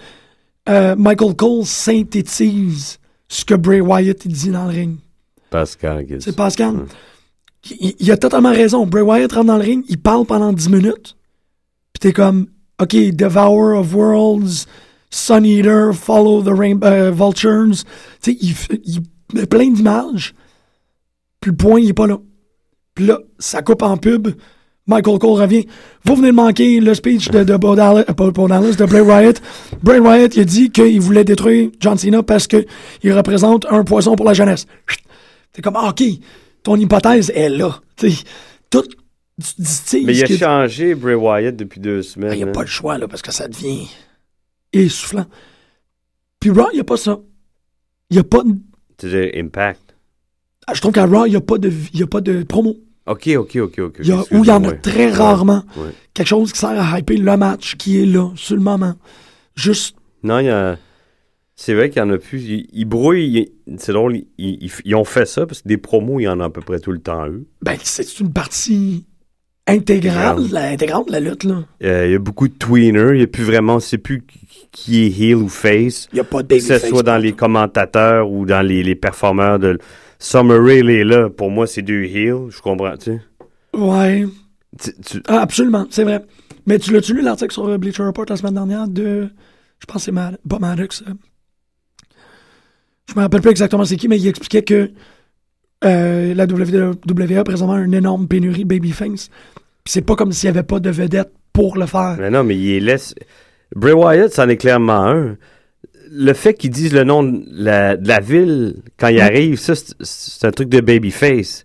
Euh, 0.68 0.96
Michael 0.96 1.34
Cole 1.36 1.64
synthétise 1.64 2.98
ce 3.28 3.44
que 3.44 3.54
Bray 3.54 3.80
Wyatt 3.80 4.26
dit 4.26 4.50
dans 4.50 4.64
le 4.64 4.70
ring. 4.70 4.96
Pascal. 5.50 6.06
C'est 6.20 6.36
Pascal. 6.36 6.86
Il, 7.80 7.94
il 7.98 8.12
a 8.12 8.16
totalement 8.16 8.52
raison. 8.52 8.86
Bray 8.86 9.02
Wyatt 9.02 9.32
rentre 9.32 9.46
dans 9.46 9.56
le 9.56 9.62
ring, 9.62 9.84
il 9.88 9.98
parle 9.98 10.26
pendant 10.26 10.52
10 10.52 10.68
minutes. 10.70 11.16
Puis 11.92 12.00
t'es 12.00 12.12
comme, 12.12 12.46
OK, 12.80 12.94
Devourer 12.94 13.78
of 13.78 13.94
Worlds, 13.94 14.66
Sun 15.10 15.44
Eater, 15.44 15.92
Follow 15.94 16.42
the 16.42 16.56
Rain 16.56 16.78
euh, 16.82 17.10
Vultures. 17.10 17.84
Tu 18.22 18.32
sais, 18.32 18.38
il, 18.40 18.54
il 18.84 19.00
met 19.34 19.46
plein 19.46 19.70
d'images. 19.70 20.34
Puis 21.40 21.50
le 21.52 21.56
point, 21.56 21.80
il 21.80 21.90
est 21.90 21.94
pas 21.94 22.06
là. 22.06 22.18
Puis 22.94 23.06
là, 23.06 23.20
ça 23.38 23.62
coupe 23.62 23.82
en 23.82 23.96
pub. 23.96 24.28
Michael 24.86 25.18
Cole 25.18 25.40
revient. 25.40 25.66
Vous 26.04 26.14
venez 26.14 26.28
de 26.28 26.36
manquer 26.36 26.80
le 26.80 26.94
speech 26.94 27.28
de, 27.30 27.42
de 27.42 27.54
euh, 27.54 28.04
de 28.04 28.84
Bray 28.84 29.00
Wyatt. 29.00 29.42
Bray 29.82 29.98
Wyatt, 29.98 30.36
il 30.36 30.42
a 30.42 30.44
dit 30.44 30.70
qu'il 30.70 31.00
voulait 31.00 31.24
détruire 31.24 31.70
John 31.80 31.98
Cena 31.98 32.22
parce 32.22 32.46
qu'il 32.46 32.66
représente 33.04 33.66
un 33.68 33.82
poison 33.84 34.14
pour 34.14 34.26
la 34.26 34.34
jeunesse. 34.34 34.66
Chut. 34.86 35.05
C'est 35.56 35.62
comme, 35.62 35.76
ah, 35.76 35.88
OK, 35.88 36.02
ton 36.62 36.76
hypothèse 36.76 37.30
est 37.34 37.48
là. 37.48 37.80
Tu 37.96 38.10
sais, 38.10 38.24
tout. 38.70 38.84
Mais 40.04 40.14
il 40.14 40.22
a 40.24 40.26
que- 40.26 40.36
changé 40.36 40.94
Bray 40.94 41.14
Wyatt 41.14 41.56
depuis 41.56 41.80
deux 41.80 42.02
semaines. 42.02 42.32
il 42.32 42.36
n'y 42.36 42.42
a 42.44 42.46
hein. 42.46 42.52
pas 42.52 42.60
le 42.62 42.66
choix, 42.68 42.96
là, 42.98 43.08
parce 43.08 43.22
que 43.22 43.32
ça 43.32 43.48
devient 43.48 43.86
essoufflant. 44.72 45.26
Puis 46.40 46.50
Raw, 46.50 46.68
il 46.72 46.76
n'y 46.76 46.80
a 46.80 46.84
pas 46.84 46.96
ça. 46.96 47.18
Il 48.10 48.14
n'y 48.14 48.20
a 48.20 48.24
pas 48.24 48.42
de... 48.44 48.52
Tu 48.98 49.08
dis 49.08 49.38
Impact? 49.38 49.94
Ah, 50.66 50.74
Je 50.74 50.80
trouve 50.80 50.92
qu'à 50.92 51.06
Raw, 51.06 51.26
il 51.26 51.30
n'y 51.30 51.36
a, 51.36 51.40
pas 51.40 51.58
de- 51.58 51.72
y 51.94 52.02
a 52.02 52.06
pas 52.06 52.20
de 52.20 52.42
promo. 52.44 52.76
OK, 53.06 53.28
OK, 53.36 53.56
OK, 53.56 53.78
OK. 53.78 53.96
Il 54.00 54.08
y 54.08 54.12
a, 54.12 54.18
ou 54.32 54.42
il 54.42 54.46
y 54.46 54.50
en 54.50 54.62
a 54.64 54.72
très 54.72 55.10
rarement. 55.10 55.64
Ouais. 55.76 55.90
Quelque 56.12 56.26
chose 56.28 56.52
qui 56.52 56.58
sert 56.58 56.78
à 56.78 56.98
hyper 56.98 57.18
le 57.18 57.36
match 57.36 57.76
qui 57.76 58.02
est 58.02 58.06
là, 58.06 58.30
sur 58.36 58.56
le 58.56 58.62
moment. 58.62 58.94
Juste, 59.54 59.96
Non, 60.22 60.38
il 60.40 60.46
y 60.46 60.50
a... 60.50 60.76
C'est 61.58 61.72
vrai 61.74 61.88
qu'il 61.90 62.00
y 62.00 62.02
en 62.04 62.10
a 62.10 62.18
plus. 62.18 62.42
Ils, 62.44 62.68
ils 62.72 62.84
brouillent. 62.84 63.50
C'est 63.78 63.92
drôle. 63.92 64.16
Ils, 64.16 64.26
ils- 64.38 64.70
ils 64.84 64.94
ont 64.94 65.04
fait 65.04 65.26
ça 65.26 65.46
parce 65.46 65.62
que 65.62 65.68
des 65.68 65.78
promos, 65.78 66.20
il 66.20 66.24
y 66.24 66.28
en 66.28 66.38
a 66.40 66.44
à 66.44 66.50
peu 66.50 66.60
près 66.60 66.78
tout 66.80 66.92
le 66.92 66.98
temps, 66.98 67.26
eux. 67.28 67.46
ben, 67.62 67.76
c'est 67.82 68.20
une 68.20 68.32
partie 68.32 69.06
intégrale, 69.66 70.38
la, 70.52 70.68
intégrante 70.68 71.08
de 71.08 71.12
la 71.12 71.20
lutte, 71.20 71.44
là. 71.44 71.64
Euh, 71.82 72.06
il 72.06 72.12
y 72.12 72.14
a 72.14 72.18
beaucoup 72.18 72.46
de 72.48 72.54
tweeners. 72.54 73.12
Il 73.14 73.18
n'y 73.18 73.22
a 73.22 73.26
plus 73.26 73.42
vraiment. 73.44 73.80
C'est 73.80 73.98
plus 73.98 74.22
qui- 74.70 75.04
est 75.06 75.18
heel 75.20 75.36
ou 75.36 75.48
face. 75.48 76.08
Il 76.12 76.16
n'y 76.16 76.20
a 76.20 76.24
pas 76.24 76.42
de 76.42 76.48
Que 76.54 76.60
ce 76.60 76.78
soit 76.78 77.02
dans 77.02 77.16
les 77.18 77.32
commentateurs 77.32 78.30
ou 78.30 78.44
dans 78.46 78.64
les, 78.64 78.82
les 78.82 78.94
performeurs 78.94 79.58
de. 79.58 79.78
Summer 80.18 80.62
Rae, 80.62 80.78
est 80.78 81.04
là. 81.04 81.28
Pour 81.28 81.50
moi, 81.50 81.66
c'est 81.66 81.82
deux 81.82 82.04
heels. 82.04 82.48
Je 82.50 82.60
comprends, 82.62 82.96
tu 82.96 83.12
sais. 83.12 83.20
Ouais. 83.74 84.24
Tu- 84.82 84.92
tu- 85.04 85.22
Ah, 85.28 85.40
absolument, 85.40 85.86
c'est 85.90 86.04
vrai. 86.04 86.22
Mais 86.66 86.78
tu 86.78 86.92
l'as-tu 86.92 87.12
lu 87.14 87.20
l'article 87.22 87.52
sur 87.52 87.66
euh, 87.66 87.76
Bleacher 87.78 88.02
Report 88.02 88.24
la 88.28 88.36
semaine 88.36 88.54
dernière 88.54 88.88
de. 88.88 89.28
Je 89.78 89.86
pense 89.86 89.96
que 89.96 90.02
c'est 90.06 90.12
Mad... 90.12 90.38
pas 90.48 90.58
Maddox. 90.58 91.02
euh. 91.06 91.12
Je 93.08 93.14
me 93.14 93.20
rappelle 93.20 93.40
plus 93.40 93.50
exactement 93.50 93.84
c'est 93.84 93.96
qui, 93.96 94.08
mais 94.08 94.18
il 94.18 94.26
expliquait 94.26 94.62
que 94.62 94.90
euh, 95.84 96.34
la 96.34 96.44
WWE 96.44 97.44
présentement 97.44 97.74
a 97.74 97.80
une 97.80 97.94
énorme 97.94 98.26
pénurie 98.28 98.64
de 98.64 98.68
babyface. 98.68 99.30
C'est 99.84 100.02
pas 100.04 100.16
comme 100.16 100.32
s'il 100.32 100.50
n'y 100.50 100.56
avait 100.58 100.66
pas 100.66 100.80
de 100.80 100.90
vedette 100.90 101.30
pour 101.52 101.76
le 101.78 101.86
faire. 101.86 102.16
Mais 102.18 102.30
non, 102.30 102.42
mais 102.44 102.56
il 102.56 102.84
laisse. 102.84 103.14
Bray 103.74 103.92
Wyatt, 103.92 104.32
c'en 104.32 104.48
est 104.48 104.56
clairement 104.56 105.04
un. 105.06 105.36
Le 106.10 106.32
fait 106.32 106.54
qu'ils 106.54 106.70
disent 106.70 106.92
le 106.92 107.04
nom 107.04 107.22
de 107.24 107.42
la, 107.50 107.96
de 107.96 108.06
la 108.08 108.20
ville 108.20 108.76
quand 108.98 109.08
il 109.08 109.18
Mm. 109.18 109.20
arrive, 109.20 109.58
ça, 109.58 109.74
c'est 110.00 110.46
un 110.46 110.50
truc 110.50 110.68
de 110.68 110.80
babyface. 110.80 111.64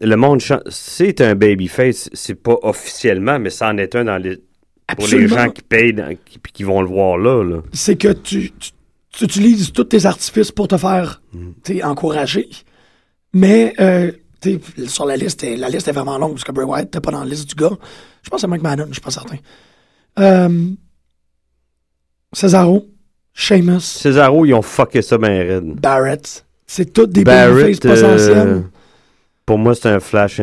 Le 0.00 0.16
monde, 0.16 0.40
c'est 0.68 1.20
un 1.20 1.34
babyface. 1.34 2.08
C'est 2.12 2.34
pas 2.42 2.56
officiellement, 2.62 3.38
mais 3.38 3.50
c'en 3.50 3.76
est 3.78 3.94
un 3.94 4.04
dans 4.04 4.18
les, 4.18 4.38
pour 4.96 5.06
les 5.08 5.28
gens 5.28 5.48
qui 5.50 5.62
payent, 5.62 5.92
dans- 5.94 6.14
qui, 6.52 6.62
vont 6.64 6.80
le 6.82 6.88
voir 6.88 7.18
là. 7.18 7.42
là. 7.44 7.62
C'est 7.72 7.96
que 7.96 8.12
tu, 8.12 8.50
tu, 8.58 8.70
tu 9.12 9.24
utilises 9.24 9.72
tous 9.72 9.84
tes 9.84 10.06
artifices 10.06 10.50
pour 10.52 10.68
te 10.68 10.76
faire 10.76 11.20
Mm. 11.34 11.82
encourager. 11.84 12.48
Mais 13.34 13.72
euh, 13.80 14.10
sur 14.86 15.06
la 15.06 15.16
liste, 15.16 15.42
la 15.56 15.68
liste 15.68 15.88
est 15.88 15.92
vraiment 15.92 16.18
longue 16.18 16.32
parce 16.32 16.44
que 16.44 16.52
Bray 16.52 16.66
Wyatt 16.66 16.84
n'était 16.86 17.00
pas 17.00 17.10
dans 17.12 17.20
la 17.20 17.30
liste 17.30 17.48
du 17.48 17.54
gars. 17.54 17.76
Je 18.22 18.30
pense 18.30 18.40
c'est 18.40 18.46
Mike 18.46 18.62
Madden, 18.62 18.86
je 18.88 18.92
suis 18.94 19.00
pas 19.00 19.10
certain. 19.10 19.36
Euh, 20.18 20.68
Cesaro, 22.32 22.86
Sheamus, 23.34 23.80
Cesaro, 23.80 24.44
ils 24.46 24.54
ont 24.54 24.62
fucké 24.62 25.02
ça 25.02 25.18
bien 25.18 25.28
raide. 25.28 25.80
Barrett. 25.80 26.44
C'est 26.66 26.92
toutes 26.92 27.10
des 27.10 27.24
Barrett, 27.24 27.84
euh, 27.84 27.94
potentiels. 27.94 28.62
pour 29.44 29.58
moi, 29.58 29.74
c'est 29.74 29.88
un 29.90 30.00
flash. 30.00 30.40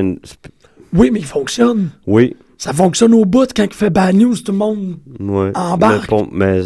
Oui, 0.94 1.10
mais 1.12 1.20
il 1.20 1.26
fonctionne. 1.26 1.90
Oui, 2.06 2.36
Ça 2.58 2.74
fonctionne 2.74 3.14
au 3.14 3.26
bout 3.26 3.48
quand 3.56 3.64
il 3.64 3.74
fait 3.74 3.90
bad 3.90 4.16
news, 4.16 4.36
tout 4.38 4.52
le 4.52 4.58
monde. 4.58 4.98
ouais. 5.20 5.52
Embarque. 5.56 6.02
Mais, 6.02 6.08
pour- 6.08 6.34
mais 6.34 6.62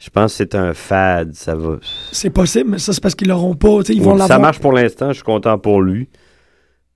je 0.00 0.10
pense 0.10 0.32
que 0.32 0.36
c'est 0.38 0.54
un 0.54 0.72
fad, 0.74 1.34
ça 1.34 1.54
va. 1.54 1.78
C'est 2.10 2.30
possible, 2.30 2.70
mais 2.70 2.78
ça, 2.78 2.92
c'est 2.92 3.02
parce 3.02 3.14
qu'ils 3.14 3.28
l'auront 3.28 3.54
pas. 3.54 3.80
Ils 3.88 4.02
vont 4.02 4.18
ça 4.26 4.38
marche 4.38 4.58
pour 4.58 4.72
l'instant, 4.72 5.08
je 5.10 5.14
suis 5.14 5.22
content 5.22 5.58
pour 5.58 5.82
lui. 5.82 6.08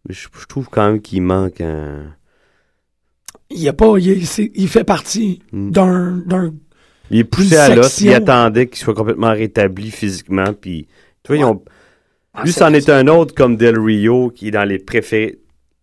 Mais 0.09 0.15
je, 0.15 0.27
je 0.39 0.47
trouve 0.47 0.69
quand 0.71 0.87
même 0.91 1.01
qu'il 1.01 1.23
manque 1.23 1.61
un. 1.61 2.15
Il, 3.51 3.61
y 3.61 3.69
a 3.69 3.73
pas, 3.73 3.97
il, 3.99 4.09
est- 4.11 4.25
c'est- 4.25 4.51
il 4.55 4.69
fait 4.69 4.85
partie 4.85 5.41
Hmm. 5.53 5.71
d'un 5.71 6.23
Il 7.11 7.19
est 7.21 7.25
poussé 7.25 7.57
à 7.57 7.75
l'os, 7.75 8.01
il 8.01 8.13
attendait 8.15 8.67
qu'il 8.67 8.79
soit 8.79 8.95
complètement 8.95 9.31
rétabli 9.33 9.91
physiquement. 9.91 10.53
Puis, 10.59 10.87
tu 11.23 11.29
vois, 11.29 11.37
ils 11.37 11.45
ont- 11.45 11.63
Ah, 12.33 12.43
lui, 12.45 12.53
c'en 12.53 12.73
est 12.73 12.89
un 12.89 13.07
autre 13.07 13.35
comme 13.35 13.57
Del 13.57 13.79
Rio 13.79 14.31
qui 14.31 14.49
est 14.49 14.51
dans 14.51 14.65
les 14.65 14.79
préférés. 14.79 15.39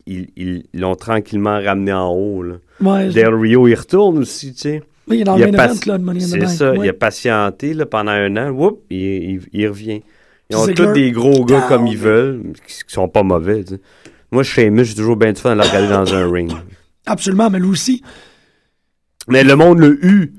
Ils 0.08 0.64
l'ont 0.74 0.96
tranquillement 0.96 1.62
ramené 1.64 1.94
en 1.94 2.10
haut. 2.12 2.42
Là. 2.44 2.56
Ouais, 2.82 3.10
je- 3.10 3.14
Del 3.16 3.34
Rio, 3.36 3.68
il 3.68 3.76
retourne 3.76 4.18
aussi, 4.18 4.52
tu 4.54 4.60
sais. 4.60 4.84
Oui, 5.08 5.18
il 5.18 5.22
est 5.22 5.24
dans 5.24 5.36
il 5.38 5.46
le 5.46 5.52
main 5.52 5.66
event, 5.66 5.80
là, 5.88 5.98
de 5.98 6.04
Money 6.04 6.24
in 6.24 6.28
the 6.28 6.30
C'est 6.30 6.48
ça, 6.48 6.74
il 6.76 6.88
a 6.90 6.94
patienté 6.94 7.74
là, 7.74 7.86
pendant 7.86 8.12
un 8.12 8.36
an. 8.38 8.50
Whoop, 8.52 8.84
il, 8.90 8.98
il- 9.00 9.42
il 9.54 9.68
revient. 9.68 10.02
Ils 10.50 10.56
ont 10.58 10.68
tous 10.68 10.92
des 10.94 11.12
gros 11.12 11.46
gars 11.46 11.60
down. 11.62 11.68
comme 11.70 11.88
ils 11.88 11.98
veulent, 11.98 12.42
qui, 12.68 12.76
sont 12.88 13.08
pas 13.08 13.24
mauvais. 13.24 13.64
tu 13.64 13.76
sais. 13.76 13.82
Moi, 14.32 14.44
chez 14.44 14.64
Sheamus, 14.64 14.86
j'ai 14.86 14.96
toujours 14.96 15.16
bien 15.16 15.32
du 15.34 15.40
fun 15.42 15.52
à 15.52 15.56
le 15.56 15.62
regarder 15.62 15.88
dans 15.90 16.14
un 16.14 16.30
ring. 16.32 16.52
Absolument, 17.06 17.50
mais 17.50 17.60
lui 17.60 17.68
aussi. 17.70 18.02
Mais 19.28 19.44
le 19.44 19.56
monde 19.56 19.80
l'a 19.80 19.88
eu. 19.88 20.34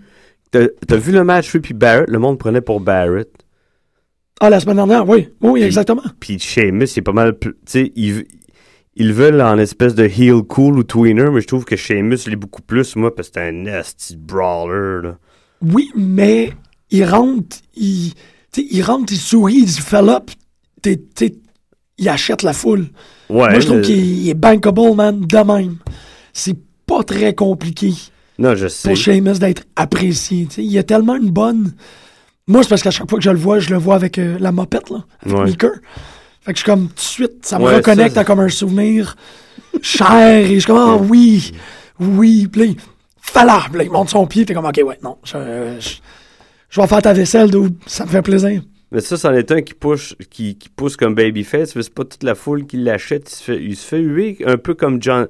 T'as 0.50 0.96
vu 0.96 1.12
le 1.12 1.24
match, 1.24 1.52
lui, 1.52 1.60
puis 1.60 1.72
Barrett? 1.74 2.08
Le 2.10 2.18
monde 2.18 2.38
prenait 2.38 2.60
pour 2.60 2.80
Barrett. 2.80 3.30
Ah, 4.40 4.50
la 4.50 4.60
semaine 4.60 4.76
dernière, 4.76 5.08
oui. 5.08 5.28
Oui, 5.40 5.60
Puis- 5.60 5.62
exactement. 5.64 6.02
Puis 6.20 6.38
Sheamus, 6.38 6.88
c'est 6.88 7.00
pas 7.02 7.12
mal. 7.12 7.38
Tu 7.38 7.54
sais, 7.64 7.92
ils, 7.96 8.24
ils 8.96 9.12
veulent 9.12 9.40
en 9.40 9.58
espèce 9.58 9.94
de 9.94 10.04
heel 10.04 10.42
cool 10.42 10.78
ou 10.78 10.82
tweener, 10.84 11.30
mais 11.30 11.40
je 11.40 11.46
trouve 11.46 11.64
que 11.64 11.76
Sheamus 11.76 12.18
l'est 12.26 12.36
beaucoup 12.36 12.62
plus, 12.62 12.94
moi, 12.96 13.14
parce 13.14 13.28
que 13.28 13.34
c'est 13.40 13.48
un 13.48 13.52
nasty 13.52 14.16
brawler, 14.16 15.02
là. 15.08 15.18
Oui, 15.62 15.90
mais 15.96 16.52
il 16.90 17.04
rentre, 17.04 17.56
il, 17.76 18.12
il 18.56 18.82
rentre, 18.82 19.12
il 19.12 19.18
sourit, 19.18 19.60
il 19.62 19.68
fell 19.68 20.08
up. 20.08 20.30
T'sais, 20.82 21.34
il 21.98 22.08
achète 22.08 22.42
la 22.42 22.52
foule. 22.52 22.86
Ouais. 23.30 23.50
Moi, 23.50 23.60
je 23.60 23.66
trouve 23.66 23.78
mais- 23.78 23.82
qu'il 23.84 24.22
il 24.24 24.28
est 24.28 24.34
bankable, 24.34 24.94
man, 24.94 25.20
de 25.20 25.36
même. 25.38 25.76
C'est 26.32 26.56
pas 26.86 27.04
très 27.04 27.34
compliqué 27.34 27.92
Non, 28.38 28.54
je 28.56 28.66
sais. 28.66 28.88
pour 28.88 28.96
Sheamus 28.96 29.38
d'être 29.38 29.62
apprécié. 29.76 30.46
t'sais. 30.46 30.64
Il 30.64 30.72
y 30.72 30.78
a 30.78 30.82
tellement 30.82 31.14
une 31.16 31.30
bonne. 31.30 31.72
Moi, 32.48 32.64
c'est 32.64 32.68
parce 32.68 32.82
qu'à 32.82 32.90
chaque 32.90 33.08
fois 33.08 33.18
que 33.20 33.24
je 33.24 33.30
le 33.30 33.38
vois, 33.38 33.60
je 33.60 33.70
le 33.70 33.76
vois 33.78 33.94
avec 33.94 34.18
euh, 34.18 34.36
la 34.40 34.50
mopette, 34.50 34.90
là, 34.90 35.04
avec 35.24 35.36
Ouais. 35.38 35.44
Meeker. 35.44 35.70
Fait 36.44 36.52
que 36.52 36.58
je 36.58 36.62
suis 36.64 36.70
comme, 36.70 36.88
tout 36.88 36.94
de 36.94 37.00
suite, 37.00 37.46
ça 37.46 37.58
me 37.58 37.64
Ouais, 37.64 37.76
reconnecte 37.76 38.14
ça, 38.14 38.20
à 38.20 38.24
comme 38.24 38.40
un 38.40 38.48
souvenir 38.48 39.16
cher. 39.80 40.44
Et 40.46 40.54
je 40.54 40.58
suis 40.60 40.66
comme, 40.66 40.76
ah 40.78 40.96
oui, 40.96 41.52
oui. 42.00 42.48
Puis 42.50 42.60
là, 42.60 42.66
il 42.66 42.76
fallait. 43.20 43.52
Puis 43.68 43.78
là, 43.78 43.84
il 43.84 43.90
monte 43.90 44.10
son 44.10 44.26
pied. 44.26 44.44
T'es 44.44 44.54
comme, 44.54 44.64
ok, 44.66 44.80
ouais, 44.84 44.98
non. 45.02 45.18
Je, 45.24 45.76
je, 45.80 45.96
je 46.68 46.80
vais 46.80 46.86
faire 46.86 47.02
ta 47.02 47.12
vaisselle, 47.12 47.50
dude. 47.50 47.76
Ça 47.86 48.04
me 48.04 48.10
fait 48.10 48.22
plaisir. 48.22 48.62
Mais 48.90 49.00
ça, 49.00 49.16
c'en 49.16 49.32
est 49.32 49.50
un 49.52 49.62
qui 49.62 49.72
pousse, 49.74 50.14
qui, 50.30 50.58
qui 50.58 50.68
pousse 50.68 50.96
comme 50.96 51.14
babyface, 51.14 51.74
mais 51.76 51.82
c'est 51.82 51.94
pas 51.94 52.04
toute 52.04 52.22
la 52.24 52.34
foule 52.34 52.66
qui 52.66 52.76
l'achète. 52.76 53.30
Il 53.30 53.34
se 53.36 53.42
fait, 53.44 53.62
il 53.64 53.76
se 53.76 53.86
fait 53.86 54.00
huer 54.00 54.38
un 54.44 54.58
peu 54.58 54.74
comme 54.74 55.00
John... 55.02 55.28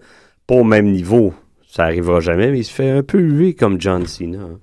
Pas 0.48 0.56
au 0.56 0.64
même 0.64 0.90
niveau, 0.90 1.32
ça 1.70 1.84
arrivera 1.84 2.18
jamais, 2.18 2.50
mais 2.50 2.58
il 2.58 2.64
se 2.64 2.72
fait 2.72 2.90
un 2.90 3.04
peu 3.04 3.18
huer 3.20 3.54
comme 3.54 3.80
John 3.80 4.04
Cena. 4.08 4.40
hein. 4.40 4.58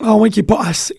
Ah 0.00 0.16
ouais, 0.16 0.30
qui 0.30 0.40
est 0.40 0.42
pas 0.42 0.62
assez. 0.64 0.96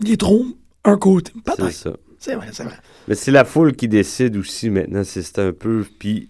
Il 0.00 0.12
est 0.12 0.16
trop 0.20 0.44
un 0.84 0.96
côté. 0.96 1.32
C'est 1.58 1.72
ça. 1.72 1.92
C'est 2.20 2.36
vrai, 2.36 2.46
c'est 2.52 2.62
vrai. 2.62 2.76
Mais 3.08 3.14
c'est 3.14 3.30
la 3.30 3.44
foule 3.44 3.74
qui 3.74 3.88
décide 3.88 4.36
aussi 4.36 4.70
maintenant. 4.70 5.02
C'est 5.04 5.38
un 5.38 5.52
peu. 5.52 5.84
Puis 5.98 6.28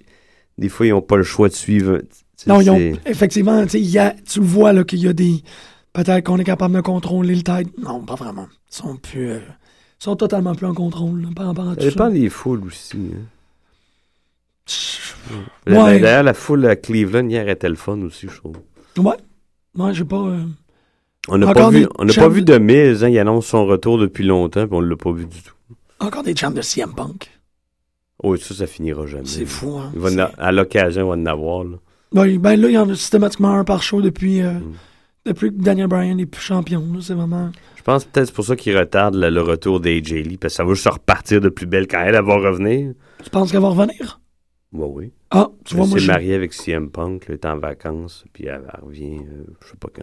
des 0.59 0.69
fois, 0.69 0.87
ils 0.87 0.91
n'ont 0.91 1.03
pas 1.03 1.17
le 1.17 1.23
choix 1.23 1.49
de 1.49 1.55
suivre. 1.55 2.01
Non, 2.47 2.61
ils 2.61 2.71
ont, 2.71 2.79
effectivement, 3.07 3.65
y 3.73 3.99
a, 3.99 4.15
tu 4.29 4.41
le 4.41 4.47
vois, 4.47 4.73
là, 4.73 4.85
qu'il 4.85 4.99
y 5.01 5.09
a 5.09 5.13
des. 5.13 5.43
Peut-être 5.93 6.25
qu'on 6.25 6.39
est 6.39 6.45
capable 6.45 6.75
de 6.75 6.81
contrôler 6.81 7.35
le 7.37 7.43
tide. 7.43 7.69
Non, 7.79 8.01
pas 8.05 8.17
vraiment. 8.17 8.49
Ils 8.71 8.75
sont 8.77 8.97
plus. 8.97 9.31
euh, 9.31 9.39
ils 10.01 10.05
sont 10.05 10.17
totalement 10.17 10.55
plus 10.55 10.67
en 10.67 10.75
contrôle, 10.75 11.23
là, 11.23 11.29
par 11.35 11.47
rapport 11.47 11.69
à 11.69 11.75
Ça 11.75 11.81
dépend 11.81 12.11
des 12.11 12.29
foules 12.29 12.65
aussi. 12.67 12.99
hein. 13.15 13.21
Ouais. 15.31 15.39
La- 15.67 15.99
D'ailleurs, 15.99 16.23
la 16.23 16.35
foule 16.35 16.67
à 16.67 16.77
Cleveland 16.77 17.29
hier 17.29 17.49
était 17.49 17.69
le 17.69 17.77
fun 17.77 18.01
aussi, 18.03 18.27
je 18.29 18.37
trouve. 18.37 18.57
Ouais. 18.99 19.15
Ouais, 19.77 19.95
j'ai 19.95 20.05
pas. 20.05 20.17
euh, 20.19 20.45
On 21.29 21.39
n'a 21.39 21.47
pas, 21.55 21.71
vu, 21.71 21.81
des 21.81 21.89
on 21.99 22.05
n'a 22.05 22.13
pas 22.13 22.29
vu 22.29 22.43
de 22.43 22.59
Miz, 22.59 23.03
hein, 23.05 23.09
il 23.09 23.19
annonce 23.19 23.47
son 23.47 23.65
retour 23.65 23.99
depuis 23.99 24.25
longtemps, 24.25 24.67
puis 24.67 24.77
on 24.77 24.81
l'a 24.81 24.97
pas 24.97 25.13
vu 25.13 25.25
du 25.27 25.43
tout. 25.43 25.55
Encore 26.05 26.23
des 26.23 26.35
chants 26.37 26.51
de 26.51 26.61
CM 26.62 26.95
Punk? 26.95 27.31
Oh, 28.23 28.37
ça, 28.37 28.55
ça 28.55 28.67
finira 28.67 29.07
jamais. 29.07 29.25
C'est 29.27 29.45
fou, 29.47 29.77
hein? 29.79 29.90
Il 29.95 30.01
va 30.01 30.31
à 30.38 30.53
l'occasion, 30.53 31.07
on 31.07 31.11
va 31.11 31.17
en 31.17 31.27
avoir. 31.27 31.64
Là. 31.64 31.77
Ben 32.12 32.61
là, 32.61 32.69
il 32.69 32.75
y 32.75 32.79
en 32.79 32.88
a 32.88 32.95
systématiquement 32.95 33.55
un 33.59 33.64
par 33.64 33.83
show 33.83 34.01
depuis, 34.01 34.40
euh, 34.40 34.53
Mm. 34.53 34.73
depuis 35.27 35.51
que 35.51 35.61
Daniel 35.62 35.88
Bryan 35.88 36.19
est 36.19 36.27
plus 36.27 36.40
champion. 36.43 36.85
C'est 37.01 37.14
vraiment. 37.14 37.51
Je 37.77 37.83
pense 37.83 38.05
peut-être 38.05 38.27
c'est 38.27 38.35
pour 38.35 38.45
ça 38.45 38.57
qu'il 38.57 38.77
retarde 38.79 39.14
le, 39.17 39.31
le 39.31 39.43
retour 39.43 39.81
d'AJ 39.81 40.12
Lee, 40.12 40.37
parce 40.37 40.55
que 40.55 40.57
ça 40.59 40.64
va 40.64 40.75
juste 40.75 40.88
repartir 40.88 41.40
de 41.40 41.49
plus 41.49 41.67
belle 41.67 41.87
quand 41.88 42.01
elle, 42.01 42.14
elle 42.14 42.25
va 42.25 42.37
revenir. 42.37 42.95
Tu 43.23 43.31
penses 43.31 43.51
qu'elle 43.51 43.61
va 43.61 43.69
revenir? 43.69 44.21
Ouais, 44.73 44.87
oui. 44.90 45.12
Ah, 45.31 45.49
tu 45.64 45.75
vois, 45.75 45.85
Elle 45.85 45.90
moi, 45.90 45.99
s'est 46.01 46.07
mariée 46.07 46.35
avec 46.35 46.53
CM 46.53 46.90
Punk, 46.90 47.25
elle 47.29 47.35
est 47.35 47.45
en 47.47 47.59
vacances, 47.59 48.25
puis 48.33 48.47
elle, 48.47 48.62
elle 48.73 48.85
revient, 48.85 49.19
euh, 49.19 49.45
je 49.64 49.71
sais 49.71 49.77
pas 49.79 49.88
quand. 49.95 50.03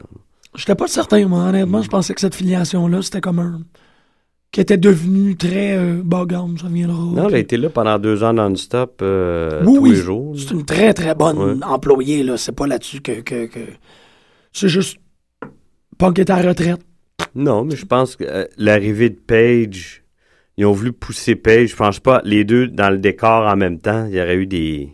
j'étais 0.56 0.76
pas 0.76 0.88
certain, 0.88 1.26
moi. 1.28 1.44
Honnêtement, 1.46 1.80
Mm. 1.80 1.84
je 1.84 1.90
pensais 1.90 2.14
que 2.14 2.22
cette 2.22 2.36
filiation-là, 2.36 3.02
c'était 3.02 3.22
comme 3.22 3.40
un. 3.40 3.62
Qui 4.52 4.60
était 4.60 4.78
devenu 4.78 5.36
très 5.38 5.78
euh, 5.78 6.02
ça 6.62 6.68
viendra. 6.68 6.98
Non, 6.98 7.30
elle 7.30 7.36
a 7.36 7.40
été 7.40 7.56
là 7.58 7.70
pendant 7.70 7.98
deux 8.00 8.22
ans 8.24 8.34
non-stop, 8.34 9.00
euh, 9.02 9.62
Oui, 9.66 9.76
tous 9.76 9.80
oui. 9.82 9.90
les 9.92 9.96
jours. 9.96 10.36
C'est 10.38 10.52
une 10.52 10.66
très, 10.66 10.94
très 10.94 11.16
bonne 11.16 11.38
Ouais. 11.38 11.64
employée, 11.66 12.24
là. 12.24 12.36
C'est 12.38 12.52
pas 12.52 12.68
là-dessus 12.68 13.02
que. 13.02 13.22
que, 13.22 13.46
que... 13.46 13.60
C'est 14.52 14.68
juste. 14.68 14.98
Punk 15.98 16.20
est 16.20 16.30
à 16.30 16.42
la 16.42 16.50
retraite. 16.50 16.82
Non, 17.36 17.64
mais 17.64 17.76
je 17.76 17.86
pense 17.86 18.16
que 18.16 18.26
euh, 18.26 18.46
l'arrivée 18.58 19.10
de 19.10 19.16
Page, 19.20 20.04
ils 20.58 20.66
ont 20.66 20.74
voulu 20.74 20.92
pousser 20.92 21.36
Page. 21.36 21.70
Je 21.70 21.76
pense 21.76 22.00
pas 22.00 22.22
les 22.26 22.44
deux 22.44 22.68
dans 22.68 22.90
le 22.90 22.98
décor 22.98 23.46
en 23.48 23.56
même 23.56 23.80
temps. 23.80 24.06
Il 24.10 24.16
y 24.16 24.22
aurait 24.22 24.36
eu 24.36 24.48
des. 24.48 24.90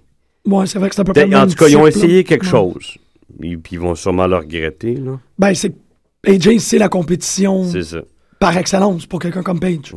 Ouais, 0.45 0.67
c'est 0.67 0.77
vrai 0.77 0.89
que 0.89 0.95
c'est 0.95 1.01
à 1.01 1.03
peu 1.03 1.11
En 1.35 1.47
tout 1.47 1.55
cas, 1.55 1.67
ils 1.67 1.77
ont 1.77 1.83
là. 1.83 1.89
essayé 1.89 2.23
quelque 2.23 2.43
Ouais. 2.45 2.51
chose. 2.51 2.95
Et 3.41 3.57
puis 3.57 3.73
ils 3.75 3.79
vont 3.79 3.95
sûrement 3.95 4.27
le 4.27 4.35
regretter. 4.37 4.95
Là. 4.95 5.19
Ben, 5.39 5.53
c'est. 5.55 5.73
AJ, 6.27 6.57
c'est 6.59 6.77
la 6.77 6.89
compétition 6.89 7.63
C'est 7.63 7.83
ça. 7.83 8.01
Par 8.39 8.57
excellence 8.57 9.05
pour 9.05 9.19
quelqu'un 9.19 9.43
comme 9.43 9.59
Page. 9.59 9.93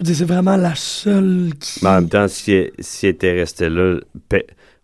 Dire, 0.00 0.16
c'est 0.16 0.24
vraiment 0.24 0.56
la 0.56 0.74
seule 0.74 1.50
qui. 1.60 1.80
Mais 1.82 1.90
en 1.90 1.94
même 1.94 2.08
temps, 2.08 2.26
si 2.28 2.52
elle, 2.52 2.70
si 2.78 3.06
était 3.06 3.32
restée 3.32 3.68
là, 3.68 3.98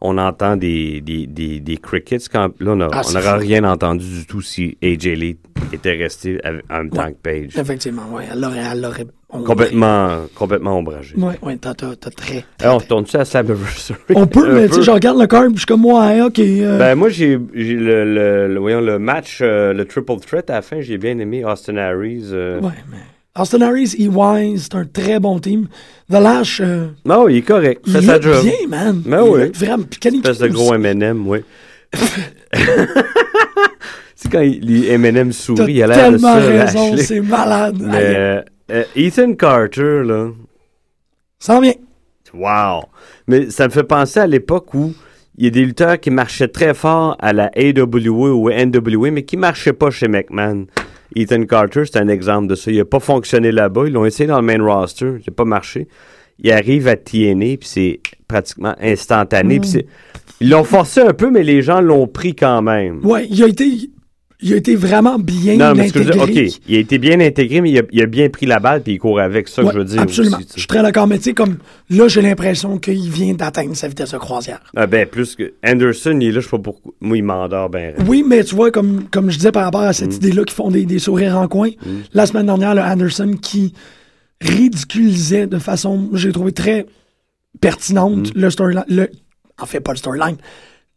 on 0.01 0.17
entend 0.19 0.57
des, 0.57 1.01
des, 1.01 1.27
des, 1.27 1.61
des 1.61 1.77
crickets. 1.77 2.29
Quand, 2.31 2.51
là, 2.61 2.73
on 2.73 2.81
Ah, 2.81 3.03
n'aurait 3.03 3.03
c'est 3.03 3.33
rien 3.33 3.65
entendu 3.65 4.05
du 4.09 4.27
tout 4.27 4.41
si 4.41 4.77
AJ 4.83 5.05
Lee 5.17 5.39
était 5.73 5.93
resté 5.97 6.41
en 6.71 6.77
même 6.79 6.91
temps 6.91 7.09
que 7.11 7.17
Page. 7.23 7.59
Effectivement, 7.59 8.03
ouais. 8.13 8.25
Elle 8.33 8.41
l'aurait. 8.81 9.07
Complètement, 9.31 10.25
complètement 10.35 10.79
ombragé. 10.79 11.15
Ouais, 11.17 11.35
ouais, 11.43 11.57
t'as, 11.59 11.75
t'as, 11.75 11.95
t'as 11.97 12.11
très. 12.11 12.45
Alors, 12.61 12.77
on 12.77 12.79
retourne-tu 12.79 13.17
à 13.17 13.25
Slammiversary? 13.27 13.99
On 14.15 14.27
peut, 14.27 14.55
mais 14.55 14.69
tu 14.69 14.75
sais, 14.77 14.83
je 14.83 14.91
regarde 14.91 15.21
le 15.21 15.27
card, 15.27 15.51
je 15.53 15.57
suis 15.59 15.67
comme, 15.67 15.85
ouais, 15.85 16.23
ok. 16.23 16.39
euh, 16.39 16.79
Ben, 16.79 16.95
moi, 16.95 17.11
j'ai 17.11 17.39
j'ai 17.53 17.75
le, 17.75 18.05
le, 18.07 18.49
le- 18.55 18.59
voyons, 18.59 18.81
le 18.81 18.99
match, 18.99 19.41
euh, 19.43 19.75
le 19.75 19.85
triple 19.85 20.17
threat 20.27 20.49
à 20.49 20.55
la 20.55 20.63
fin, 20.63 20.81
j'ai 20.81 20.97
bien 20.97 21.19
aimé 21.19 21.45
Austin 21.45 21.77
Harris. 21.77 22.31
euh. 22.33 22.59
Ouais, 22.61 22.71
mais. 22.91 22.97
Austin 23.39 23.61
Harris, 23.63 23.95
EY, 23.99 24.59
c'est 24.59 24.75
un 24.75 24.85
très 24.85 25.21
bon 25.21 25.39
team. 25.39 25.69
The 26.11 26.15
Lash, 26.15 26.61
euh, 26.61 26.89
Non, 27.05 27.29
il 27.29 27.37
est 27.39 27.43
correct. 27.43 27.83
il 27.87 27.93
Fait 27.93 28.03
sa 28.03 28.21
job. 28.21 28.43
bien, 28.43 28.53
man. 28.69 29.03
Ben 29.07 29.23
il 29.25 29.31
oui. 29.31 29.51
vraiment. 29.55 29.85
Puis 29.89 30.01
Kenny 30.01 30.19
Espèce 30.19 30.39
de 30.39 30.49
gros. 30.49 30.75
M&M, 30.75 31.27
oui. 31.27 31.39
c'est 34.15 34.31
quand 34.31 34.41
il, 34.41 34.61
les 34.61 34.89
M&M 34.93 35.33
sourit, 35.33 35.75
il 35.75 35.83
a 35.83 35.87
l'air 35.87 36.13
de 36.13 36.17
tellement 36.17 36.35
raison, 36.35 36.97
c'est 36.97 37.21
malade. 37.21 37.77
Mais 37.81 38.15
euh, 38.17 38.43
euh, 38.73 38.85
Ethan 38.97 39.35
Carter, 39.35 40.03
là, 40.05 40.29
Ça 41.39 41.57
en 41.57 41.61
vient. 41.61 41.73
wow! 42.35 42.83
Mais 43.27 43.51
ça 43.51 43.67
me 43.67 43.73
fait 43.73 43.85
penser 43.85 44.21
à 44.21 44.27
l'époque 44.27 44.75
où 44.75 44.93
il 45.37 45.45
y 45.45 45.47
a 45.47 45.51
des 45.51 45.65
lutteurs 45.65 46.01
qui 46.01 46.11
marchaient 46.11 46.49
très 46.49 46.75
fort 46.75 47.17
à 47.21 47.33
la 47.33 47.51
AWA 47.57 48.31
ou 48.31 48.51
NWA, 48.51 49.11
mais 49.13 49.23
qui 49.23 49.37
marchaient 49.37 49.73
pas 49.73 49.91
chez 49.91 50.09
McMahon. 50.09 50.67
Ethan 51.17 51.45
Carter, 51.45 51.85
c'est 51.85 51.99
un 51.99 52.09
exemple 52.09 52.49
de 52.49 52.55
ça. 52.55 52.71
Il 52.71 52.79
n'a 52.79 52.85
pas 52.85 53.01
fonctionné 53.01 53.51
là-bas. 53.53 53.85
Ils 53.87 53.93
l'ont 53.93 54.05
essayé 54.05 54.27
dans 54.27 54.41
le 54.41 54.47
main 54.47 54.63
roster. 54.63 55.07
Il 55.19 55.25
n'a 55.29 55.35
pas 55.35 55.45
marché. 55.45 55.89
Il 56.41 56.51
arrive 56.53 56.87
à 56.89 56.97
TNA, 56.97 57.57
puis 57.57 57.69
c'est 57.69 58.01
pratiquement 58.29 58.75
instantané. 58.81 59.59
puis 59.61 59.69
c'est- 59.71 59.87
Ils 60.41 60.51
l'ont 60.51 60.65
forcé 60.65 61.01
un 61.01 61.13
peu, 61.15 61.31
mais 61.31 61.43
les 61.43 61.63
gens 61.63 61.81
l'ont 61.81 62.07
pris 62.07 62.35
quand 62.37 62.63
même. 62.63 63.05
Ouais, 63.05 63.27
il 63.29 63.43
a 63.43 63.49
été, 63.49 63.91
il 64.41 64.53
a 64.53 64.57
été 64.57 64.77
vraiment 64.77 65.19
bien 65.19 65.57
non, 65.57 65.75
mais 65.75 65.89
intégré. 65.89 66.13
dire, 66.13 66.23
OK, 66.23 66.61
il 66.69 66.77
a 66.77 66.79
été 66.79 66.99
bien 66.99 67.19
intégré, 67.21 67.61
mais 67.61 67.71
il 67.73 67.79
a, 67.79 67.83
il 67.91 68.01
a 68.03 68.07
bien 68.07 68.29
pris 68.29 68.47
la 68.47 68.61
balle, 68.61 68.83
puis 68.83 68.93
il 68.93 68.99
court 68.99 69.19
avec 69.19 69.49
ça, 69.49 69.63
Ouais, 69.63 69.69
que 69.69 69.75
je 69.75 69.79
veux 69.81 69.85
dire. 69.85 70.01
absolument. 70.01 70.37
aussi, 70.37 70.47
je 70.55 70.59
suis 70.61 70.67
très 70.69 70.81
d'accord, 70.83 71.07
mais 71.09 71.19
tu 71.19 71.25
sais, 71.25 71.33
comme 71.35 71.57
là, 71.91 72.07
j'ai 72.07 72.23
l'impression 72.23 72.79
qu'il 72.79 73.11
vient 73.11 73.35
d'atteindre 73.35 73.75
sa 73.75 73.89
vitesse 73.89 74.13
de 74.13 74.19
croisière. 74.19 74.61
Ah 74.77 74.87
ben, 74.87 75.07
plus 75.07 75.35
que 75.35 75.55
Anderson, 75.67 76.17
il 76.21 76.29
est 76.29 76.33
là, 76.33 76.41
je 76.41 76.45
sais 76.45 76.51
pas 76.51 76.59
pourquoi. 76.59 76.93
Moi, 77.01 77.17
il 77.17 77.25
m'endort 77.25 77.69
bien. 77.69 77.95
Oui, 78.07 78.23
mais 78.25 78.45
tu 78.45 78.55
vois, 78.55 78.71
comme, 78.71 79.05
comme 79.11 79.29
je 79.31 79.39
disais 79.39 79.51
par 79.53 79.65
rapport 79.65 79.81
à 79.83 79.93
cette 79.93 80.15
idée-là 80.15 80.45
qui 80.45 80.55
font 80.55 80.71
des, 80.71 80.85
des 80.87 81.01
sourires 81.01 81.37
en 81.37 81.49
coin, 81.49 81.71
la 82.15 82.25
semaine 82.27 82.47
dernière, 82.47 82.75
le 82.77 82.83
Anderson 82.83 83.35
qui 83.43 83.75
ridiculisait 84.41 85.47
de 85.47 85.59
façon, 85.59 86.11
j'ai 86.15 86.33
trouvé 86.33 86.53
très 86.53 86.87
pertinente 87.61 88.33
le 88.35 88.51
storyline, 88.51 88.85
le, 88.89 89.11
en 89.61 89.67
fait 89.67 89.81
pas 89.81 89.93
le 89.93 89.97
storyline, 89.99 90.37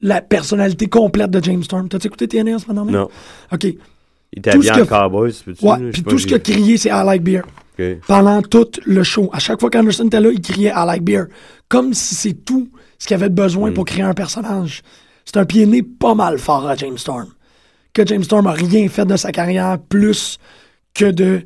la 0.02 0.22
personnalité 0.22 0.88
complète 0.88 1.32
de 1.32 1.44
James 1.44 1.64
Storm. 1.64 1.90
T'as-tu 1.90 2.08
écouté 2.08 2.28
TNA 2.28 2.52
la 2.54 2.60
semaine 2.60 2.76
dernière? 2.76 3.02
Non. 3.02 3.10
OK. 3.52 3.64
Il 3.64 4.40
était 4.40 4.52
Tout 4.52 4.58
habillé 4.60 4.74
ce 4.74 4.82
en 4.82 4.86
cowboy, 4.86 5.34
peux-tu? 5.46 5.66
Ouais, 5.66 5.92
puis 5.92 6.04
tout 6.04 6.18
ce 6.18 6.26
qu'il 6.26 6.36
a 6.36 6.40
crié, 6.40 6.78
c'est 6.78 6.90
I 6.90 7.04
like 7.06 7.24
beer. 7.24 7.42
Pendant 8.08 8.42
tout 8.44 8.68
le 8.86 9.02
show. 9.04 9.30
À 9.34 9.40
chaque 9.40 9.60
fois 9.60 9.70
qu'Anderson 9.72 10.06
était 10.06 10.20
là, 10.22 10.30
il 10.32 10.40
criait 10.42 10.72
I 10.76 10.86
like 10.86 11.04
beer. 11.04 11.26
Comme 11.68 11.94
si 11.94 12.14
c'est 12.16 12.34
tout 12.46 12.70
ce 13.00 13.08
qu'il 13.08 13.16
avait 13.16 13.30
besoin 13.30 13.72
Mm. 13.72 13.74
pour 13.74 13.86
créer 13.86 14.04
un 14.04 14.14
personnage. 14.14 14.84
C'est 15.26 15.38
un 15.38 15.46
pied 15.46 15.66
né 15.66 15.82
pas 15.82 16.14
mal 16.14 16.38
fort 16.38 16.68
à 16.68 16.76
James 16.76 16.98
Storm. 16.98 17.28
Que 17.94 18.06
James 18.06 18.24
Storm 18.24 18.46
a 18.48 18.52
rien 18.52 18.88
fait 18.88 19.06
de 19.06 19.16
sa 19.18 19.32
carrière 19.32 19.78
plus 19.80 20.38
que 20.94 21.06
de, 21.06 21.42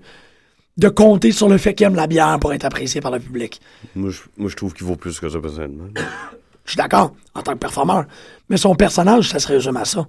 de 0.77 0.89
compter 0.89 1.31
sur 1.31 1.47
le 1.49 1.57
fait 1.57 1.73
qu'il 1.73 1.87
aime 1.87 1.95
la 1.95 2.07
bière 2.07 2.37
pour 2.39 2.53
être 2.53 2.65
apprécié 2.65 2.99
par 3.01 3.11
le 3.11 3.19
public. 3.19 3.61
Moi, 3.95 4.09
je, 4.11 4.21
moi, 4.37 4.49
je 4.49 4.55
trouve 4.55 4.73
qu'il 4.73 4.85
vaut 4.85 4.95
plus 4.97 5.19
que 5.19 5.29
ça, 5.29 5.39
personnellement. 5.39 5.85
Je 6.65 6.71
suis 6.71 6.77
d'accord, 6.77 7.13
en 7.35 7.43
tant 7.43 7.53
que 7.53 7.59
performeur. 7.59 8.05
Mais 8.49 8.57
son 8.57 8.75
personnage, 8.75 9.29
ça 9.29 9.39
se 9.39 9.47
résume 9.47 9.77
à 9.77 9.85
ça. 9.85 10.05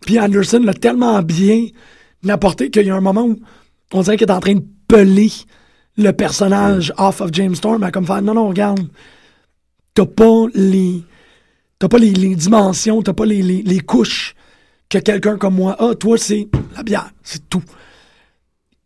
Puis 0.00 0.18
Anderson 0.18 0.60
l'a 0.64 0.74
tellement 0.74 1.22
bien 1.22 1.66
apporté 2.28 2.70
qu'il 2.70 2.86
y 2.86 2.90
a 2.90 2.96
un 2.96 3.00
moment 3.00 3.24
où 3.26 3.38
on 3.92 4.02
dirait 4.02 4.16
qu'il 4.16 4.28
est 4.28 4.32
en 4.32 4.40
train 4.40 4.54
de 4.54 4.64
peler 4.88 5.30
le 5.96 6.10
personnage 6.12 6.92
off 6.98 7.20
of 7.20 7.30
James 7.32 7.54
Storm 7.54 7.82
à 7.82 7.90
comme 7.90 8.06
faire 8.06 8.22
non, 8.22 8.34
non, 8.34 8.48
regarde, 8.48 8.80
t'as 9.94 10.06
pas 10.06 10.46
les. 10.54 11.02
T'as 11.80 11.86
pas 11.88 11.98
les, 11.98 12.10
les 12.12 12.34
dimensions, 12.34 13.02
t'as 13.02 13.12
pas 13.12 13.24
les, 13.26 13.40
les, 13.40 13.62
les 13.62 13.78
couches 13.80 14.34
que 14.88 14.98
quelqu'un 14.98 15.36
comme 15.38 15.54
moi 15.54 15.80
a. 15.80 15.94
Toi, 15.94 16.18
c'est 16.18 16.48
la 16.76 16.82
bière, 16.82 17.10
c'est 17.22 17.48
tout. 17.48 17.62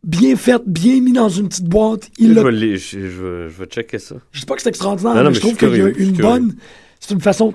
Bien 0.04 0.36
fait, 0.36 0.60
bien 0.66 1.00
mis 1.00 1.12
dans 1.12 1.28
une 1.28 1.48
petite 1.48 1.68
boîte. 1.68 2.10
Il 2.18 2.34
Je 2.34 2.40
vais, 2.40 2.76
je, 2.76 3.00
je 3.00 3.06
vais- 3.06 3.48
je 3.48 3.58
vais 3.58 3.66
checker 3.66 3.98
ça. 3.98 4.16
je 4.32 4.40
dis 4.40 4.46
pas 4.46 4.56
que 4.56 4.62
c'est 4.62 4.68
extraordinaire, 4.68 5.14
Non, 5.14 5.20
non, 5.20 5.24
mais 5.24 5.28
mais 5.30 5.34
je 5.36 5.40
trouve 5.40 5.56
qu'il 5.56 5.74
y 5.76 5.80
a 5.80 5.88
une 5.88 6.12
bonne. 6.16 6.54
C'est 7.00 7.14
une 7.14 7.20
façon 7.20 7.54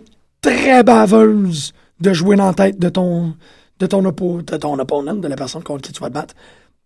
très 0.55 0.83
baveuse 0.83 1.73
de 1.99 2.13
jouer 2.13 2.35
dans 2.35 2.47
la 2.47 2.53
tête 2.53 2.79
de 2.79 2.89
ton, 2.89 3.35
de 3.79 3.85
ton, 3.87 4.03
oppo- 4.03 4.43
de 4.43 4.57
ton 4.57 4.77
opponent, 4.79 5.15
de 5.15 5.27
la 5.27 5.35
personne 5.35 5.63
contre 5.63 5.81
qui 5.87 5.93
tu 5.93 5.99
vas 5.99 6.09
te 6.09 6.13
battre. 6.13 6.35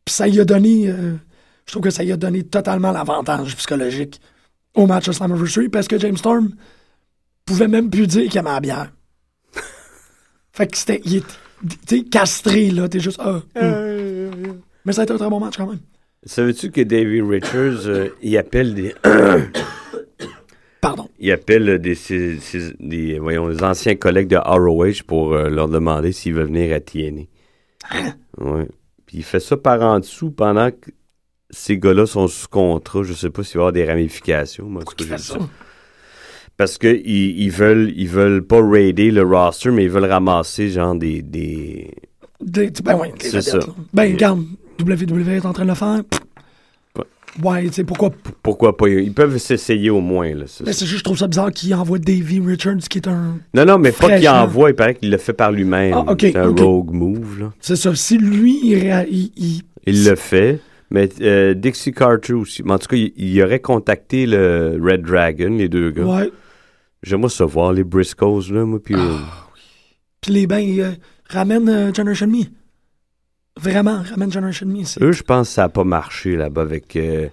Puis 0.05 0.13
ça 0.15 0.27
y 0.27 0.39
a 0.39 0.45
donné. 0.45 0.89
euh, 0.89 1.13
je 1.65 1.71
trouve 1.71 1.83
que 1.83 1.89
ça 1.89 2.03
y 2.03 2.11
a 2.11 2.17
donné 2.17 2.43
totalement 2.43 2.91
l'avantage 2.91 3.55
psychologique 3.55 4.19
au 4.73 4.87
match 4.87 5.05
de 5.07 5.11
Slammiversary 5.11 5.69
parce 5.69 5.87
que 5.87 5.99
James 5.99 6.17
Storm 6.17 6.49
pouvait 7.45 7.67
même 7.67 7.89
plus 7.89 8.07
dire 8.07 8.29
qu'il 8.29 8.39
aimait 8.39 8.49
la 8.51 8.59
bière. 8.59 8.91
fait 10.53 10.67
que 10.67 10.77
c'était. 10.77 11.01
Il 11.05 11.17
est, 11.17 11.23
tu 11.87 11.97
sais, 11.97 12.03
castré, 12.03 12.71
là. 12.71 12.89
T'es 12.89 12.99
juste. 12.99 13.19
Ah, 13.23 13.41
hum. 13.61 14.61
Mais 14.85 14.93
ça 14.93 15.01
a 15.01 15.03
été 15.03 15.13
un 15.13 15.17
très 15.17 15.29
bon 15.29 15.39
match 15.39 15.57
quand 15.57 15.67
même. 15.67 15.79
Savais-tu 16.25 16.71
que 16.71 16.81
David 16.81 17.23
Richards, 17.27 17.85
euh, 17.87 18.09
il 18.21 18.35
appelle 18.37 18.73
des, 18.73 18.95
Pardon. 20.81 21.07
il 21.19 21.31
appelle 21.31 21.77
des, 21.79 21.93
ses- 21.95 22.39
ses- 22.39 22.73
des, 22.79 23.19
voyons, 23.19 23.49
des 23.49 23.63
anciens 23.63 23.95
collègues 23.95 24.27
de 24.27 24.37
ROH 24.37 25.03
pour 25.05 25.33
euh, 25.33 25.47
leur 25.49 25.67
demander 25.69 26.11
s'ils 26.11 26.33
veulent 26.33 26.47
venir 26.47 26.75
à 26.75 26.79
TNA. 26.79 27.21
Hein? 27.91 28.13
Ouais. 28.39 28.67
Puis 29.05 29.17
il 29.19 29.23
fait 29.23 29.39
ça 29.39 29.57
par 29.57 29.81
en 29.81 29.99
dessous 29.99 30.31
pendant 30.31 30.71
que 30.71 30.89
ces 31.51 31.77
gars-là 31.77 32.05
sont 32.07 32.27
sous 32.27 32.47
contrat. 32.47 33.03
Je 33.03 33.13
sais 33.13 33.29
pas 33.29 33.43
s'il 33.43 33.55
va 33.57 33.59
y 33.59 33.61
avoir 33.61 33.73
des 33.73 33.85
ramifications. 33.85 34.65
Moi, 34.65 34.81
je 34.99 35.05
fait 35.05 35.15
dis 35.15 35.21
ça? 35.23 35.37
Parce 36.57 36.77
que 36.77 36.87
ils, 37.05 37.49
veulent 37.49 37.91
ils 37.95 38.07
veulent 38.07 38.45
pas 38.45 38.61
raider 38.61 39.11
le 39.11 39.23
roster, 39.23 39.71
mais 39.71 39.83
ils 39.85 39.89
veulent 39.89 40.05
ramasser 40.05 40.69
genre 40.69 40.95
des, 40.95 41.21
des 41.21 41.91
Des- 42.39 42.71
ben 42.83 42.97
oui, 42.99 43.09
des 43.19 43.29
C'est 43.29 43.41
ça. 43.41 43.59
Ben, 43.93 44.11
regarde, 44.13 44.43
WWE 44.81 45.29
est 45.29 45.45
en 45.45 45.53
train 45.53 45.63
de 45.63 45.69
le 45.69 45.75
faire. 45.75 46.01
Ouais, 47.41 47.63
tu 47.67 47.73
sais, 47.73 47.83
pourquoi. 47.83 48.11
Pourquoi 48.43 48.75
pas? 48.75 48.89
Ils 48.89 49.13
peuvent 49.13 49.37
s'essayer 49.37 49.89
au 49.89 50.01
moins. 50.01 50.33
Là, 50.33 50.47
ça, 50.47 50.63
Mais 50.65 50.73
c'est 50.73 50.85
juste, 50.85 50.99
je 50.99 51.03
trouve 51.05 51.17
ça 51.17 51.27
bizarre 51.27 51.51
qu'il 51.51 51.73
envoie 51.73 51.97
Davy 51.97 52.39
Richards, 52.39 52.77
qui 52.89 52.97
est 52.97 53.07
un. 53.07 53.37
Non, 53.53 53.65
non, 53.65 53.77
mais 53.77 53.91
pas 53.91 54.17
qu'il 54.17 54.27
envoie, 54.29 54.69
il 54.71 54.75
paraît 54.75 54.95
qu'il 54.95 55.09
le 55.09 55.17
fait 55.17 55.33
par 55.33 55.51
lui-même. 55.51 55.93
Ah, 55.93 56.11
ok, 56.11 56.19
c'est 56.21 56.35
un 56.35 56.49
rogue 56.49 56.91
move, 56.91 57.39
là. 57.39 57.53
C'est 57.61 57.75
ça. 57.77 57.95
Si 57.95 58.17
lui, 58.17 58.59
il. 58.63 59.05
il- 59.09 59.31
il- 59.37 59.61
Il 59.87 60.03
le 60.05 60.15
fait. 60.15 60.59
Mais 60.91 61.07
euh, 61.21 61.53
Dixie 61.53 61.93
Carter 61.93 62.33
aussi. 62.33 62.63
Mais 62.63 62.73
en 62.73 62.77
tout 62.79 62.87
cas, 62.87 62.97
il, 62.97 63.13
il 63.15 63.41
aurait 63.41 63.61
contacté 63.61 64.25
le 64.25 64.77
Red 64.83 65.03
Dragon, 65.03 65.49
les 65.57 65.69
deux 65.69 65.91
gars. 65.91 66.03
ouais. 66.03 66.29
J'aimerais 67.01 67.29
savoir 67.29 67.71
les 67.73 67.83
Briscoes, 67.85 68.51
là, 68.51 68.63
moi, 68.65 68.79
puis... 68.83 68.93
euh, 68.93 69.17
Puis 70.21 70.33
les 70.33 70.45
bains, 70.47 70.63
euh, 70.79 70.91
ramène 71.29 71.67
euh, 71.67 71.93
Generation 71.93 72.27
Me. 72.27 72.43
Vraiment, 73.61 74.01
ramène 74.09 74.31
Generation 74.31 74.67
Me. 74.67 74.83
c'est- 74.83 75.01
eux, 75.03 75.11
je 75.11 75.23
pense 75.23 75.49
que 75.49 75.53
ça 75.55 75.61
n'a 75.63 75.69
pas 75.69 75.83
marché, 75.83 76.35
là-bas, 76.35 76.61
avec 76.63 76.95
euh, 76.95 77.27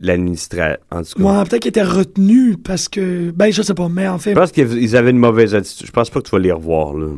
l'administration. 0.00 1.18
Ouais, 1.18 1.44
peut-être 1.44 1.62
qu'ils 1.62 1.68
étaient 1.68 1.82
retenus 1.82 2.56
parce 2.62 2.88
que. 2.88 3.30
Ben, 3.30 3.52
je 3.52 3.62
sais 3.62 3.74
pas, 3.74 3.88
mais 3.88 4.08
en 4.08 4.18
fait, 4.18 4.30
je 4.30 4.34
pense 4.38 4.52
qu'ils 4.52 4.96
avaient 4.96 5.10
une 5.10 5.18
mauvaise 5.18 5.54
attitude. 5.54 5.86
Je 5.86 5.92
pense 5.92 6.10
pas 6.10 6.20
que 6.20 6.26
tu 6.26 6.30
vas 6.32 6.38
les 6.38 6.52
revoir, 6.52 6.94
là. 6.94 7.08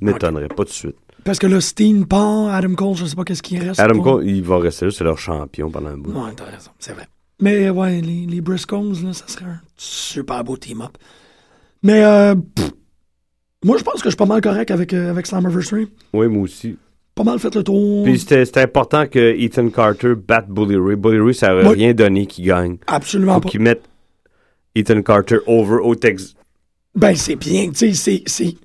M'étonnerait, 0.00 0.48
pas 0.48 0.54
tout 0.56 0.64
de 0.64 0.68
suite. 0.70 0.96
parce 1.24 1.38
que 1.38 1.46
là, 1.46 1.60
Steen 1.60 2.06
part, 2.06 2.48
Adam 2.48 2.74
Cole, 2.74 2.96
je 2.96 3.04
sais 3.04 3.14
pas 3.16 3.24
qu'est-ce 3.24 3.42
qui 3.42 3.58
reste. 3.58 3.78
Adam 3.78 3.94
pour- 3.96 4.04
Cole, 4.04 4.26
il 4.28 4.42
va 4.42 4.58
rester 4.58 4.86
là, 4.86 4.90
c'est 4.90 5.04
leur 5.04 5.18
champion 5.18 5.70
pendant 5.70 5.90
un 5.90 5.96
bout. 5.98 6.12
Ouais, 6.12 6.32
t'as 6.34 6.44
raison, 6.46 6.70
c'est 6.78 6.92
vrai. 6.94 7.06
Mais 7.40 7.68
ouais, 7.70 8.00
les, 8.00 8.26
les 8.26 8.40
Briscoes, 8.40 8.92
là, 9.04 9.12
ça 9.12 9.26
serait 9.28 9.44
un 9.44 9.60
super 9.76 10.42
beau 10.44 10.56
team-up. 10.56 10.96
Mais 11.82 12.04
euh, 12.04 12.34
pff, 12.36 12.70
moi, 13.64 13.76
je 13.78 13.82
pense 13.84 13.94
que 13.94 14.04
je 14.04 14.10
suis 14.10 14.16
pas 14.16 14.26
mal 14.26 14.40
correct 14.40 14.70
avec, 14.70 14.92
euh, 14.94 15.10
avec 15.10 15.26
Slammiversary. 15.26 15.88
Oui, 16.12 16.28
moi 16.28 16.42
aussi. 16.42 16.76
Pas 17.14 17.24
mal 17.24 17.38
fait 17.38 17.54
le 17.54 17.62
tour. 17.62 18.04
Puis 18.04 18.18
c'était 18.18 18.60
important 18.62 19.06
que 19.06 19.34
Ethan 19.38 19.68
Carter 19.68 20.14
batte 20.16 20.48
Bully 20.48 20.76
Ray. 20.76 20.96
Bully 20.96 21.18
Ray, 21.20 21.34
ça 21.34 21.54
aurait 21.54 21.66
Oui. 21.68 21.74
rien 21.74 21.92
donné 21.94 22.26
qu'il 22.26 22.46
gagne. 22.46 22.78
Absolument 22.86 23.34
Faut 23.34 23.40
pas. 23.40 23.48
qu'ils 23.50 23.60
mettent 23.60 23.84
Ethan 24.74 25.02
Carter 25.02 25.38
over 25.46 25.76
au 25.82 25.94
Texas. 25.94 26.34
Ben, 26.94 27.14
c'est 27.14 27.36
bien, 27.36 27.70
tu 27.70 27.94
sais, 27.94 28.22
c'est-. 28.26 28.56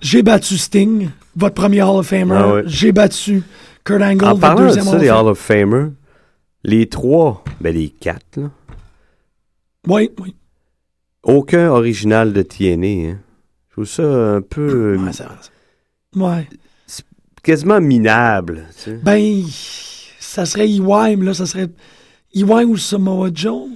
J'ai 0.00 0.22
battu 0.22 0.56
Sting, 0.58 1.10
votre 1.36 1.54
premier 1.54 1.82
Hall 1.82 1.98
of 1.98 2.06
Famer. 2.06 2.34
Ah. 2.34 2.62
J'ai 2.66 2.92
battu 2.92 3.42
Kurt 3.84 4.02
Angle, 4.02 4.24
En 4.24 4.28
votre 4.30 4.40
parlant 4.40 4.60
de 4.62 4.66
deuxième 4.66 4.84
ça, 4.84 4.90
Hall 4.90 4.96
of 4.98 5.02
Famer. 5.02 5.10
Hall 5.20 5.28
of 5.28 5.38
Famers, 5.38 5.90
les 6.64 6.88
trois, 6.88 7.44
ben 7.60 7.74
les 7.74 7.88
quatre, 7.88 8.36
là, 8.36 8.50
Oui, 9.88 10.10
oui. 10.20 10.34
aucun 11.22 11.70
original 11.70 12.32
de 12.32 12.42
TNA. 12.42 13.10
Hein. 13.12 13.18
Je 13.68 13.72
trouve 13.72 13.84
ça 13.86 14.02
un 14.02 14.40
peu 14.42 14.96
Ouais, 14.96 15.12
ça. 15.12 15.28
Ouais. 16.14 16.48
Quasiment 17.46 17.80
minable. 17.80 18.66
tu 18.76 18.90
sais. 18.90 19.00
Ben, 19.02 19.42
ça 20.18 20.44
serait 20.44 20.68
mais 20.68 21.24
là, 21.24 21.32
ça 21.34 21.46
serait 21.46 21.68
EY 22.34 22.64
ou 22.64 22.76
Samoa 22.76 23.30
Joe. 23.32 23.68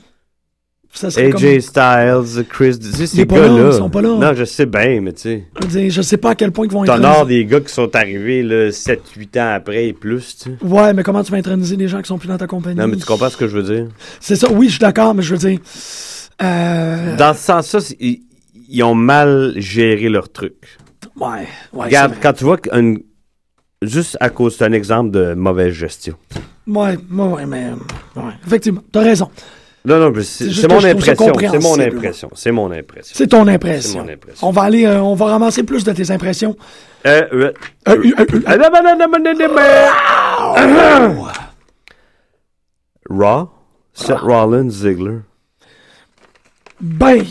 Ça 0.92 1.08
serait 1.08 1.32
AJ 1.32 1.60
Styles, 1.60 2.44
Chris, 2.48 2.76
tu 2.80 2.88
sais, 2.88 3.06
ces 3.06 3.24
gars-là. 3.24 3.68
ils 3.70 3.76
sont 3.76 3.88
pas 3.88 4.02
là. 4.02 4.08
Non, 4.18 4.34
je 4.34 4.44
sais 4.44 4.66
bien, 4.66 5.00
mais 5.00 5.12
tu 5.12 5.44
sais. 5.68 5.88
Je 5.88 6.02
sais 6.02 6.16
pas 6.16 6.30
à 6.30 6.34
quel 6.34 6.50
point 6.50 6.66
ils 6.66 6.72
vont 6.72 6.84
T'honores 6.84 7.22
introniser- 7.22 7.28
des 7.28 7.46
gars 7.46 7.60
qui 7.60 7.72
sont 7.72 7.94
arrivés 7.94 8.42
là, 8.42 8.72
7-8 8.72 9.38
ans 9.38 9.52
après 9.54 9.86
et 9.86 9.92
plus, 9.92 10.36
tu 10.36 10.50
sais. 10.50 10.64
Ouais, 10.66 10.92
mais 10.92 11.04
comment 11.04 11.22
tu 11.22 11.30
vas 11.30 11.38
introniser 11.38 11.76
des 11.76 11.86
gens 11.86 12.02
qui 12.02 12.08
sont 12.08 12.18
plus 12.18 12.26
dans 12.28 12.38
ta 12.38 12.48
compagnie? 12.48 12.74
Non, 12.80 12.88
mais 12.88 12.96
tu 12.96 13.06
comprends 13.06 13.30
ce 13.30 13.36
que 13.36 13.46
je 13.46 13.56
veux 13.56 13.74
dire? 13.74 13.86
C'est 14.18 14.34
ça, 14.34 14.50
oui, 14.50 14.66
je 14.66 14.72
suis 14.72 14.80
d'accord, 14.80 15.14
mais 15.14 15.22
je 15.22 15.36
veux 15.36 15.48
dire. 15.48 15.60
Euh, 16.42 17.16
Dans 17.16 17.34
ce 17.34 17.40
sens-là, 17.40 17.80
ils, 18.00 18.82
ont 18.82 18.96
mal 18.96 19.54
géré 19.58 20.08
leur 20.08 20.28
truc. 20.30 20.54
Ouais, 21.16 21.46
ouais. 21.72 21.84
Regarde, 21.86 22.14
quand 22.20 22.32
tu 22.32 22.42
vois 22.44 22.58
qu'un. 22.58 22.96
Juste 23.82 24.18
à 24.20 24.28
cause 24.28 24.58
d'un 24.58 24.72
exemple 24.72 25.10
de 25.10 25.34
mauvaise 25.34 25.72
gestion. 25.72 26.14
Ouais, 26.66 26.98
ouais, 27.10 27.46
mais. 27.46 27.70
Ouais, 28.14 28.32
effectivement, 28.46 28.82
t'as 28.92 29.00
raison. 29.00 29.30
Non, 29.82 29.98
non, 29.98 30.12
c'est 30.22 30.68
mon 30.68 30.84
impression. 30.84 31.32
C'est 31.38 31.58
mon 31.62 31.80
impression. 31.80 32.30
C'est 32.34 32.52
mon 32.52 32.70
impression. 32.70 33.14
C'est 33.16 33.26
ton 33.28 33.46
impression. 33.48 34.02
mon 34.04 34.12
impression. 34.12 34.46
On 34.46 34.50
va 34.50 34.62
aller, 34.62 34.84
euh, 34.84 35.00
on 35.00 35.14
va 35.14 35.26
ramasser 35.26 35.62
plus 35.62 35.84
de 35.84 35.92
tes 35.92 36.10
impressions. 36.10 36.54
Euh, 37.06 37.22
euh, 37.32 37.52
ah. 37.86 37.94
Raw, 43.08 43.48
Seth 43.94 44.18
Rollins, 44.18 44.68
Ziggler. 44.68 45.20
ben, 46.80 47.24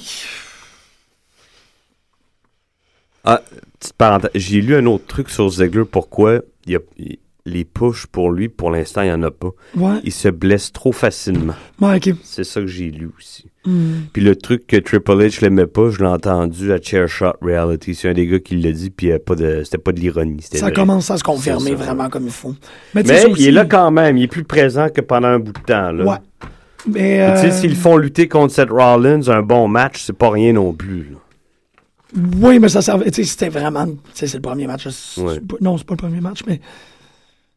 Ah, 3.23 3.41
petite 3.79 3.93
parenthèse. 3.93 4.31
J'ai 4.35 4.61
lu 4.61 4.75
un 4.75 4.85
autre 4.85 5.05
truc 5.07 5.29
sur 5.29 5.49
Ziggler. 5.49 5.83
Pourquoi 5.89 6.41
il 6.65 6.73
y 6.73 6.75
a, 6.75 6.79
il- 6.97 7.17
les 7.45 7.63
push 7.65 8.05
pour 8.05 8.29
lui, 8.31 8.47
pour 8.47 8.69
l'instant, 8.69 9.01
il 9.01 9.05
n'y 9.05 9.11
en 9.11 9.23
a 9.23 9.31
pas. 9.31 9.49
ouais, 9.75 9.95
Il 10.03 10.11
se 10.11 10.27
blesse 10.27 10.71
trop 10.71 10.91
facilement. 10.91 11.55
ouais. 11.81 11.99
C'est 12.21 12.43
ça 12.43 12.59
que 12.61 12.67
j'ai 12.67 12.91
lu 12.91 13.09
aussi. 13.17 13.45
Hmm. 13.65 14.01
Puis 14.13 14.21
le 14.21 14.35
truc 14.35 14.67
que 14.67 14.75
Triple 14.77 15.13
H 15.13 15.41
l'aimait 15.41 15.65
pas, 15.65 15.89
je 15.89 15.97
l'ai 15.99 16.05
entendu 16.05 16.71
à 16.71 16.79
Chair 16.79 17.07
Shot 17.07 17.33
Reality. 17.41 17.95
C'est 17.95 18.09
un 18.09 18.13
des 18.13 18.27
gars 18.27 18.37
qui 18.39 18.55
l'a 18.57 18.71
dit, 18.71 18.91
puis 18.91 19.09
pas 19.25 19.33
de- 19.33 19.63
c'était 19.63 19.79
pas 19.79 19.93
de 19.93 19.99
l'ironie. 19.99 20.41
Ça 20.43 20.59
vrai. 20.59 20.73
commence 20.73 21.09
à 21.09 21.17
se 21.17 21.23
confirmer 21.23 21.73
vraiment 21.73 22.09
comme 22.09 22.25
il 22.25 22.31
faut. 22.31 22.53
Mais, 22.93 23.01
il 23.01 23.31
aussi- 23.31 23.47
est 23.47 23.51
là 23.51 23.65
quand 23.65 23.89
même. 23.89 24.17
Il 24.17 24.23
est 24.23 24.27
plus 24.27 24.43
présent 24.43 24.89
que 24.89 25.01
pendant 25.01 25.29
un 25.29 25.39
bout 25.39 25.53
de 25.53 25.59
temps. 25.61 25.91
Là. 25.91 26.03
Ouais. 26.05 26.17
Mais. 26.87 27.21
Euh, 27.21 27.51
s'ils 27.51 27.75
font 27.75 27.97
lutter 27.97 28.27
contre 28.27 28.53
Seth 28.53 28.69
Rollins, 28.69 29.27
un 29.27 29.41
bon 29.41 29.67
match, 29.67 30.03
c'est 30.03 30.13
pas 30.15 30.29
rien 30.29 30.53
non 30.53 30.73
plus. 30.73 31.07
là. 31.11 31.17
Oui, 32.15 32.59
mais 32.59 32.69
ça 32.69 32.81
servait. 32.81 33.11
Tu 33.11 33.23
sais, 33.23 33.29
c'était 33.29 33.49
vraiment. 33.49 33.85
Tu 33.85 33.93
sais, 34.13 34.27
c'est 34.27 34.37
le 34.37 34.41
premier 34.41 34.65
match. 34.67 34.87
Ouais. 35.17 35.39
Non, 35.61 35.77
c'est 35.77 35.85
pas 35.85 35.93
le 35.93 35.97
premier 35.97 36.21
match, 36.21 36.39
mais. 36.47 36.59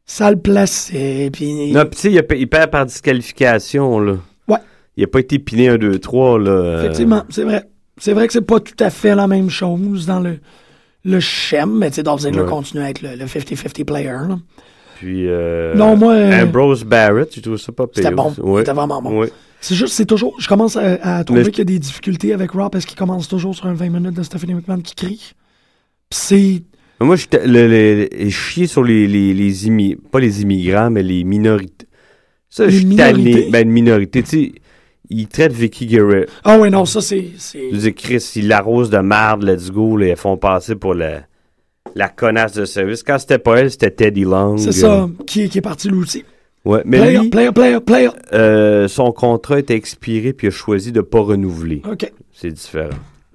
Ça 0.05 0.30
le 0.30 0.38
plaçait. 0.38 1.30
Puis. 1.32 1.72
Non, 1.72 1.82
puis 1.86 1.90
tu 2.00 2.12
sais, 2.16 2.24
il, 2.36 2.48
perd 2.48 2.70
par 2.70 2.84
disqualification. 2.84 3.98
Là. 4.00 4.16
Ouais. 4.48 4.59
Il 4.96 5.05
a 5.05 5.07
pas 5.07 5.20
été 5.20 5.38
piné 5.38 5.68
1, 5.68 5.78
2, 5.78 5.98
3. 5.98 6.38
Là. 6.38 6.78
Effectivement, 6.80 7.24
c'est 7.30 7.44
vrai. 7.44 7.64
C'est 7.98 8.12
vrai 8.12 8.26
que 8.26 8.32
c'est 8.32 8.40
pas 8.42 8.59
tout 8.61 8.74
à 8.80 8.90
fait 8.90 9.14
la 9.14 9.26
même 9.26 9.48
chose 9.48 10.07
dans 10.07 10.18
le, 10.20 10.38
le 11.05 11.18
mais 11.66 11.90
tu 11.90 11.96
sais, 11.96 12.03
Dolph 12.03 12.20
Ziggler 12.22 12.42
Ouais. 12.42 12.48
continue 12.48 12.82
à 12.82 12.90
être 12.90 13.00
le 13.03 13.14
le 13.16 13.24
50-50 13.26 13.84
player. 13.84 14.07
là. 14.28 14.38
Puis. 14.96 15.28
euh, 15.28 15.74
Non, 15.74 15.96
moi, 15.96 16.14
euh, 16.14 16.42
Ambrose 16.42 16.84
Barrett, 16.84 17.30
tu 17.30 17.40
trouves 17.42 17.59
ça 17.59 17.70
pas 17.72 17.86
pire? 17.86 18.03
C'était 18.03 18.14
bon. 18.14 18.34
Ouais. 18.38 18.61
C'était 18.62 18.72
vraiment 18.72 19.00
bon. 19.00 19.20
Ouais. 19.20 19.32
C'est 19.62 19.74
juste, 19.74 19.94
c'est 19.94 20.04
toujours. 20.06 20.34
Je 20.38 20.48
commence 20.48 20.76
à, 20.76 21.18
à 21.18 21.24
trouver 21.24 21.44
qu'il 21.52 21.60
y 21.60 21.62
a 21.62 21.64
des 21.64 21.78
difficultés 21.78 22.32
avec 22.34 22.50
Raw 22.50 22.68
parce 22.68 22.84
qu'il 22.84 22.98
commence 22.98 23.28
toujours 23.28 23.54
sur 23.54 23.66
un 23.66 23.74
20 23.74 23.88
minutes 23.88 24.14
de 24.16 24.22
Stephanie 24.22 24.54
McMahon 24.54 24.80
qui 24.80 24.94
crie. 24.94 25.32
C'est. 26.10 26.62
Moi, 27.00 27.16
j'étais 27.16 27.46
le, 27.46 27.66
le- 27.68 28.28
chier 28.30 28.66
sur 28.66 28.84
les, 28.84 29.06
les, 29.08 29.32
les 29.34 29.68
immi- 29.68 29.96
pas 29.96 30.20
les 30.20 30.42
immigrants, 30.42 30.90
mais 30.90 31.02
les 31.02 31.24
minorités. 31.24 31.86
Ça, 32.50 32.66
Les 32.66 32.72
je 32.72 32.86
suis 32.86 32.96
tanné. 32.96 33.48
Ben, 33.50 33.66
une 33.66 33.72
minorité. 33.72 34.22
Tu 34.22 34.28
sais, 34.28 34.52
il 35.08 35.26
traite 35.28 35.52
Vicky 35.52 35.86
Guerrero. 35.86 36.26
Ah 36.44 36.58
ouais, 36.58 36.68
non, 36.70 36.84
ça 36.84 37.00
c'est. 37.00 37.28
Je 37.72 37.76
dis, 37.76 37.94
Chris, 37.94 38.32
il 38.36 38.48
l'arrose 38.48 38.90
de 38.90 38.98
marde, 38.98 39.42
let's 39.42 39.70
go, 39.70 39.96
là, 39.96 40.08
ils 40.08 40.16
font 40.16 40.36
passer 40.36 40.74
pour 40.76 40.94
la, 40.94 41.22
la 41.94 42.08
connasse 42.08 42.52
de 42.52 42.64
service. 42.64 43.02
Quand 43.02 43.18
c'était 43.18 43.38
pas 43.38 43.56
elle, 43.60 43.70
c'était 43.70 43.90
Teddy 43.90 44.22
Long. 44.22 44.58
C'est 44.58 44.72
ça 44.72 45.08
qui, 45.26 45.42
est- 45.42 45.48
qui 45.48 45.58
est 45.58 45.62
parti 45.62 45.88
l'outil. 45.88 46.24
Ouais, 46.64 46.82
mais 46.84 46.98
Player, 46.98 47.18
lui, 47.18 47.28
player, 47.30 47.52
player, 47.52 47.80
player. 47.80 48.10
euh, 48.32 48.86
son 48.86 49.10
contrat 49.10 49.58
était 49.58 49.74
expiré, 49.74 50.32
puis 50.32 50.46
il 50.46 50.48
a 50.48 50.52
choisi 50.52 50.92
de 50.92 51.00
pas 51.00 51.20
renouveler. 51.20 51.82
OK. 51.90 52.10
C'est 52.32 52.52
différent. 52.52 52.90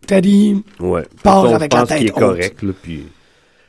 Teddy, 0.06 0.64
Ouais. 0.80 1.04
Part 1.24 1.46
avec 1.54 1.74
la 1.74 1.86
tête 1.86 2.04
est 2.04 2.10
correct, 2.10 2.62
là, 2.64 2.72
puis... 2.82 3.04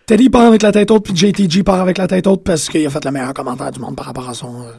Teddy 0.06 0.30
part 0.30 0.46
avec 0.46 0.62
la 0.62 0.70
tête 0.72 0.90
haute, 0.90 1.04
puis 1.04 1.14
JTG 1.16 1.64
part 1.64 1.80
avec 1.80 1.98
la 1.98 2.06
tête 2.06 2.26
haute 2.28 2.42
parce 2.44 2.68
qu'il 2.68 2.86
a 2.86 2.90
fait 2.90 3.04
le 3.04 3.10
meilleur 3.10 3.34
commentaire 3.34 3.70
du 3.72 3.80
monde 3.80 3.94
par 3.96 4.06
rapport 4.06 4.28
à 4.28 4.32
son. 4.34 4.62
euh, 4.62 4.70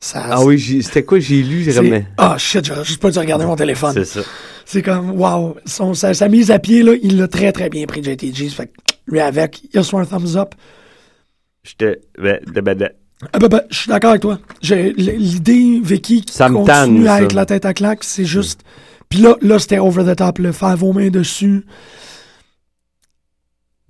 sa- 0.00 0.24
Ah 0.30 0.44
oui, 0.44 0.56
j'ai- 0.56 0.80
c'était 0.80 1.02
quoi 1.02 1.18
j'ai 1.18 1.42
lu? 1.42 1.64
j'ai 1.64 1.74
comme- 1.74 2.02
Ah 2.16 2.36
shit, 2.38 2.64
j'aurais 2.64 2.84
juste 2.84 3.02
pas 3.02 3.10
dû 3.10 3.18
regarder 3.18 3.44
mon 3.44 3.56
téléphone. 3.56 3.92
C'est 3.92 4.04
ça. 4.06 4.20
C'est 4.64 4.80
comme, 4.82 5.10
wow. 5.20 5.56
Son, 5.66 5.92
sa, 5.92 6.14
sa 6.14 6.28
mise 6.28 6.50
à 6.50 6.58
pied, 6.60 6.82
là, 6.82 6.92
il 7.02 7.18
l'a 7.18 7.26
très 7.28 7.50
très 7.52 7.68
bien 7.68 7.84
pris, 7.86 8.02
JTG. 8.02 8.48
Fait 8.48 8.68
que 8.68 8.72
lui 9.08 9.20
avec, 9.20 9.60
il 9.74 9.78
a 9.78 9.82
son 9.82 10.02
thumbs 10.04 10.36
up. 10.36 10.54
J'étais... 11.64 12.00
ben, 12.18 12.38
ben, 12.46 12.62
ben, 12.62 12.74
ben, 12.78 12.90
Ah 13.32 13.38
ben, 13.38 13.48
ben, 13.48 13.62
je 13.70 13.78
suis 13.78 13.88
d'accord 13.88 14.10
avec 14.10 14.22
toi. 14.22 14.38
L'idée, 14.62 15.80
Vicky, 15.82 16.22
qui 16.22 16.32
Ça 16.32 16.48
continue 16.48 16.66
tanne, 16.66 17.08
à 17.08 17.22
être 17.22 17.34
la 17.34 17.46
tête 17.46 17.64
à 17.64 17.74
claque, 17.74 18.04
c'est 18.04 18.24
juste. 18.24 18.62
Puis 19.08 19.20
là, 19.20 19.36
là 19.40 19.58
c'était 19.58 19.78
over 19.78 20.04
the 20.04 20.16
top, 20.16 20.38
le 20.38 20.52
faire 20.52 20.76
vos 20.76 20.92
mains 20.92 21.10
dessus. 21.10 21.64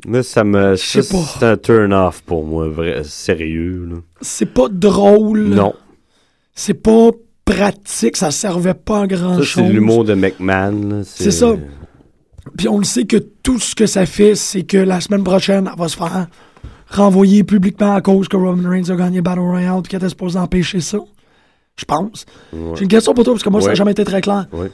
Là, 0.06 0.22
ça 0.22 0.44
me... 0.44 0.76
C'est 0.76 1.42
un 1.42 1.56
turn-off 1.56 2.22
pour 2.22 2.44
moi, 2.44 2.68
vrai, 2.68 3.02
sérieux. 3.04 3.88
C'est 4.20 4.46
pas 4.46 4.68
drôle. 4.70 5.48
Non. 5.48 5.74
C'est 6.54 6.74
pas 6.74 7.10
pratique, 7.44 8.16
ça 8.16 8.30
servait 8.30 8.74
pas 8.74 9.02
à 9.02 9.06
grand 9.06 9.38
Ça, 9.38 9.42
chose. 9.42 9.64
c'est 9.64 9.72
l'humour 9.72 10.04
de 10.04 10.14
McMahon. 10.14 11.02
C'est 11.04 11.30
ça. 11.30 11.54
Puis 12.56 12.68
on 12.68 12.78
le 12.78 12.84
sait 12.84 13.04
que 13.04 13.16
tout 13.16 13.58
ce 13.58 13.74
que 13.74 13.86
ça 13.86 14.06
fait, 14.06 14.34
c'est 14.34 14.62
que 14.62 14.78
la 14.78 15.00
semaine 15.00 15.24
prochaine, 15.24 15.68
elle 15.70 15.78
va 15.78 15.88
se 15.88 15.96
faire 15.96 16.28
renvoyer 16.88 17.44
publiquement 17.44 17.94
à 17.94 18.00
cause 18.00 18.28
que 18.28 18.36
Roman 18.36 18.68
Reigns 18.68 18.90
a 18.90 18.96
gagné 18.96 19.20
Battle 19.20 19.40
Royale 19.40 19.82
puis 19.82 19.90
qu'elle 19.90 20.00
était 20.00 20.08
supposée 20.08 20.38
empêcher 20.38 20.80
ça. 20.80 20.98
Je 21.76 21.84
pense. 21.84 22.24
Ouais. 22.52 22.74
J'ai 22.76 22.82
une 22.82 22.88
question 22.88 23.14
pour 23.14 23.24
toi 23.24 23.34
parce 23.34 23.42
que 23.44 23.50
moi, 23.50 23.60
ça 23.60 23.68
n'a 23.68 23.74
jamais 23.74 23.92
été 23.92 24.04
très 24.04 24.20
clair. 24.20 24.46
Ouais. 24.52 24.70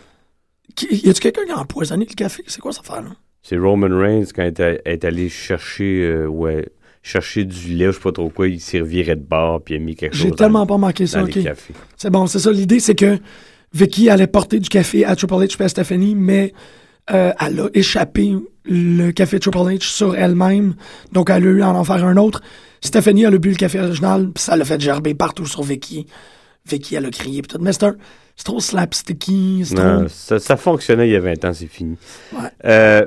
Qui- 0.75 0.95
Y 1.07 1.11
a-tu 1.11 1.21
quelqu'un 1.21 1.45
qui 1.45 1.51
a 1.53 1.59
empoisonné 1.59 2.07
le 2.09 2.15
café? 2.15 2.43
C'est 2.47 2.61
quoi 2.61 2.73
cette 2.73 2.89
affaire-là? 2.89 3.11
C'est 3.43 3.59
Roman 3.59 3.89
Reigns 3.91 4.25
quand 4.35 4.43
il 4.45 4.63
est, 4.63 4.81
est 4.87 5.05
allé 5.05 5.29
chercher... 5.29 6.03
euh, 6.03 6.27
ouais... 6.27 6.67
chercher 7.03 7.45
du 7.45 7.75
lait, 7.75 7.87
je 7.87 7.93
sais 7.93 8.01
pas 8.01 8.13
trop 8.13 8.31
quoi, 8.31 8.49
il 8.49 8.59
servirait 8.61 9.17
de 9.17 9.21
bar, 9.23 9.61
puis 9.61 9.75
il 9.75 9.77
a 9.77 9.81
mis 9.85 9.95
quelque 9.95 10.15
chose 10.15 10.23
J'ai 10.23 10.31
dans- 10.31 10.37
tellement 10.37 10.67
pas 10.67 10.79
manqué 10.79 11.05
dans 11.05 11.11
ça, 11.11 11.23
ok. 11.25 11.39
C'est 11.99 12.09
bon, 12.11 12.27
c'est 12.27 12.39
ça. 12.39 12.51
L'idée, 12.51 12.81
c'est 12.81 12.95
que 12.95 13.19
Vicky 13.75 14.09
allait 14.09 14.27
porter 14.27 14.59
du 14.61 14.71
café 14.71 15.05
à 15.05 15.15
Triple 15.15 15.35
H 15.35 15.57
et 15.61 15.65
à 15.65 15.69
Stephanie, 15.69 16.15
mais 16.15 16.55
euh, 17.13 17.33
elle 17.41 17.61
a 17.61 17.69
échappé 17.75 18.35
le 18.65 19.11
café 19.11 19.39
Triple 19.39 19.59
H 19.59 19.83
sur 19.83 20.17
elle-même. 20.17 20.75
Donc, 21.13 21.31
elle 21.31 21.47
a 21.47 21.51
eu 21.51 21.63
à 21.63 21.69
en 21.69 21.85
faire 21.85 22.05
un 22.05 22.17
autre. 22.17 22.41
Stephanie, 22.81 23.25
elle 23.25 23.35
a 23.35 23.39
bu 23.39 23.51
le 23.51 23.57
café 23.57 23.81
original, 23.81 24.31
puis 24.35 24.43
ça 24.43 24.57
l'a 24.57 24.65
fait 24.65 24.81
gerber 24.81 25.15
partout 25.15 25.47
sur 25.47 25.63
Vicky. 25.63 26.07
Vicky, 26.67 26.95
elle 26.95 27.07
a 27.07 27.11
crié, 27.11 27.43
puis 27.43 27.49
tout. 27.49 27.63
Mais 27.63 27.73
c'est 27.73 28.45
trop 28.45 28.61
slapsticky, 28.61 29.63
c'est 29.65 29.75
trop... 29.75 29.85
Non, 29.85 30.07
ça, 30.09 30.39
ça 30.39 30.57
fonctionnait 30.57 31.09
il 31.09 31.13
y 31.13 31.17
a 31.17 31.21
20 31.21 31.45
ans, 31.45 31.53
c'est 31.53 31.67
fini. 31.67 31.97
Ouais. 32.33 32.49
Euh, 32.65 33.07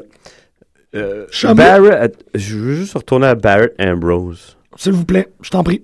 euh? 0.96 1.54
Barrett, 1.54 2.24
je 2.34 2.56
veux 2.56 2.76
juste 2.76 2.94
retourner 2.94 3.28
à 3.28 3.36
Barrett 3.36 3.74
Ambrose. 3.80 4.58
S'il 4.76 4.94
vous 4.94 5.06
plaît, 5.06 5.28
je 5.42 5.50
t'en 5.50 5.64
prie. 5.64 5.84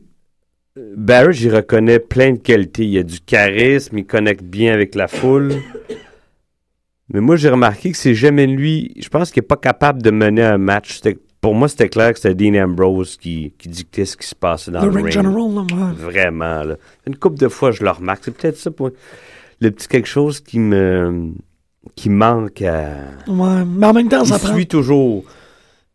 Barrett, 0.76 1.34
j'y 1.34 1.50
reconnais 1.50 2.00
plein 2.00 2.34
de 2.34 2.38
qualités. 2.38 2.86
Il 2.86 2.98
a 2.98 3.04
du 3.04 3.20
charisme, 3.20 3.98
il 3.98 4.06
connecte 4.06 4.44
bien 4.44 4.74
avec 4.74 4.96
la 4.96 5.08
foule. 5.08 5.54
Mais 7.10 7.20
moi, 7.20 7.36
j'ai 7.36 7.50
remarqué 7.50 7.92
que 7.92 7.98
c'est 7.98 8.16
jamais 8.16 8.48
lui. 8.48 8.94
Je 9.00 9.10
pense 9.10 9.32
qu'il 9.32 9.42
n'est 9.42 9.48
pas 9.48 9.58
capable 9.58 10.02
de 10.02 10.12
mener 10.12 10.44
un 10.44 10.58
match. 10.58 11.02
Pour 11.42 11.54
moi, 11.54 11.68
c'était 11.68 11.90
clair 11.90 12.14
que 12.14 12.20
c'était 12.20 12.36
Dean 12.36 12.64
Ambrose 12.64 13.18
qui, 13.18 13.54
qui 13.58 13.68
dictait 13.68 14.06
ce 14.06 14.16
qui 14.16 14.28
se 14.28 14.36
passait 14.36 14.72
dans 14.72 14.82
le 14.82 14.90
le, 14.90 14.96
ring 14.96 15.10
general, 15.12 15.36
ouais. 15.36 15.94
Vraiment, 15.98 16.64
là. 16.64 16.76
Une 17.06 17.18
couple 17.18 17.38
de 17.38 17.50
fois, 17.50 17.72
je 17.72 17.84
le 17.84 17.90
remarque. 17.90 18.22
C'est 18.24 18.36
peut-être 18.36 18.58
ça 18.58 18.72
pour 18.72 18.92
le 19.60 19.72
petit 19.72 19.88
quelque 19.88 20.08
chose 20.08 20.40
qui 20.40 20.60
me 20.60 21.34
qui 21.96 22.10
manque 22.10 22.62
à. 22.62 22.96
Ouais, 23.28 23.66
Mais 23.66 23.86
en 23.86 23.94
même 23.94 24.08
temps, 24.08 24.24
ça 24.24 24.40
prend. 24.40 24.54
suit 24.54 24.68
toujours. 24.68 25.26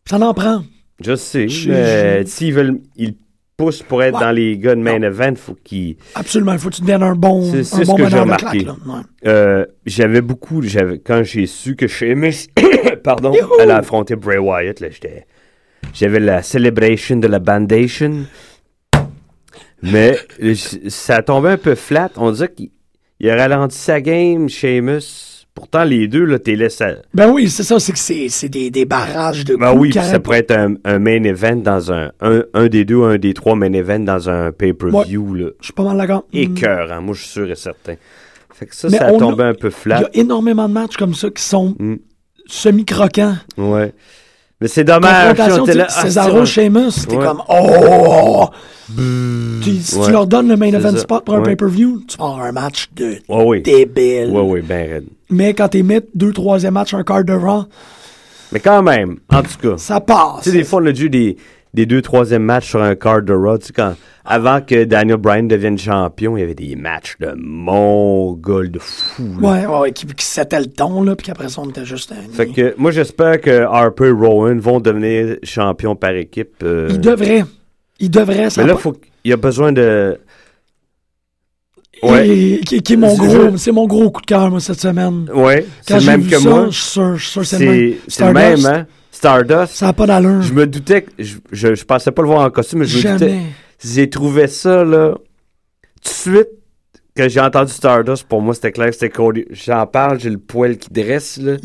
Ça 0.05 0.19
en 0.19 0.35
prend. 0.35 0.63
Je 1.01 1.15
sais, 1.15 1.49
s'ils 1.49 2.53
veulent, 2.53 2.81
ils 2.97 3.15
pour 3.59 4.05
être 4.05 4.15
Ouais. 4.15 4.21
dans 4.21 4.31
les 4.31 4.57
gars 4.57 4.77
de 4.77 4.81
main 4.81 5.03
event, 5.03 5.35
faut 5.35 5.57
qu'ils. 5.65 5.97
Absolument. 6.15 6.53
Il 6.53 6.61
faut 6.61 6.71
que 6.71 6.77
tu 6.77 6.83
donnes 6.83 7.03
un 7.03 7.17
bon, 7.17 7.43
C'est- 7.51 7.65
ce 7.65 7.85
bon 7.85 7.97
que 7.97 8.09
j'ai 8.09 8.21
remarqué. 8.21 8.61
Ouais. 8.69 9.01
Euh, 9.27 9.67
j'avais 9.85 10.21
beaucoup, 10.21 10.63
j'avais 10.63 11.01
quand 11.01 11.25
j'ai 11.25 11.47
su 11.47 11.75
que 11.75 11.89
Sheamus, 11.89 12.47
pardon, 13.03 13.33
Youhou! 13.35 13.49
elle 13.59 13.73
a 13.73 13.79
affronté 13.79 14.15
Bray 14.15 14.39
Wyatt, 14.39 14.79
là, 14.79 14.91
j'étais, 14.91 15.27
j'avais 15.93 16.21
la 16.21 16.45
celebration 16.45 17.17
de 17.17 17.27
la 17.27 17.41
bandation, 17.41 18.27
mais 19.83 20.17
ça 20.89 21.21
tombé 21.25 21.49
un 21.49 21.57
peu 21.59 21.75
flat. 21.75 22.11
On 22.17 22.31
dirait 22.31 22.53
qu'il 22.55 22.71
il 23.19 23.29
a 23.29 23.35
ralenti 23.35 23.77
sa 23.77 24.01
game, 24.01 24.49
Sheamus. 24.49 25.38
Pourtant, 25.59 25.83
les 25.83 26.07
deux, 26.07 26.25
là, 26.25 26.39
t'es 26.39 26.55
laissé. 26.55 26.85
à- 26.85 26.97
Ben 27.15 27.29
oui, 27.33 27.51
c'est 27.51 27.65
ça. 27.65 27.81
C'est 27.81 27.91
que 27.93 27.99
c'est 27.99 28.29
c'est 28.29 28.49
des, 28.49 28.71
des 28.71 28.85
barrages 28.85 29.45
de 29.45 29.57
Ben 29.57 29.71
coups 29.73 29.81
oui, 29.81 29.93
ça 29.93 30.21
pourrait 30.21 30.39
être 30.39 30.53
un, 30.53 30.75
un 30.85 30.99
main 31.01 31.21
event 31.25 31.57
dans 31.57 31.93
un, 31.93 32.13
un, 32.21 32.45
un 32.55 32.69
des 32.69 32.85
deux, 32.85 33.03
un 33.03 33.19
des 33.19 33.35
trois 33.35 33.57
main 33.57 33.73
events 33.73 34.05
dans 34.05 34.31
un 34.31 34.53
pay-per-view, 34.53 35.35
là. 35.35 35.47
Je 35.61 35.65
suis 35.65 35.73
pas 35.73 35.83
mal 35.83 35.97
d'accord. 35.99 36.25
Écœurant, 36.33 37.03
moi, 37.03 37.15
je 37.15 37.23
suis 37.23 37.31
sûr 37.31 37.51
et 37.51 37.57
certain. 37.57 37.95
Fait 38.55 38.67
que 38.67 38.77
ça, 38.77 38.89
Mais 38.91 38.99
ça 38.99 39.07
a 39.07 39.13
tombé 39.13 39.43
a- 39.43 39.49
un 39.49 39.55
peu 39.55 39.67
Il 39.69 39.71
y 39.71 39.75
flat. 39.75 39.99
a 39.99 40.09
énormément 40.15 40.69
de 40.69 40.75
matchs 40.75 40.97
comme 40.97 41.15
ça 41.15 41.29
qui 41.31 41.43
sont 41.43 41.75
Mm. 41.79 41.97
semi-croquants. 42.47 43.37
Ouais. 43.57 43.93
Mais 44.61 44.67
c'est 44.69 44.85
dommage. 44.85 45.37
Ah, 45.39 45.89
Cesaro, 45.89 46.45
Sheamus, 46.45 47.07
t'es 47.09 47.17
Ouais. 47.17 47.25
comme 47.25 47.43
Oh! 47.49 48.47
Tu- 49.63 49.77
si 49.83 49.97
Ouais. 49.97 50.07
tu 50.07 50.11
leur 50.13 50.27
donnes 50.27 50.49
le 50.49 50.57
main 50.57 50.67
event 50.73 50.93
ça. 50.93 50.99
spot 50.99 51.25
pour 51.25 51.35
un 51.35 51.39
Ouais. 51.39 51.45
pay-per-view, 51.51 52.03
tu 52.09 52.17
vas 52.17 52.25
avoir 52.25 52.41
un 52.43 52.53
match 52.53 52.89
de 52.97 53.19
Ouais, 53.29 53.45
oui. 53.47 53.63
débile. 53.63 54.31
Ouais, 54.31 54.41
oui, 54.43 54.61
ben 54.63 54.91
raide. 54.91 55.05
Mais 55.31 55.55
quand 55.55 55.69
t'es 55.69 55.83
mis 55.83 56.01
deux, 56.15 56.33
troisième 56.33 56.75
match, 56.75 56.95
un 56.95 57.03
quart 57.05 57.23
de 57.25 57.35
Raw, 57.35 57.65
Mais 58.51 58.61
quand 58.61 58.83
même, 58.83 59.19
en 59.33 59.43
tout 59.43 59.59
cas. 59.63 59.77
ça 59.77 60.01
passe. 60.01 60.43
Tu 60.43 60.51
sais, 60.51 60.57
des 60.57 60.65
fois, 60.65 60.81
on 60.83 60.87
a 60.87 60.93
dû 60.93 61.11
des, 61.11 61.37
des 61.79 61.87
deux, 61.87 62.03
troisième 62.03 62.43
matchs 62.43 62.70
sur 62.70 62.83
un 62.83 62.97
card 62.97 63.22
de 63.22 63.33
Raw. 63.33 63.59
Tu 63.59 63.66
sais, 63.66 63.72
quand, 63.72 63.95
avant 64.24 64.61
que 64.61 64.83
Daniel 64.83 65.16
Bryan 65.18 65.47
devienne 65.47 65.79
champion, 65.79 66.37
il 66.37 66.41
y 66.41 66.43
avait 66.43 66.57
des 66.57 66.74
matchs 66.74 67.16
de 67.20 67.33
mongol, 67.37 68.72
de 68.72 68.81
fou. 68.81 69.22
là. 69.41 69.49
Ouais, 69.49 69.66
ouais, 69.66 69.79
ouais, 69.83 69.93
qui, 69.93 70.05
qui 70.05 70.41
le 70.41 70.66
ton, 70.66 71.05
là, 71.05 71.14
puis 71.14 71.26
qu'après 71.29 71.49
ça, 71.49 71.61
on 71.61 71.68
était 71.68 71.85
juste 71.85 72.11
un. 72.11 72.33
Fait 72.33 72.49
que 72.49 72.74
moi, 72.79 72.91
j'espère 72.91 73.41
que 73.41 73.62
Harper 73.62 74.09
et 74.09 74.11
Rowan 74.11 74.59
vont 74.59 74.81
devenir 74.81 75.37
champions 75.45 75.95
par 75.95 76.11
équipe. 76.16 76.57
euh, 76.64 76.89
Il 76.91 77.01
devrait. 77.01 77.45
Il 78.01 78.11
devrait, 78.11 78.51
ça 78.51 78.62
Mais 78.62 78.68
là, 78.68 78.76
faut 78.76 78.97
il 79.22 79.31
y 79.31 79.33
a 79.33 79.37
besoin 79.37 79.70
de. 79.70 80.18
Ouais. 82.03 82.29
Et- 82.29 82.61
qui, 82.61 82.83
qui 82.83 82.93
est 82.95 82.97
mon 82.97 83.11
C'est 83.14 83.24
gros, 83.24 83.57
c'est 83.57 83.72
mon 83.72 83.87
gros 83.87 84.11
coup 84.11 84.20
de 84.20 84.26
cœur, 84.26 84.51
moi, 84.51 84.59
cette 84.59 84.81
semaine. 84.81 85.29
Ouais, 85.33 85.64
c'est 85.83 86.01
le 86.01 86.07
même 86.07 86.22
vu 86.22 86.31
que 86.31 86.39
ça, 86.39 86.49
moi. 86.49 86.66
je 86.70 86.76
suis 86.76 86.91
sûr, 86.91 87.16
je 87.16 87.22
suis 87.22 87.31
sûr 87.31 87.45
c'est 87.47 87.59
le 87.59 87.70
même. 87.70 87.95
C'est 88.09 88.26
le 88.26 88.33
même, 88.33 88.66
hein? 88.66 88.87
Stardust. 89.19 89.75
Ça 89.75 89.87
n'a 89.87 89.93
pas 89.93 90.07
d'allure. 90.07 90.43
Je 90.43 90.53
me 90.53 90.66
doutais 90.66 91.03
que. 91.03 91.11
Je, 91.19 91.37
je, 91.51 91.75
je 91.75 91.85
pensais 91.85 92.11
pas 92.12 92.23
le 92.23 92.29
voir 92.29 92.41
en 92.47 92.51
costume, 92.51 92.81
mais 92.81 92.85
je 92.87 92.99
me 93.09 93.12
doutais. 93.19 93.37
J'ai 93.85 94.09
trouvé 94.09 94.47
ça, 94.47 94.85
là. 94.85 95.14
Tout 95.14 95.21
de 96.05 96.09
suite, 96.09 96.49
que 97.16 97.29
j'ai 97.29 97.41
entendu 97.41 97.73
Stardust, 97.73 98.25
pour 98.29 98.41
moi, 98.41 98.55
c'était 98.55 98.71
clair 98.71 98.91
c'était 98.93 99.11
Cody. 99.11 99.45
J'en 99.51 99.87
parle, 99.87 100.21
j'ai 100.21 100.31
le 100.31 100.39
poil 100.39 100.77
qui 100.79 100.89
dresse, 100.91 101.39
là. 101.43 101.57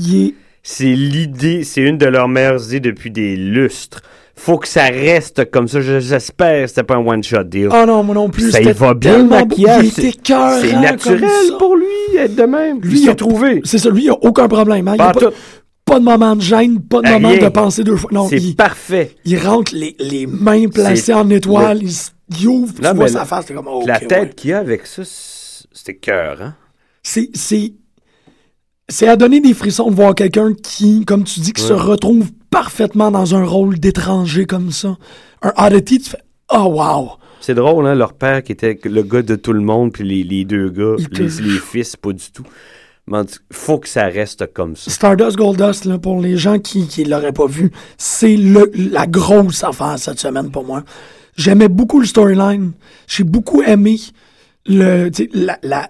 C'est 0.64 0.86
l'idée, 0.86 1.64
c'est 1.64 1.82
une 1.82 1.98
de 1.98 2.06
leurs 2.08 2.28
meilleures 2.28 2.74
idées 2.74 2.92
depuis 2.92 3.12
des 3.12 3.36
lustres. 3.36 4.02
Faut 4.36 4.58
que 4.58 4.68
ça 4.68 4.86
reste 4.86 5.52
comme 5.52 5.68
ça. 5.68 5.80
Je- 5.80 6.00
J'espère 6.00 6.64
que 6.64 6.68
c'était 6.68 6.82
pas 6.84 6.96
un 6.96 7.06
one-shot 7.06 7.44
deal. 7.44 7.68
Ah 7.72 7.86
non, 7.86 8.02
moi 8.02 8.16
non 8.16 8.30
plus. 8.30 8.50
ça 8.50 8.62
y 8.62 8.72
va 8.72 8.94
bien, 8.96 9.20
le 9.20 9.26
maquillage. 9.26 9.86
Il 9.86 9.92
C'est 9.92 10.28
comme 10.28 10.82
naturel 10.82 11.30
pour 11.60 11.76
lui, 11.76 12.18
être 12.18 12.34
de 12.36 12.44
même. 12.44 12.80
Lui, 12.82 13.02
il 13.04 13.10
a 13.10 13.14
trouvé. 13.16 13.62
C'est 13.64 13.78
ça, 13.78 13.90
lui, 13.92 14.06
il 14.06 14.10
a 14.10 14.18
aucun 14.24 14.48
problème. 14.48 14.88
Hein. 14.88 14.94
Il 14.96 15.02
a 15.02 15.12
pas. 15.12 15.20
Pas 15.86 16.00
de 16.00 16.04
moment 16.06 16.36
de 16.36 16.42
gêne, 16.42 16.82
pas 16.82 17.02
de 17.02 17.10
moment 17.10 17.36
de 17.36 17.50
penser 17.50 17.84
deux 17.84 17.96
fois. 17.98 18.10
Non, 18.14 18.28
C'est 18.30 18.38
il, 18.38 18.56
parfait. 18.56 19.16
il 19.26 19.38
rentre 19.38 19.74
les, 19.76 19.96
les 20.00 20.26
mains 20.28 20.68
placées 20.70 21.14
en 21.14 21.30
étoile, 21.30 21.82
il, 21.84 22.48
ouvre, 22.48 22.74
Non, 22.82 22.92
tu 22.92 22.96
vois 22.96 23.08
sa 23.10 23.26
face, 23.26 23.46
comme, 23.48 23.68
oh, 23.68 23.84
La 23.86 24.00
tête 24.00 24.12
ouais. 24.12 24.30
qu'il 24.36 24.54
a 24.54 24.60
avec 24.60 24.86
ça, 24.86 25.04
c'est- 25.06 25.94
cœur, 25.96 26.42
hein? 26.42 26.56
C'est, 27.04 27.30
c'est, 27.34 27.74
c'est 28.88 29.08
à 29.08 29.16
donner 29.18 29.42
des 29.42 29.54
frissons 29.54 29.90
de 29.90 29.96
voir 29.96 30.16
quelqu'un 30.16 30.54
qui, 30.54 31.04
comme 31.06 31.24
tu 31.26 31.40
dis, 31.42 31.52
qui 31.52 31.62
se 31.62 31.74
retrouve 31.74 32.32
parfaitement 32.50 33.12
dans 33.12 33.36
un 33.36 33.44
rôle 33.44 33.78
d'étranger 33.80 34.46
comme 34.46 34.72
ça. 34.72 34.98
Un 35.42 35.68
oddity, 35.68 36.00
tu 36.00 36.10
fais, 36.12 36.18
oh 36.54 36.74
wow! 36.78 37.10
C'est 37.42 37.56
drôle, 37.56 37.86
hein, 37.88 37.96
leur 37.96 38.14
père 38.14 38.42
qui 38.42 38.54
était 38.54 38.80
le 38.86 39.04
gars 39.04 39.22
de 39.22 39.36
tout 39.36 39.52
le 39.52 39.60
monde, 39.60 39.92
puis 39.92 40.06
les, 40.06 40.24
les 40.24 40.46
deux 40.46 40.70
gars, 40.70 40.96
les, 41.12 41.24
les 41.28 41.60
fils, 41.60 41.98
pas 41.98 42.14
du 42.14 42.32
tout. 42.32 42.46
Faut 43.52 43.80
que 43.80 43.90
ça 43.90 44.06
reste 44.06 44.54
comme 44.54 44.76
ça. 44.76 44.90
Stardust 44.90 45.36
Goldust, 45.38 45.86
là, 45.86 45.98
pour 46.00 46.22
les 46.22 46.38
gens 46.38 46.60
qui 46.60 46.88
ne 47.04 47.10
l'auraient 47.10 47.34
pas 47.34 47.48
vu, 47.48 47.72
c'est 47.98 48.38
la 48.38 49.06
grosse 49.08 49.64
affaire 49.64 50.00
cette 50.00 50.20
semaine 50.20 50.52
pour 50.52 50.64
moi. 50.64 50.84
J'aimais 51.36 51.68
beaucoup 51.68 52.00
le 52.00 52.06
storyline. 52.06 52.72
J'ai 53.08 53.24
beaucoup 53.24 53.62
aimé 53.62 54.00
le, 54.66 55.10
la, 55.34 55.60
la, 55.64 55.90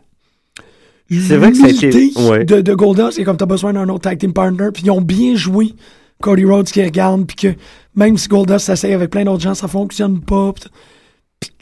C'est 1.10 1.38
vrai 1.38 1.52
que 1.52 1.58
ça 1.58 1.66
a 1.66 1.70
été- 1.70 1.92
l'humilité 1.92 2.20
ouais. 2.22 2.46
de, 2.46 2.62
de 2.62 2.74
Goldust. 2.74 3.20
Et 3.20 3.24
comme 3.24 3.38
tu 3.38 3.44
as 3.44 3.48
besoin 3.48 3.74
d'un 3.74 3.88
autre 3.90 4.02
tag 4.02 4.18
team 4.18 4.34
partner, 4.34 4.70
puis 4.74 4.84
ils 4.84 4.92
ont 4.92 5.02
bien 5.02 5.36
joué 5.36 5.74
Cody 6.22 6.46
Rhodes 6.46 6.68
qui 6.68 6.82
regarde, 6.84 7.28
puis 7.28 7.36
que 7.36 7.56
même 7.96 8.18
si 8.18 8.28
Goldust 8.28 8.66
s'essaye 8.66 8.94
avec 8.94 9.12
plein 9.12 9.26
d'autres 9.26 9.44
gens, 9.44 9.54
ça 9.54 9.68
fonctionne 9.68 10.20
pas. 10.22 10.54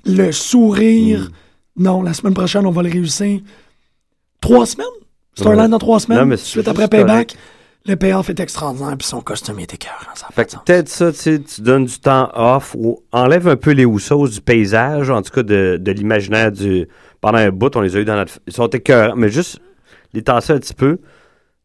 Le 0.05 0.31
sourire, 0.31 1.29
Mm. 1.75 1.83
non, 1.83 2.01
la 2.03 2.13
semaine 2.13 2.33
prochaine, 2.33 2.65
on 2.65 2.71
va 2.71 2.83
le 2.83 2.89
réussir. 2.89 3.41
Trois 4.39 4.65
semaines? 4.65 4.87
Ouais. 5.39 5.67
dans 5.69 5.79
trois 5.79 5.99
semaines, 5.99 6.19
Non, 6.19 6.25
mais 6.25 6.37
c'est 6.37 6.45
suite 6.45 6.67
après 6.67 6.87
Payback. 6.87 7.35
Le 7.85 7.95
payoff 7.95 8.29
est 8.29 8.39
extraordinaire, 8.39 8.95
puis 8.97 9.07
son 9.07 9.21
costume 9.21 9.59
est 9.59 9.73
écœurant. 9.73 9.95
Ça 10.13 10.27
Fait 10.35 10.55
peut-être 10.65 10.87
ça, 10.87 11.11
tu 11.11 11.39
donnes 11.61 11.85
du 11.85 11.97
temps 11.99 12.29
off 12.35 12.75
ou 12.77 12.99
enlève 13.11 13.47
un 13.47 13.55
peu 13.55 13.71
les 13.71 13.85
houssos 13.85 14.27
du 14.27 14.39
paysage, 14.41 15.09
en 15.09 15.21
tout 15.23 15.31
cas 15.31 15.41
de, 15.43 15.77
de 15.81 15.91
l'imaginaire 15.91 16.51
du. 16.51 16.87
Pendant 17.21 17.39
un 17.39 17.49
bout, 17.49 17.75
on 17.75 17.81
les 17.81 17.95
a 17.95 17.99
eu 17.99 18.05
dans 18.05 18.15
notre. 18.15 18.39
Ils 18.45 18.53
sont 18.53 18.67
écœurants, 18.67 19.15
mais 19.15 19.29
juste 19.29 19.59
les 20.13 20.21
tasser 20.21 20.53
un 20.53 20.59
petit 20.59 20.75
peu. 20.75 20.99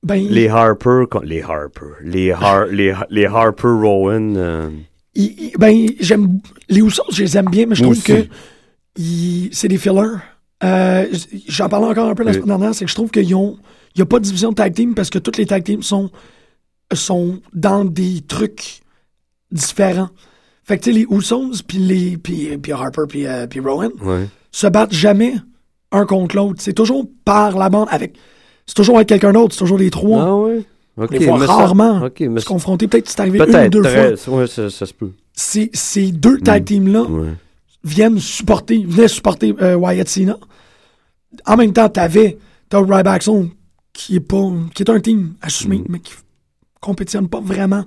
Ben, 0.03 0.27
Les 0.31 0.49
Harper. 0.49 1.05
Les 1.25 1.43
Harper. 1.43 1.81
Les, 2.03 2.31
Har, 2.33 2.65
les, 2.71 2.95
les 3.11 3.27
Harper 3.27 3.69
Rowan. 3.69 4.37
euh, 4.39 4.71
il- 5.15 5.35
il- 5.39 5.53
ben, 5.59 5.87
j'aime 6.01 6.39
les 6.69 6.81
Usos, 6.81 7.03
je 7.13 7.23
les 7.25 7.37
aime 7.37 7.51
bien, 7.51 7.67
mais 7.67 7.75
je 7.75 7.83
trouve 7.83 8.03
que 8.03 8.27
c'est 9.53 9.69
des 9.69 9.79
fillers. 9.79 10.17
Euh, 10.65 11.07
J'en 11.49 11.69
parlais 11.69 11.87
encore 11.87 12.09
un 12.09 12.15
peu 12.15 12.25
la 12.25 12.33
semaine 12.33 12.47
dernière, 12.47 12.75
c'est 12.75 12.85
que 12.85 12.91
je 12.91 12.95
trouve 12.95 13.11
qu'il 13.11 13.27
n'y 13.27 14.03
a 14.03 14.07
pas 14.07 14.19
de 14.19 14.25
division 14.25 14.51
de 14.51 14.55
tag 14.55 14.75
team 14.75 14.95
parce 14.95 15.11
que 15.11 15.19
toutes 15.19 15.37
les 15.37 15.47
tag 15.47 15.63
teams 15.65 15.83
sont, 15.83 16.11
sont 16.93 17.41
dans 17.53 17.85
des 17.85 18.23
trucs 18.27 18.81
différents. 19.53 20.09
Fait 20.65 20.79
que 20.79 20.85
tu 20.85 20.93
sais, 20.93 20.99
les 20.99 21.07
Usos, 21.11 21.63
puis 21.67 21.79
les 21.79 22.17
puis, 22.17 22.57
puis 22.59 22.73
Harper, 22.73 23.03
puis, 23.09 23.27
euh, 23.27 23.47
puis 23.47 23.61
Rowan, 23.61 23.91
ouais. 24.03 24.27
se 24.51 24.67
battent 24.67 24.93
jamais 24.93 25.35
un 25.93 26.07
contre 26.07 26.35
l'autre. 26.37 26.57
C'est 26.59 26.73
toujours 26.73 27.07
par 27.25 27.57
la 27.57 27.69
bande 27.69 27.89
avec. 27.91 28.17
C'est 28.67 28.75
toujours 28.75 28.97
avec 28.97 29.09
quelqu'un 29.09 29.33
d'autre, 29.33 29.55
c'est 29.55 29.61
toujours 29.61 29.79
les 29.79 29.91
trois. 29.91 30.23
Ah 30.25 30.37
ouais? 30.37 30.65
Les 31.11 31.21
fois 31.27 31.37
rarement 31.47 32.09
se 32.19 32.45
confronter. 32.45 32.89
Peut-être 32.89 33.05
que 33.05 33.11
c'est 33.11 33.21
arrivé 33.21 33.39
une 33.39 33.67
ou 33.67 33.69
deux 33.69 33.83
fois. 33.85 34.35
Ouais, 34.39 34.47
ça, 34.47 34.71
ça 34.71 34.87
se 34.87 34.95
peut. 34.95 35.13
Ces, 35.35 35.71
ces 35.75 36.11
deux 36.11 36.39
tag 36.39 36.65
teams-là 36.65 37.03
Ouais. 37.03 37.29
Viennent 37.87 38.19
supporter, 38.19 38.85
venaient 38.87 39.09
supporter 39.09 39.55
euh, 39.63 39.75
Wyatt 39.77 40.09
Cena. 40.09 40.37
En 41.47 41.57
même 41.57 41.73
temps, 41.73 41.89
t'avais 41.89 42.39
t'as 42.69 42.81
Ryback 42.81 43.23
Zone, 43.23 43.51
qui 43.93 44.17
est 44.17 44.21
pas 44.21 44.51
qui 44.75 44.83
est 44.83 44.91
un 44.91 45.01
team 45.01 45.35
assumé, 45.43 45.79
Mm. 45.79 45.85
mais 45.89 46.01
qui 46.01 46.13
compétitionne 46.81 47.29
pas 47.29 47.41
vraiment 47.41 47.85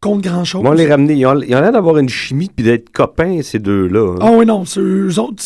contre 0.00 0.22
grand-chose. 0.28 0.62
Comment 0.62 0.74
les 0.74 0.88
ramener? 0.88 1.14
Ils 1.14 1.26
ont, 1.26 1.40
ils 1.40 1.54
ont 1.54 1.60
l'air 1.60 1.72
d'avoir 1.72 1.98
une 1.98 2.08
chimie 2.08 2.50
puis 2.54 2.64
d'être 2.64 2.90
copains, 2.90 3.40
ces 3.42 3.58
deux-là. 3.58 4.14
hein. 4.14 4.18
Ah 4.20 4.32
oui, 4.32 4.46
non, 4.46 4.64
eux 4.76 5.18
autres, 5.18 5.42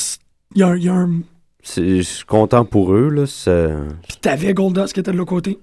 il 0.54 0.60
y 0.60 0.62
a, 0.62 0.68
un- 0.68 0.76
il 0.76 0.84
y 0.84 0.88
a 0.88 0.94
un... 0.94 1.20
C'est- 1.62 1.96
Je 1.98 2.02
suis 2.02 2.24
content 2.24 2.64
pour 2.64 2.94
eux, 2.94 3.08
là. 3.10 3.26
ça- 3.26 3.68
Puis 4.08 4.16
t'avais 4.20 4.54
Goldust 4.54 4.92
qui 4.94 5.00
était 5.00 5.12
de 5.12 5.16
l'autre 5.16 5.30
côté, 5.30 5.58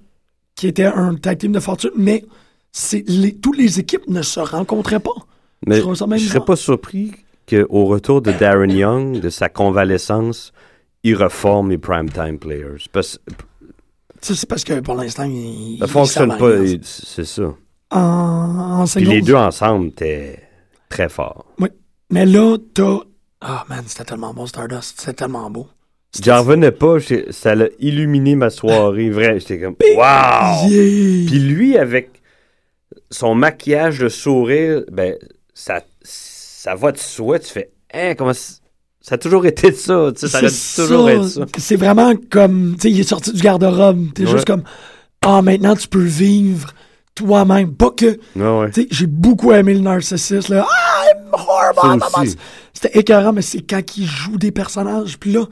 qui 0.54 0.66
était 0.68 0.84
un 0.84 1.14
tag 1.16 1.38
team 1.38 1.52
de 1.52 1.60
fortune, 1.60 1.90
mais 1.96 2.24
c'est 2.72 3.02
les, 3.08 3.34
toutes 3.34 3.56
les 3.56 3.80
équipes 3.80 4.06
ne 4.08 4.22
se 4.22 4.38
rencontraient 4.40 5.00
pas. 5.00 5.10
Mais 5.66 5.76
Je 5.80 6.18
je 6.18 6.28
serais 6.28 6.44
pas 6.44 6.56
surpris 6.56 7.12
qu'au 7.48 7.86
retour 7.86 8.22
de 8.22 8.32
Darren 8.32 8.70
Young, 8.70 9.20
de 9.20 9.28
sa 9.30 9.48
convalescence, 9.48 10.52
il 11.02 11.16
reforme 11.16 11.70
les 11.70 11.78
primetime 11.78 12.38
players. 12.38 12.84
Parce 12.92 13.18
que 13.18 13.34
Ça, 14.20 14.34
c'est 14.34 14.48
parce 14.48 14.64
que 14.64 14.80
pour 14.80 14.94
l'instant, 14.94 15.24
il, 15.24 15.78
ça 15.80 15.86
fonctionne 15.86 16.36
pas, 16.38 16.52
c'est 16.82 17.24
ça. 17.24 17.54
En, 17.90 18.80
en 18.80 18.84
Puis 18.86 19.04
les 19.04 19.20
deux 19.20 19.34
ensemble 19.34 19.88
étaient 19.88 20.40
très 20.88 21.08
forts. 21.08 21.44
Mais 22.10 22.26
là, 22.26 22.56
t'as... 22.74 22.98
Ah, 23.40 23.64
man, 23.68 23.82
c'était 23.86 24.04
tellement 24.04 24.32
bon, 24.32 24.46
Stardust. 24.46 25.00
C'était 25.00 25.12
tellement 25.12 25.50
beau. 25.50 25.68
J'en 26.22 26.38
revenais 26.38 26.70
pas, 26.70 26.96
ça 27.30 27.54
l'a 27.54 27.66
illuminé 27.80 28.36
ma 28.36 28.48
soirée, 28.48 29.10
vrai. 29.10 29.40
J'étais 29.40 29.60
comme, 29.60 29.74
wow! 29.96 30.68
Yeah! 30.68 31.26
Puis 31.26 31.40
lui, 31.40 31.76
avec 31.76 32.22
son 33.10 33.34
maquillage 33.34 33.98
de 33.98 34.08
sourire, 34.08 34.84
ben, 34.90 35.16
ça, 35.54 35.82
ça 36.64 36.74
va 36.74 36.92
de 36.92 36.98
soi. 36.98 37.38
Tu 37.38 37.48
fais, 37.48 37.70
hein, 37.92 38.14
comment 38.16 38.32
ça 38.32 39.16
a 39.16 39.18
toujours 39.18 39.44
été 39.44 39.70
ça, 39.72 40.10
tu 40.14 40.20
sais, 40.20 40.28
ça 40.28 40.48
C'est 40.48 40.82
toujours 40.86 41.10
être 41.10 41.28
ça. 41.28 41.44
C'est 41.58 41.76
vraiment 41.76 42.14
comme, 42.30 42.76
tu 42.76 42.82
sais, 42.88 42.90
il 42.90 43.00
est 43.00 43.02
sorti 43.02 43.32
du 43.34 43.42
garde-robe. 43.42 44.14
T'es 44.14 44.24
Ouais. 44.24 44.30
juste 44.30 44.46
comme, 44.46 44.62
ah, 45.20 45.42
maintenant 45.42 45.76
tu 45.76 45.88
peux 45.88 46.02
vivre 46.02 46.72
toi-même. 47.14 47.74
Pas 47.74 47.90
que, 47.90 48.18
Ouais, 48.34 48.58
ouais. 48.60 48.70
tu 48.70 48.82
sais, 48.82 48.88
j'ai 48.90 49.06
beaucoup 49.06 49.52
aimé 49.52 49.74
le 49.74 49.80
narcissisme, 49.80 50.54
là. 50.54 50.66
Ah, 50.66 51.04
I'm 51.10 51.34
horrible. 51.34 52.02
A. 52.02 52.22
C'était 52.72 52.98
écœurant, 52.98 53.34
mais 53.34 53.42
c'est 53.42 53.60
quand 53.60 53.82
il 53.98 54.06
joue 54.06 54.38
des 54.38 54.50
personnages. 54.50 55.18
Puis 55.18 55.32
là, 55.32 55.44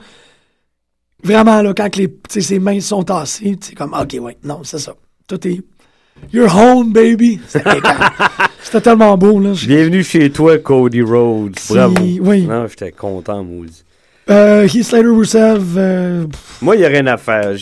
vraiment, 1.23 1.61
là, 1.61 1.75
quand 1.75 1.95
les, 1.97 2.09
ses 2.29 2.59
mains 2.59 2.81
sont 2.81 3.03
tassées, 3.03 3.57
c'est 3.61 3.75
comme, 3.75 3.93
ok, 3.93 4.17
ouais, 4.21 4.39
non, 4.45 4.61
c'est 4.65 4.79
ça. 4.79 4.95
Tout 5.29 5.47
est, 5.47 5.61
you're 6.33 6.49
home, 6.53 6.93
baby. 6.93 7.41
C'était 8.63 8.81
tellement 8.81 9.17
beau, 9.19 9.39
là. 9.41 9.53
Bienvenue 9.67 10.03
chez 10.05 10.31
toi, 10.31 10.59
Cody 10.59 11.03
Rhodes. 11.03 11.57
Bravo. 11.69 11.95
oui. 12.01 12.43
Non, 12.47 12.67
j'étais 12.69 12.93
content, 12.93 13.43
maudit. 13.45 13.85
Euh, 14.31 14.67
Heath 14.67 14.85
Slater 14.85 15.09
Rusev, 15.09 15.75
euh, 15.77 16.27
Moi, 16.61 16.77
il 16.77 16.79
n'y 16.81 16.85
a 16.85 16.89
rien 16.89 17.07
à 17.09 17.17
faire. 17.17 17.55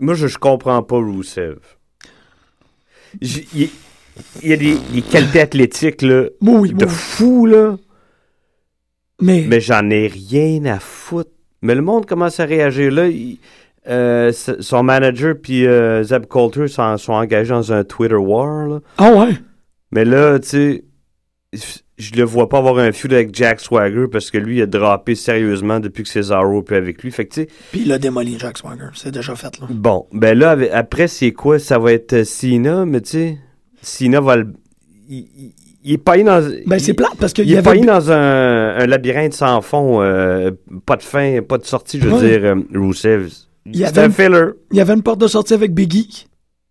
Moi, 0.00 0.14
je, 0.14 0.26
je 0.26 0.38
comprends 0.38 0.82
pas 0.82 0.96
Rusev. 0.98 1.58
Il 3.20 3.68
il 4.42 4.50
y 4.50 4.52
a 4.52 4.56
des, 4.56 4.74
des 4.92 5.02
qualités 5.02 5.40
athlétiques 5.40 6.02
là, 6.02 6.24
oui, 6.42 6.74
de 6.74 6.84
oui, 6.84 6.90
fou, 6.90 7.46
là, 7.46 7.76
mais, 9.22 9.46
mais 9.48 9.60
j'en 9.60 9.88
ai 9.88 10.08
rien 10.08 10.64
à 10.66 10.78
foutre. 10.78 11.30
Mais 11.62 11.74
le 11.74 11.80
monde 11.80 12.04
commence 12.06 12.38
à 12.38 12.44
réagir. 12.44 12.90
Là, 12.92 13.06
il- 13.06 13.38
euh, 13.90 14.32
son 14.32 14.82
manager 14.82 15.34
puis 15.42 15.66
euh, 15.66 16.02
Zeb 16.04 16.26
Coulter 16.26 16.68
sont, 16.68 16.96
sont 16.96 17.12
engagés 17.12 17.50
dans 17.50 17.72
un 17.72 17.84
Twitter 17.84 18.14
war. 18.14 18.68
là. 18.68 18.80
ah 18.98 19.12
ouais? 19.12 19.34
Mais 19.92 20.04
là, 20.04 20.38
tu 20.38 20.48
sais, 20.48 20.84
je 21.98 22.12
le 22.14 22.22
vois 22.22 22.48
pas 22.48 22.58
avoir 22.58 22.78
un 22.78 22.92
feud 22.92 23.12
avec 23.12 23.34
Jack 23.34 23.60
Swagger 23.60 24.06
parce 24.10 24.30
que 24.30 24.38
lui, 24.38 24.58
il 24.58 24.62
a 24.62 24.66
droppé 24.66 25.14
sérieusement 25.14 25.80
depuis 25.80 26.04
que 26.04 26.08
Cesaro 26.08 26.60
est 26.60 26.62
plus 26.64 26.76
avec 26.76 27.02
lui. 27.02 27.10
Fait 27.10 27.26
que, 27.26 27.40
Puis 27.72 27.82
il 27.84 27.92
a 27.92 27.98
démoli 27.98 28.38
Jack 28.38 28.56
Swagger. 28.58 28.88
C'est 28.94 29.10
déjà 29.10 29.34
fait, 29.34 29.58
là. 29.58 29.66
Bon, 29.68 30.06
ben 30.12 30.38
là, 30.38 30.52
avec- 30.52 30.70
après, 30.72 31.08
c'est 31.08 31.32
quoi? 31.32 31.58
Ça 31.58 31.78
va 31.78 31.92
être 31.92 32.12
euh, 32.12 32.24
Cena, 32.24 32.86
mais 32.86 33.00
tu 33.00 33.10
sais, 33.10 33.38
Cena 33.82 34.20
va 34.20 34.36
le... 34.36 34.52
Il, 35.08 35.18
il- 35.18 35.52
il 35.82 35.92
est 35.94 36.22
dans... 36.24 36.46
Ben, 36.66 36.78
c'est 36.78 36.92
plate 36.92 37.16
parce 37.18 37.32
qu'il 37.32 37.44
Il 37.46 37.50
y 37.52 37.54
est 37.54 37.58
avait. 37.58 37.72
payé 37.72 37.86
dans 37.86 38.12
un, 38.12 38.76
un 38.76 38.86
labyrinthe 38.86 39.32
sans 39.32 39.62
fond, 39.62 40.02
euh, 40.02 40.50
pas 40.84 40.96
de 40.96 41.02
fin, 41.02 41.40
pas 41.40 41.56
de 41.56 41.64
sortie, 41.64 41.98
je 41.98 42.06
veux 42.06 42.12
Ouais. 42.16 42.38
dire, 42.38 42.44
euh, 42.44 42.54
Rusev. 42.74 43.30
Il 43.66 43.76
y 43.76 43.84
avait 43.84 44.00
un 44.00 44.06
une- 44.06 44.12
filler. 44.12 44.44
Il 44.72 44.76
y 44.78 44.80
avait 44.80 44.94
une 44.94 45.02
porte 45.02 45.20
de 45.20 45.26
sortie 45.28 45.54
avec 45.54 45.74
Biggie, 45.74 46.26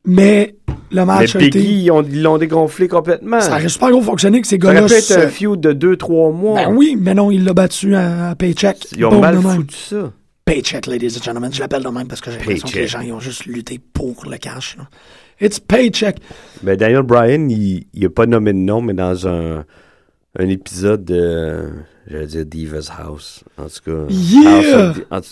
mais 0.06 0.56
le 0.92 1.02
Mais 1.02 1.06
match 1.06 1.36
été. 1.36 1.50
Biggie, 1.50 1.84
ils 1.84 1.92
ont- 1.92 2.04
ils 2.04 2.22
l'ont 2.22 2.38
dégonflé 2.38 2.88
complètement. 2.88 3.42
Ça 3.42 3.52
aurait 3.52 3.70
super 3.70 3.92
gros 3.92 4.02
fonctionné 4.02 4.42
que 4.42 4.48
ces 4.48 4.58
Ça 4.60 4.66
aurait 4.68 4.76
gars-là. 4.76 4.88
pu 4.88 4.94
être 4.94 5.12
un 5.18 5.28
feud 5.28 5.60
de 5.60 5.74
2-3 5.74 6.32
mois. 6.32 6.66
Ben 6.66 6.74
oui, 6.74 6.98
mais 7.00 7.14
non, 7.14 7.30
il 7.32 7.44
l'a 7.44 7.54
battu 7.54 7.96
à, 7.96 8.30
à 8.30 8.36
Paycheck. 8.36 8.88
Ils 8.98 9.06
ont 9.06 9.10
Boom, 9.12 9.22
mal 9.22 9.38
foutu 9.42 9.76
ça. 9.76 10.12
Paycheck, 10.46 10.88
ladies 10.88 11.16
and 11.20 11.24
gentlemen. 11.24 11.54
Je 11.54 11.60
l'appelle 11.60 11.84
de 11.84 11.90
même 11.90 12.08
parce 12.08 12.22
que 12.22 12.32
j'ai 12.32 12.38
l'impression 12.40 12.68
que 12.68 12.76
les 12.80 12.88
gens 12.88 13.02
ils 13.02 13.14
ont 13.14 13.20
juste 13.20 13.46
lutté 13.46 13.80
pour 13.94 14.26
le 14.28 14.38
cash. 14.38 14.78
là. 14.78 14.88
It's 15.42 15.60
Paycheck. 15.60 16.18
Ben 16.64 16.76
Daniel 16.76 17.04
Bryan, 17.04 17.50
il, 17.52 17.86
il 17.94 18.06
a 18.06 18.10
pas 18.10 18.26
nommé 18.26 18.52
de 18.52 18.58
nom, 18.58 18.82
mais 18.82 18.94
dans 18.96 19.28
un, 19.28 19.64
un 20.38 20.48
épisode 20.50 21.06
de, 21.06 21.70
j'allais 22.08 22.26
dire 22.26 22.46
Divas 22.48 22.90
House, 22.98 23.44
en 23.60 23.66
tout 23.66 23.80
cas. 23.86 24.06
Yeah! 24.10 24.50
House 24.58 24.66
of 24.90 24.96
Di- 24.96 25.04
en 25.12 25.22
tout- 25.22 25.28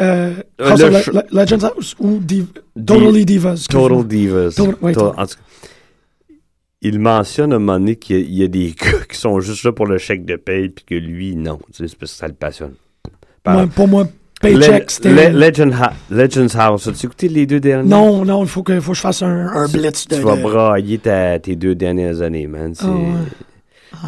Euh, 0.00 0.34
Euh, 0.60 0.70
House 0.70 0.80
le 0.80 0.86
of 0.86 0.92
Le- 0.92 0.98
sh- 0.98 1.12
Le- 1.32 1.40
Legends 1.40 1.64
House 1.66 1.96
ou 2.00 2.18
Div- 2.18 2.46
Totally 2.86 3.24
Divas. 3.26 3.66
Total 3.68 4.06
Divas. 4.06 4.54
Total- 4.56 4.74
ouais, 4.80 4.92
Total- 4.92 5.08
total. 5.10 5.22
en 5.24 5.26
tout 5.26 5.34
cas, 5.36 5.40
il 6.82 6.98
mentionne 6.98 7.52
à 7.52 7.56
un 7.56 7.58
moment 7.58 7.78
donné 7.78 7.96
qu'il 7.96 8.16
y, 8.16 8.20
a- 8.20 8.22
il 8.24 8.34
y 8.38 8.42
a 8.44 8.48
des 8.48 8.70
gars 8.80 9.04
qui 9.08 9.16
sont 9.18 9.38
juste 9.40 9.64
là 9.64 9.72
pour 9.72 9.86
le 9.86 9.98
chèque 9.98 10.24
de 10.24 10.36
paye, 10.36 10.70
puis 10.70 10.84
que 10.84 10.94
lui, 10.94 11.36
non. 11.36 11.58
Tu 11.72 11.82
sais, 11.84 11.88
C'est 11.88 11.98
parce 11.98 12.12
que 12.12 12.18
ça 12.18 12.26
le 12.28 12.34
passionne. 12.34 12.72
Par- 13.42 13.54
Moi, 13.54 13.66
pour 13.66 13.88
moi, 13.88 14.06
Paycheck, 14.40 14.84
Le- 14.84 14.88
c'était. 14.88 15.30
Le- 15.30 15.38
Legend 15.38 15.74
Ha- 15.74 15.92
Legends 16.10 16.54
House. 16.58 16.86
As-tu 16.88 17.04
écouté 17.06 17.28
les 17.28 17.44
deux 17.44 17.60
derniers? 17.60 17.86
Non, 17.90 18.24
non, 18.24 18.42
il 18.42 18.48
faut 18.48 18.62
que, 18.62 18.80
faut 18.80 18.92
que 18.92 18.96
je 18.96 19.02
fasse 19.02 19.22
un, 19.22 19.48
un 19.48 19.68
blitz 19.68 20.08
de. 20.08 20.16
Tu 20.16 20.22
vas 20.22 20.36
de- 20.36 20.40
brailler 20.42 20.96
ta- 20.98 21.38
tes 21.38 21.56
deux 21.56 21.74
dernières 21.74 22.22
années, 22.22 22.46
man. 22.46 22.74
C'est- 22.74 22.86
Ah 22.86 22.90
ouais. 22.90 23.04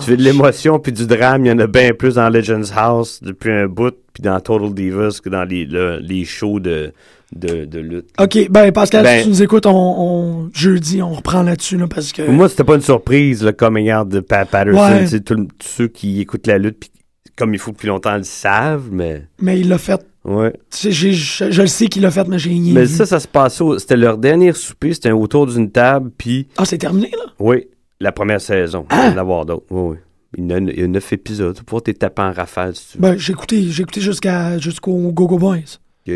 Tu 0.04 0.10
veux 0.10 0.16
de 0.16 0.22
l'émotion 0.22 0.78
puis 0.78 0.92
du 0.92 1.06
drame, 1.06 1.44
il 1.44 1.48
y 1.48 1.52
en 1.52 1.58
a 1.58 1.66
bien 1.66 1.92
plus 1.92 2.14
dans 2.14 2.28
Legends 2.28 2.62
House 2.76 3.20
depuis 3.22 3.50
un 3.52 3.66
bout, 3.66 3.94
puis 4.12 4.22
dans 4.22 4.38
Total 4.40 4.72
Divas 4.72 5.20
que 5.22 5.28
dans 5.28 5.44
les, 5.44 5.64
le- 5.66 5.98
les 6.00 6.24
shows 6.24 6.60
de, 6.60 6.92
de, 7.34 7.64
de 7.64 7.78
lutte. 7.78 8.08
Ok, 8.20 8.48
ben 8.50 8.72
Pascal, 8.72 9.04
Ben- 9.04 9.18
si 9.18 9.24
tu 9.24 9.28
nous 9.30 9.42
écoutes, 9.42 9.66
on, 9.66 9.72
on- 9.74 10.50
jeudi, 10.54 11.02
on 11.02 11.12
reprend 11.12 11.42
là-dessus, 11.42 11.76
là, 11.76 11.86
parce 11.86 12.12
que. 12.12 12.22
Pour 12.22 12.34
moi, 12.34 12.48
c'était 12.48 12.64
pas 12.64 12.74
une 12.76 12.80
surprise, 12.82 13.42
le 13.44 13.52
coming 13.52 13.92
out 13.92 14.08
de 14.08 14.20
Pat 14.20 14.48
Patterson. 14.48 14.80
Ouais. 15.16 15.20
Tous 15.20 15.46
ceux 15.62 15.88
qui 15.88 16.20
écoutent 16.20 16.46
la 16.46 16.58
lutte, 16.58 16.78
puis 16.80 16.90
comme 17.36 17.54
il 17.54 17.58
faut 17.58 17.72
depuis 17.72 17.88
longtemps, 17.88 18.16
le 18.16 18.22
savent, 18.24 18.88
mais 18.92 19.26
Mais 19.40 19.58
il 19.60 19.68
l'a 19.68 19.78
fait. 19.78 20.04
ouais. 20.24 20.52
Tu 20.70 20.92
sais, 20.92 20.92
je, 20.92 21.50
je 21.50 21.62
le 21.62 21.66
sais 21.68 21.86
qu'il 21.86 22.02
l'a 22.02 22.10
fait, 22.10 22.28
mais 22.28 22.38
j'ai 22.38 22.50
rien 22.50 22.72
Mais 22.74 22.86
ça, 22.86 23.06
ça 23.06 23.18
se 23.20 23.26
passait, 23.28 23.62
au- 23.64 23.78
c'était 23.78 23.96
leur 23.96 24.18
dernier 24.18 24.52
souper, 24.52 24.92
c'était 24.92 25.10
autour 25.12 25.46
d'une 25.46 25.70
table, 25.70 26.10
puis 26.16 26.46
Ah, 26.58 26.64
c'est 26.66 26.78
terminé, 26.78 27.10
là? 27.12 27.32
oui, 27.38 27.66
la 28.02 28.12
première 28.12 28.40
saison. 28.40 28.86
Il 28.90 28.96
va 28.96 29.08
y 29.08 29.10
en 29.12 29.16
avoir 29.18 29.46
d'autres. 29.46 29.64
Oui, 29.70 29.90
oui. 29.92 29.96
Il 30.38 30.50
y, 30.50 30.52
a, 30.54 30.58
il 30.58 30.80
y 30.80 30.82
a 30.82 30.86
neuf 30.86 31.12
épisodes. 31.12 31.58
Tu 31.66 31.80
t'es 31.82 31.94
tapé 31.94 32.22
en 32.22 32.32
rafale 32.32 32.74
si 32.74 32.92
tu 32.92 32.98
veux. 32.98 33.02
Ben, 33.02 33.18
j'ai 33.18 33.32
écouté, 33.32 33.62
j'ai 33.64 33.82
écouté 33.82 34.00
jusqu'à, 34.00 34.58
jusqu'au 34.58 34.94
Go-Go 35.12 35.38
Boys. 35.38 35.78
Ok. 36.08 36.14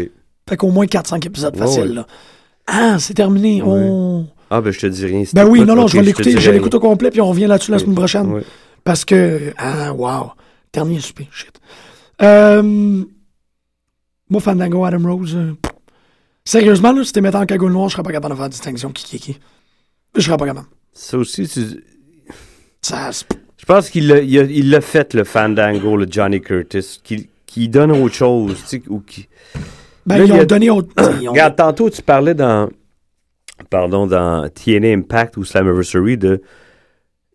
Fait 0.49 0.57
qu'au 0.57 0.71
moins 0.71 0.87
4-5 0.87 1.27
épisodes 1.27 1.57
faciles, 1.57 1.83
ouais. 1.83 1.95
là. 1.95 2.07
Ah, 2.67 2.97
c'est 2.99 3.15
terminé. 3.15 3.63
Ouais. 3.63 3.69
On... 3.69 4.27
Ah, 4.51 4.61
ben 4.61 4.73
je 4.73 4.79
te 4.79 4.87
dis 4.87 5.05
rien. 5.07 5.25
si 5.25 5.35
Ben 5.35 5.47
oui, 5.47 5.65
non, 5.65 5.75
non, 5.75 5.87
je 5.87 5.95
vais 5.97 6.03
te 6.03 6.07
l'écouter. 6.07 6.39
Je 6.39 6.51
l'écoute 6.51 6.75
au 6.75 6.81
complet, 6.81 7.11
puis 7.11 7.21
on 7.21 7.29
revient 7.29 7.47
là-dessus 7.47 7.73
la 7.73 7.79
semaine 7.79 7.95
prochaine. 7.95 8.43
Parce 8.85 9.05
que, 9.05 9.53
ah, 9.59 9.93
wow. 9.93 10.33
Dernier 10.73 11.01
souper, 11.01 11.29
shit. 11.31 11.61
Euh, 12.23 13.05
moi, 14.29 14.41
Fandango, 14.41 14.85
Adam 14.85 15.15
Rose. 15.15 15.35
euh, 15.37 15.55
sérieusement, 16.45 16.93
là, 16.93 17.05
si 17.05 17.13
t'es 17.13 17.21
mettant 17.21 17.41
en 17.43 17.47
cagoule 17.47 17.73
noire, 17.73 17.89
je 17.89 17.95
serais 17.95 18.03
pas 18.03 18.13
capable 18.13 18.35
de 18.35 18.39
faire 18.39 18.49
distinction 18.49 18.91
qui 18.91 19.05
qui 19.05 19.19
qui? 19.19 19.39
Je 20.15 20.21
serais 20.23 20.37
pas 20.37 20.47
capable. 20.47 20.67
Ça 20.99 21.19
aussi, 21.19 21.47
tu- 21.47 21.85
Ça, 22.81 23.11
je 23.11 23.65
pense 23.67 23.91
qu'il 23.91 24.07
l'a 24.09 24.21
il 24.21 24.39
a- 24.39 24.43
il 24.45 24.71
l'a 24.71 24.81
fait, 24.81 25.13
le 25.15 25.25
Fandango, 25.25 25.97
le 25.97 26.07
Johnny 26.09 26.41
Curtis, 26.41 27.01
qui, 27.05 27.29
qui 27.47 27.69
donne 27.69 27.91
autre 27.93 28.15
chose. 28.15 28.57
tu 28.63 28.79
sais, 28.79 28.83
Ou 28.89 29.01
qui... 29.01 29.29
ben, 30.07 30.19
Là, 30.19 30.25
ils 30.25 30.33
ont 30.33 30.41
a- 30.41 30.45
donné 30.47 30.71
autre. 30.71 30.89
ont- 30.99 31.31
Regarde, 31.33 31.57
tantôt, 31.57 31.91
tu 31.91 32.01
parlais 32.03 32.35
dans. 32.35 32.71
Pardon, 33.71 34.07
dans 34.07 34.49
TNA 34.49 34.93
Impact 34.95 35.37
ou 35.37 35.45
Slammiversary 35.45 36.17
de. 36.17 36.41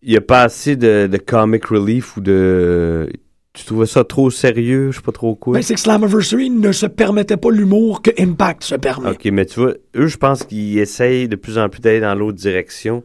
Il 0.03 0.09
n'y 0.11 0.17
a 0.17 0.21
pas 0.21 0.41
assez 0.43 0.75
de, 0.75 1.07
de 1.11 1.17
comic 1.17 1.65
relief 1.65 2.17
ou 2.17 2.21
de. 2.21 3.09
Tu 3.53 3.65
trouvais 3.65 3.85
ça 3.85 4.03
trop 4.05 4.31
sérieux, 4.31 4.91
je 4.91 4.97
sais 4.97 5.03
pas 5.03 5.11
trop 5.11 5.35
quoi? 5.35 5.55
Ben, 5.55 5.61
c'est 5.61 5.73
que 5.73 5.79
Slammiversary 5.81 6.49
ne 6.49 6.71
se 6.71 6.85
permettait 6.85 7.37
pas 7.37 7.51
l'humour 7.51 8.01
que 8.01 8.09
Impact 8.17 8.63
se 8.63 8.75
permet. 8.75 9.09
Ok, 9.11 9.25
mais 9.25 9.45
tu 9.45 9.59
vois, 9.59 9.73
eux, 9.95 10.07
je 10.07 10.17
pense 10.17 10.43
qu'ils 10.43 10.79
essayent 10.79 11.27
de 11.27 11.35
plus 11.35 11.57
en 11.57 11.67
plus 11.69 11.81
d'aller 11.81 11.99
dans 11.99 12.15
l'autre 12.15 12.37
direction. 12.37 13.03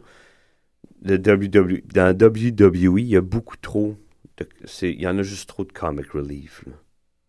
De 1.03 1.15
WWE. 1.17 1.81
Dans 1.93 2.15
WWE, 2.15 2.99
il 3.01 3.07
y 3.07 3.15
a 3.17 3.21
beaucoup 3.21 3.55
trop. 3.61 3.95
de- 4.37 4.47
Il 4.83 5.01
y 5.01 5.07
en 5.07 5.17
a 5.17 5.23
juste 5.23 5.47
trop 5.49 5.63
de 5.63 5.71
comic 5.71 6.11
relief. 6.11 6.63
là. 6.67 6.73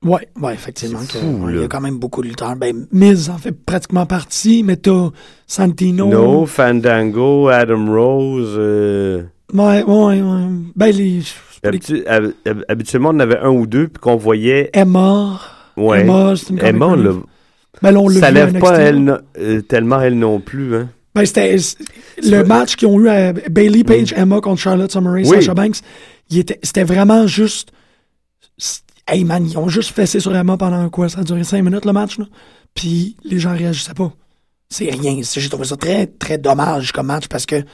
Ouais, 0.05 0.29
ouais, 0.41 0.55
effectivement. 0.55 1.01
Ouais, 1.01 1.55
il 1.55 1.61
y 1.61 1.65
a 1.65 1.69
quand 1.69 1.81
même 1.81 1.99
beaucoup 1.99 2.23
de 2.23 2.29
lutteurs. 2.29 2.55
Ben, 2.55 2.87
Miz 2.93 3.31
en 3.31 3.39
fait 3.39 3.51
pratiquement 3.53 4.07
partie, 4.07 4.63
mais 4.63 4.77
t'as 4.77 5.11
Santino. 5.47 6.07
No, 6.07 6.47
Fandango, 6.47 7.49
Adam 7.49 7.87
Rose. 7.93 8.55
euh, 8.57 9.23
Ouais, 9.53 9.83
ouais, 9.83 10.21
ouais. 10.23 10.49
Ben, 10.77 10.93
les. 10.95 11.21
les- 11.65 12.05
hab- 12.07 12.65
habituellement, 12.69 13.09
on 13.11 13.15
en 13.15 13.21
avait 13.21 13.39
un 13.39 13.51
ou 13.51 13.67
deux, 13.67 13.89
puis 13.89 14.01
qu'on 14.01 14.17
voyait. 14.17 14.71
Emma. 14.73 15.41
Ouais. 15.77 16.03
Emma, 16.03 16.35
c'est 16.37 16.51
une 16.51 16.59
Emma, 16.65 16.87
on 16.87 16.95
l'a- 16.95 17.13
Ben, 17.83 17.97
on 17.97 18.09
l'a 18.09 18.21
ça 18.21 18.31
lève 18.31 18.59
pas 18.59 18.79
elle, 18.81 19.21
euh, 19.39 19.61
tellement 19.63 20.01
elle 20.01 20.19
non 20.19 20.39
plus. 20.41 20.75
Hein. 20.77 20.91
Ben, 21.19 21.27
c'était 21.27 21.57
le 22.23 22.43
match 22.45 22.77
qu'ils 22.77 22.89
ont 22.89 23.01
eu 23.01 23.09
à 23.09 23.33
Bailey 23.33 23.85
Page, 23.85 24.13
Emma 24.17 24.41
contre 24.41 24.61
Charlotte 24.61 24.91
Summer 24.91 25.15
Oui. 25.15 25.27
Sasha 25.27 25.55
Banks. 25.55 25.81
C'était 26.31 26.85
vraiment 26.85 27.27
juste. 27.27 27.71
Hey 29.07 29.25
man, 29.25 29.47
ils 29.47 29.57
ont 29.57 29.69
juste 29.69 29.91
fessé 29.91 30.21
sur 30.21 30.35
Emma 30.37 30.57
pendant 30.57 30.89
quoi? 30.91 31.09
Ça 31.09 31.21
a 31.21 31.25
duré 31.25 31.43
cinq 31.45 31.63
minutes 31.63 31.85
le 31.87 31.93
match, 31.93 32.19
là. 32.19 32.27
Puis 32.75 33.17
les 33.25 33.39
gens 33.39 33.57
réagissaient 33.57 33.95
pas. 33.95 34.13
C'est 34.69 34.91
rien. 34.91 35.21
J'ai 35.23 35.49
trouvé 35.49 35.65
ça 35.65 35.77
très, 35.77 36.07
très 36.07 36.37
dommage 36.37 36.93
comme 36.93 37.07
match 37.07 37.27
parce 37.29 37.47
que 37.47 37.65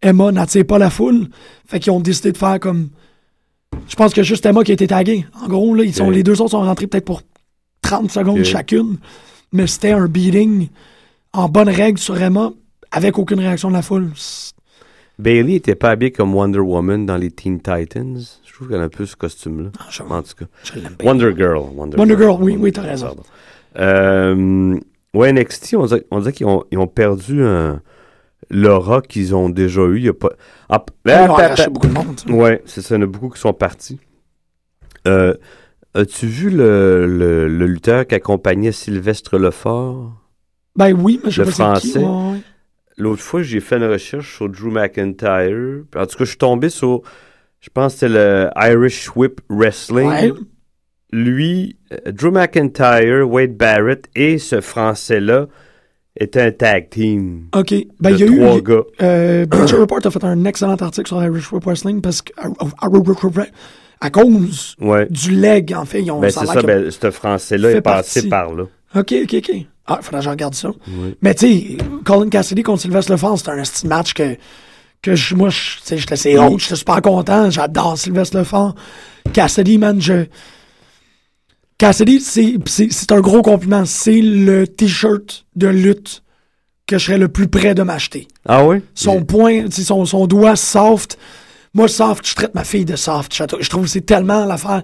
Emma 0.00 0.30
n'attire 0.30 0.64
pas 0.64 0.78
la 0.78 0.90
foule. 0.90 1.28
Fait 1.66 1.80
qu'ils 1.80 1.92
ont 1.92 2.00
décidé 2.00 2.32
de 2.32 2.38
faire 2.38 2.60
comme. 2.60 2.90
Je 3.88 3.96
pense 3.96 4.14
que 4.14 4.22
juste 4.22 4.46
Emma 4.46 4.62
qui 4.62 4.70
a 4.70 4.74
été 4.74 4.86
taguée. 4.86 5.26
En 5.42 5.48
gros, 5.48 5.74
là, 5.74 5.82
ils 5.82 5.94
sont, 5.94 6.08
les 6.08 6.22
deux 6.22 6.40
autres 6.40 6.52
sont 6.52 6.62
rentrés 6.62 6.86
peut-être 6.86 7.04
pour 7.04 7.22
30 7.82 8.10
secondes 8.10 8.44
chacune. 8.44 8.98
Mais 9.52 9.66
c'était 9.66 9.92
un 9.92 10.06
beating 10.06 10.68
en 11.32 11.48
bonne 11.48 11.68
règle 11.68 11.98
sur 11.98 12.20
Emma 12.20 12.52
avec 12.90 13.18
aucune 13.18 13.40
réaction 13.40 13.68
de 13.68 13.74
la 13.74 13.82
foule. 13.82 14.10
Bailey 15.18 15.54
était 15.54 15.74
pas 15.74 15.90
habillée 15.90 16.12
comme 16.12 16.34
Wonder 16.34 16.58
Woman 16.58 17.06
dans 17.06 17.16
les 17.16 17.30
Teen 17.30 17.58
Titans. 17.60 18.18
Je 18.44 18.52
trouve 18.52 18.68
qu'elle 18.68 18.80
a 18.80 18.84
un 18.84 18.88
peu 18.88 19.06
ce 19.06 19.16
costume-là. 19.16 19.70
Ah, 19.78 19.86
je- 19.90 20.02
En 20.02 20.22
tout 20.22 20.34
cas. 20.38 20.44
Wonder 21.02 21.32
Girl. 21.36 21.64
Wonder, 21.74 21.96
Wonder 21.96 22.16
Girl, 22.18 22.36
oui, 22.42 22.56
oui, 22.58 22.72
t'as 22.72 22.82
raison. 22.82 23.06
Pardon. 23.06 23.22
Euh, 23.78 24.78
ouais, 25.14 25.32
NXT, 25.32 25.74
on 25.76 25.86
dirait, 25.86 26.04
on 26.10 26.18
dirait 26.20 26.32
qu'ils 26.32 26.46
ont, 26.46 26.64
ils 26.70 26.78
ont 26.78 26.86
perdu 26.86 27.42
un- 27.42 27.80
l'aura 28.50 29.00
qu'ils 29.00 29.34
ont 29.34 29.48
déjà 29.48 29.82
eu. 29.82 29.96
Il 29.98 30.04
y 30.04 30.08
a 30.08 30.14
pas... 30.14 30.30
Ah, 30.68 30.84
Ils 31.06 31.12
ont 31.12 31.34
ah, 31.36 31.42
arraché 31.44 31.64
ah, 31.66 31.70
beaucoup 31.70 31.86
de 31.88 31.92
monde. 31.94 32.20
Ouais, 32.28 32.62
c'est 32.66 32.82
ça. 32.82 32.94
Il 32.96 32.98
y 32.98 33.00
en 33.02 33.04
a 33.04 33.10
beaucoup 33.10 33.30
qui 33.30 33.40
sont 33.40 33.52
partis. 33.54 33.98
Euh, 35.06 35.34
As-tu 35.94 36.26
vu 36.26 36.50
le, 36.50 37.06
le, 37.06 37.48
le 37.48 37.66
lutteur 37.66 38.06
qui 38.06 38.14
accompagnait 38.14 38.70
Sylvestre 38.72 39.38
Lefort? 39.38 40.12
Ben 40.76 40.92
oui, 40.92 41.18
mais 41.24 41.30
je 41.30 41.42
sais 41.42 41.50
Le 41.50 41.56
pas 41.56 41.80
c'est 41.80 41.80
qui. 41.80 41.92
français. 41.92 42.04
ouais, 42.06 42.32
ouais. 42.32 42.42
L'autre 42.98 43.22
fois, 43.22 43.42
j'ai 43.42 43.60
fait 43.60 43.76
une 43.76 43.84
recherche 43.84 44.36
sur 44.36 44.48
Drew 44.48 44.70
McIntyre. 44.70 45.82
En 45.96 46.06
tout 46.06 46.16
cas, 46.16 46.24
je 46.24 46.30
suis 46.30 46.38
tombé 46.38 46.68
sur, 46.70 47.02
je 47.60 47.68
pense 47.72 47.94
que 47.94 48.00
c'était 48.00 48.12
le 48.14 48.48
Irish 48.56 49.10
Whip 49.14 49.40
Wrestling. 49.50 50.08
Ouais. 50.08 50.32
Lui, 51.12 51.76
euh, 51.92 52.10
Drew 52.12 52.30
McIntyre, 52.30 53.28
Wade 53.30 53.54
Barrett 53.56 54.06
et 54.16 54.38
ce 54.38 54.60
Français-là 54.60 55.46
étaient 56.18 56.40
un 56.40 56.50
tag 56.52 56.88
team. 56.88 57.48
OK. 57.54 57.74
Ben, 58.00 58.10
il 58.10 58.18
y 58.18 58.22
a 58.22 58.26
eu. 58.26 58.38
trois 58.38 58.54
il- 58.56 58.62
gars. 58.62 58.82
Euh, 59.02 59.46
Bleacher 59.46 59.76
Report 59.76 60.00
a 60.04 60.10
fait 60.10 60.24
un 60.24 60.44
excellent 60.46 60.74
article 60.76 61.06
sur 61.06 61.22
Irish 61.22 61.52
Whip 61.52 61.64
Wrestling 61.64 62.00
parce 62.00 62.22
que. 62.22 62.32
À 64.00 64.10
cause 64.10 64.76
Ouais. 64.80 65.06
du 65.08 65.30
leg, 65.32 65.72
en 65.74 65.84
fait, 65.84 66.02
ils 66.02 66.10
ont. 66.10 66.20
Ben, 66.20 66.30
c'est 66.30 66.44
ça, 66.46 66.60
ben, 66.62 66.90
ce 66.90 67.10
Français-là 67.10 67.70
est 67.72 67.80
passé 67.80 68.28
partie. 68.28 68.28
par 68.28 68.54
là. 68.54 68.64
OK, 68.94 69.14
OK, 69.24 69.34
OK. 69.34 69.50
Ah, 69.88 69.98
il 70.00 70.04
faudrait 70.04 70.20
que 70.20 70.24
je 70.24 70.30
regarde 70.30 70.54
ça. 70.54 70.70
Oui. 70.88 71.14
Mais 71.22 71.34
tu 71.34 71.46
sais, 71.46 71.76
Colin 72.04 72.28
Cassidy 72.28 72.62
contre 72.62 72.82
Sylvester 72.82 73.12
Lefort, 73.12 73.38
c'était 73.38 73.50
un 73.52 73.62
petit 73.62 73.86
match 73.86 74.14
que, 74.14 74.36
que 75.02 75.14
je, 75.14 75.34
moi, 75.34 75.48
je- 75.50 75.96
j'étais 75.96 76.16
c'est 76.16 76.36
haut, 76.38 76.58
j'étais 76.58 76.76
super 76.76 77.00
content, 77.02 77.50
j'adore 77.50 77.96
Sylvester 77.98 78.38
Lefort. 78.38 78.74
Cassidy, 79.32 79.78
man, 79.78 80.00
je... 80.00 80.26
Cassidy, 81.78 82.20
c'est, 82.20 82.54
c'est, 82.66 82.90
c'est 82.90 83.12
un 83.12 83.20
gros 83.20 83.42
compliment. 83.42 83.84
C'est 83.84 84.20
le 84.22 84.66
t-shirt 84.66 85.44
de 85.56 85.68
lutte 85.68 86.22
que 86.86 86.98
je 86.98 87.04
serais 87.04 87.18
le 87.18 87.28
plus 87.28 87.48
près 87.48 87.74
de 87.74 87.82
m'acheter. 87.82 88.28
Ah 88.48 88.64
oui? 88.64 88.78
Son 88.94 89.24
point, 89.24 89.66
son, 89.70 90.04
son 90.06 90.26
doigt 90.26 90.56
soft. 90.56 91.18
Moi, 91.74 91.88
soft, 91.88 92.26
je 92.26 92.34
traite 92.34 92.54
ma 92.54 92.64
fille 92.64 92.84
de 92.86 92.96
soft. 92.96 93.34
Je, 93.34 93.42
je 93.60 93.68
trouve 93.68 93.84
que 93.84 93.90
c'est 93.90 94.06
tellement 94.06 94.46
l'affaire. 94.46 94.82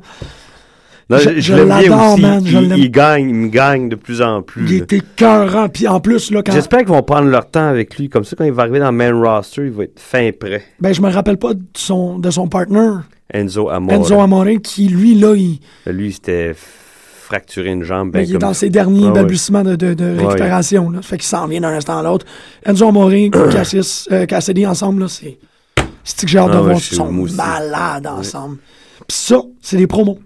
Non, 1.12 1.18
je- 1.18 1.30
je, 1.34 1.40
je 1.40 1.54
l'aime 1.54 1.68
bien 1.68 1.80
l'adore, 1.82 2.12
aussi. 2.14 2.22
man, 2.22 2.44
il, 2.76 2.90
gagne, 2.90 3.28
il 3.28 3.34
me 3.34 3.48
gagne 3.48 3.88
de 3.88 3.96
plus 3.96 4.20
en 4.22 4.42
plus. 4.42 4.64
Il 4.66 4.74
était 4.82 4.96
écœurant. 4.98 5.68
Puis 5.68 5.86
en 5.88 6.00
plus, 6.00 6.30
là, 6.30 6.42
quand. 6.42 6.52
J'espère 6.52 6.80
qu'ils 6.80 6.88
vont 6.88 7.02
prendre 7.02 7.28
leur 7.28 7.48
temps 7.50 7.68
avec 7.68 7.96
lui. 7.98 8.08
Comme 8.08 8.24
ça, 8.24 8.34
quand 8.36 8.44
il 8.44 8.52
va 8.52 8.62
arriver 8.62 8.78
dans 8.80 8.90
le 8.90 8.96
main 8.96 9.12
roster, 9.12 9.62
il 9.66 9.70
va 9.72 9.84
être 9.84 9.98
fin 10.00 10.30
prêt. 10.38 10.62
Ben, 10.80 10.92
je 10.92 11.00
me 11.02 11.10
rappelle 11.10 11.36
pas 11.38 11.54
de 11.54 11.62
son, 11.76 12.18
de 12.18 12.30
son 12.30 12.48
partner, 12.48 12.90
Enzo 13.32 13.68
Amore. 13.70 13.92
Enzo 13.94 14.20
Amore, 14.20 14.46
qui, 14.62 14.88
lui, 14.88 15.14
là, 15.14 15.34
il, 15.36 15.58
Lui, 15.86 16.08
il 16.08 16.12
s'était 16.12 16.54
fracturé 16.54 17.70
une 17.70 17.82
jambe. 17.84 18.10
ben, 18.10 18.18
ben 18.20 18.26
il 18.26 18.30
est 18.30 18.32
comme 18.34 18.40
dans 18.48 18.54
ses 18.54 18.68
derniers 18.68 19.04
Ah 19.04 19.08
ouais. 19.08 19.12
balbutiements 19.14 19.62
de, 19.62 19.74
de, 19.76 19.94
de 19.94 20.04
Ouais. 20.16 20.26
récupération. 20.26 20.90
Là. 20.90 20.98
Ça 21.02 21.08
fait 21.08 21.16
qu'il 21.18 21.26
s'en 21.26 21.46
vient 21.46 21.60
d'un 21.62 21.68
instant 21.72 21.98
à 21.98 22.02
l'autre. 22.02 22.26
Enzo 22.66 22.88
Amore, 22.88 23.10
Cassis, 23.52 24.06
euh, 24.12 24.26
Cassidy 24.26 24.66
ensemble, 24.66 25.02
là, 25.02 25.08
c'est. 25.08 25.38
C'est 26.04 26.22
que 26.26 26.28
j'ai 26.30 26.38
hâte 26.38 26.48
Ah 26.50 26.54
de 26.56 26.58
ouais, 26.58 26.64
voir. 26.72 26.76
Ils 26.78 26.96
sont 26.96 27.12
malades 27.36 28.06
ensemble. 28.08 28.56
Puis 29.06 29.16
ça, 29.16 29.40
c'est 29.60 29.76
des 29.76 29.86
promos. 29.86 30.18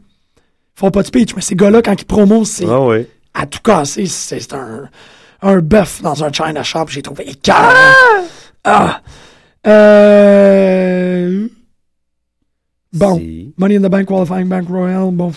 Font 0.76 0.90
pas 0.90 1.00
de 1.02 1.06
speech, 1.08 1.34
mais 1.34 1.40
ces 1.42 1.56
gars-là, 1.56 1.80
quand 1.82 1.94
ils 2.00 2.04
promo, 2.04 2.44
c'est 2.44 2.66
Ah 2.68 2.80
ouais. 2.82 3.08
à 3.34 3.46
tout 3.46 3.60
casser. 3.60 4.06
C'est 4.06 4.38
c'est 4.40 4.52
un, 4.52 4.88
un 5.42 5.58
bœuf 5.58 6.02
dans 6.02 6.22
un 6.22 6.30
China 6.30 6.62
shop. 6.62 6.86
J'ai 6.88 7.00
trouvé 7.02 7.28
écœurant. 7.30 7.72
Ah! 8.62 9.00
Euh... 9.66 11.48
Bon. 12.92 13.18
Si. 13.18 13.54
Money 13.56 13.76
in 13.76 13.80
the 13.82 13.90
Bank 13.90 14.06
Qualifying 14.06 14.48
Bank 14.48 14.68
Royal. 14.68 15.10
Bon. 15.12 15.32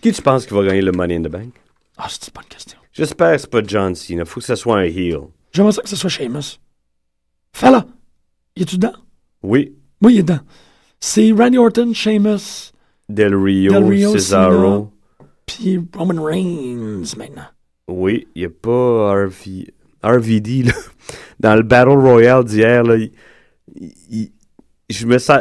Qui 0.00 0.12
tu 0.12 0.22
penses 0.22 0.44
qui 0.46 0.54
va 0.54 0.64
gagner 0.64 0.82
le 0.82 0.92
Money 0.92 1.16
in 1.16 1.22
the 1.22 1.28
Bank? 1.28 1.52
Ah, 1.96 2.06
c'est 2.08 2.26
une 2.28 2.34
bonne 2.34 2.44
question. 2.48 2.78
J'espère 2.92 3.32
que 3.32 3.38
c'est 3.38 3.50
pas 3.50 3.62
John 3.64 3.94
Cena. 3.94 4.24
Faut 4.24 4.40
que 4.40 4.46
ce 4.46 4.54
soit 4.54 4.78
un 4.78 4.84
heel. 4.84 5.20
J'aimerais 5.52 5.72
ça 5.72 5.82
que 5.82 5.88
ce 5.88 5.96
soit 5.96 6.10
Sheamus. 6.10 6.58
Fais-la. 7.52 7.86
Y 8.56 8.62
es-tu 8.62 8.76
dedans? 8.76 8.92
Oui. 9.42 9.72
Oui, 10.02 10.14
il 10.14 10.18
est 10.20 10.22
dedans. 10.22 10.40
C'est 11.00 11.30
Randy 11.32 11.58
Orton, 11.58 11.92
Sheamus, 11.94 12.72
Del 13.08 13.34
Rio, 13.36 13.72
Del 13.72 13.84
Rio, 13.84 14.12
Cesaro. 14.12 14.92
puis 15.46 15.80
Roman 15.96 16.22
Reigns 16.24 17.04
maintenant. 17.16 17.46
Oui, 17.88 18.26
il 18.34 18.40
n'y 18.42 18.46
a 18.46 18.50
pas 18.50 19.12
RV... 19.26 19.66
RVD. 20.02 20.64
Là. 20.64 20.72
Dans 21.40 21.54
le 21.54 21.62
Battle 21.62 21.90
Royale 21.98 22.44
d'hier, 22.44 22.82
là, 22.82 22.96
il- 22.96 23.12
il- 24.10 24.32
je 24.90 25.06
me 25.06 25.18
sens... 25.18 25.40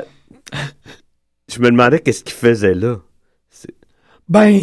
je 1.52 1.60
me 1.60 1.66
demandais 1.72 2.00
qu'est-ce 2.00 2.24
qu'il 2.24 2.36
faisait 2.36 2.76
là. 2.76 2.98
Ben, 4.28 4.60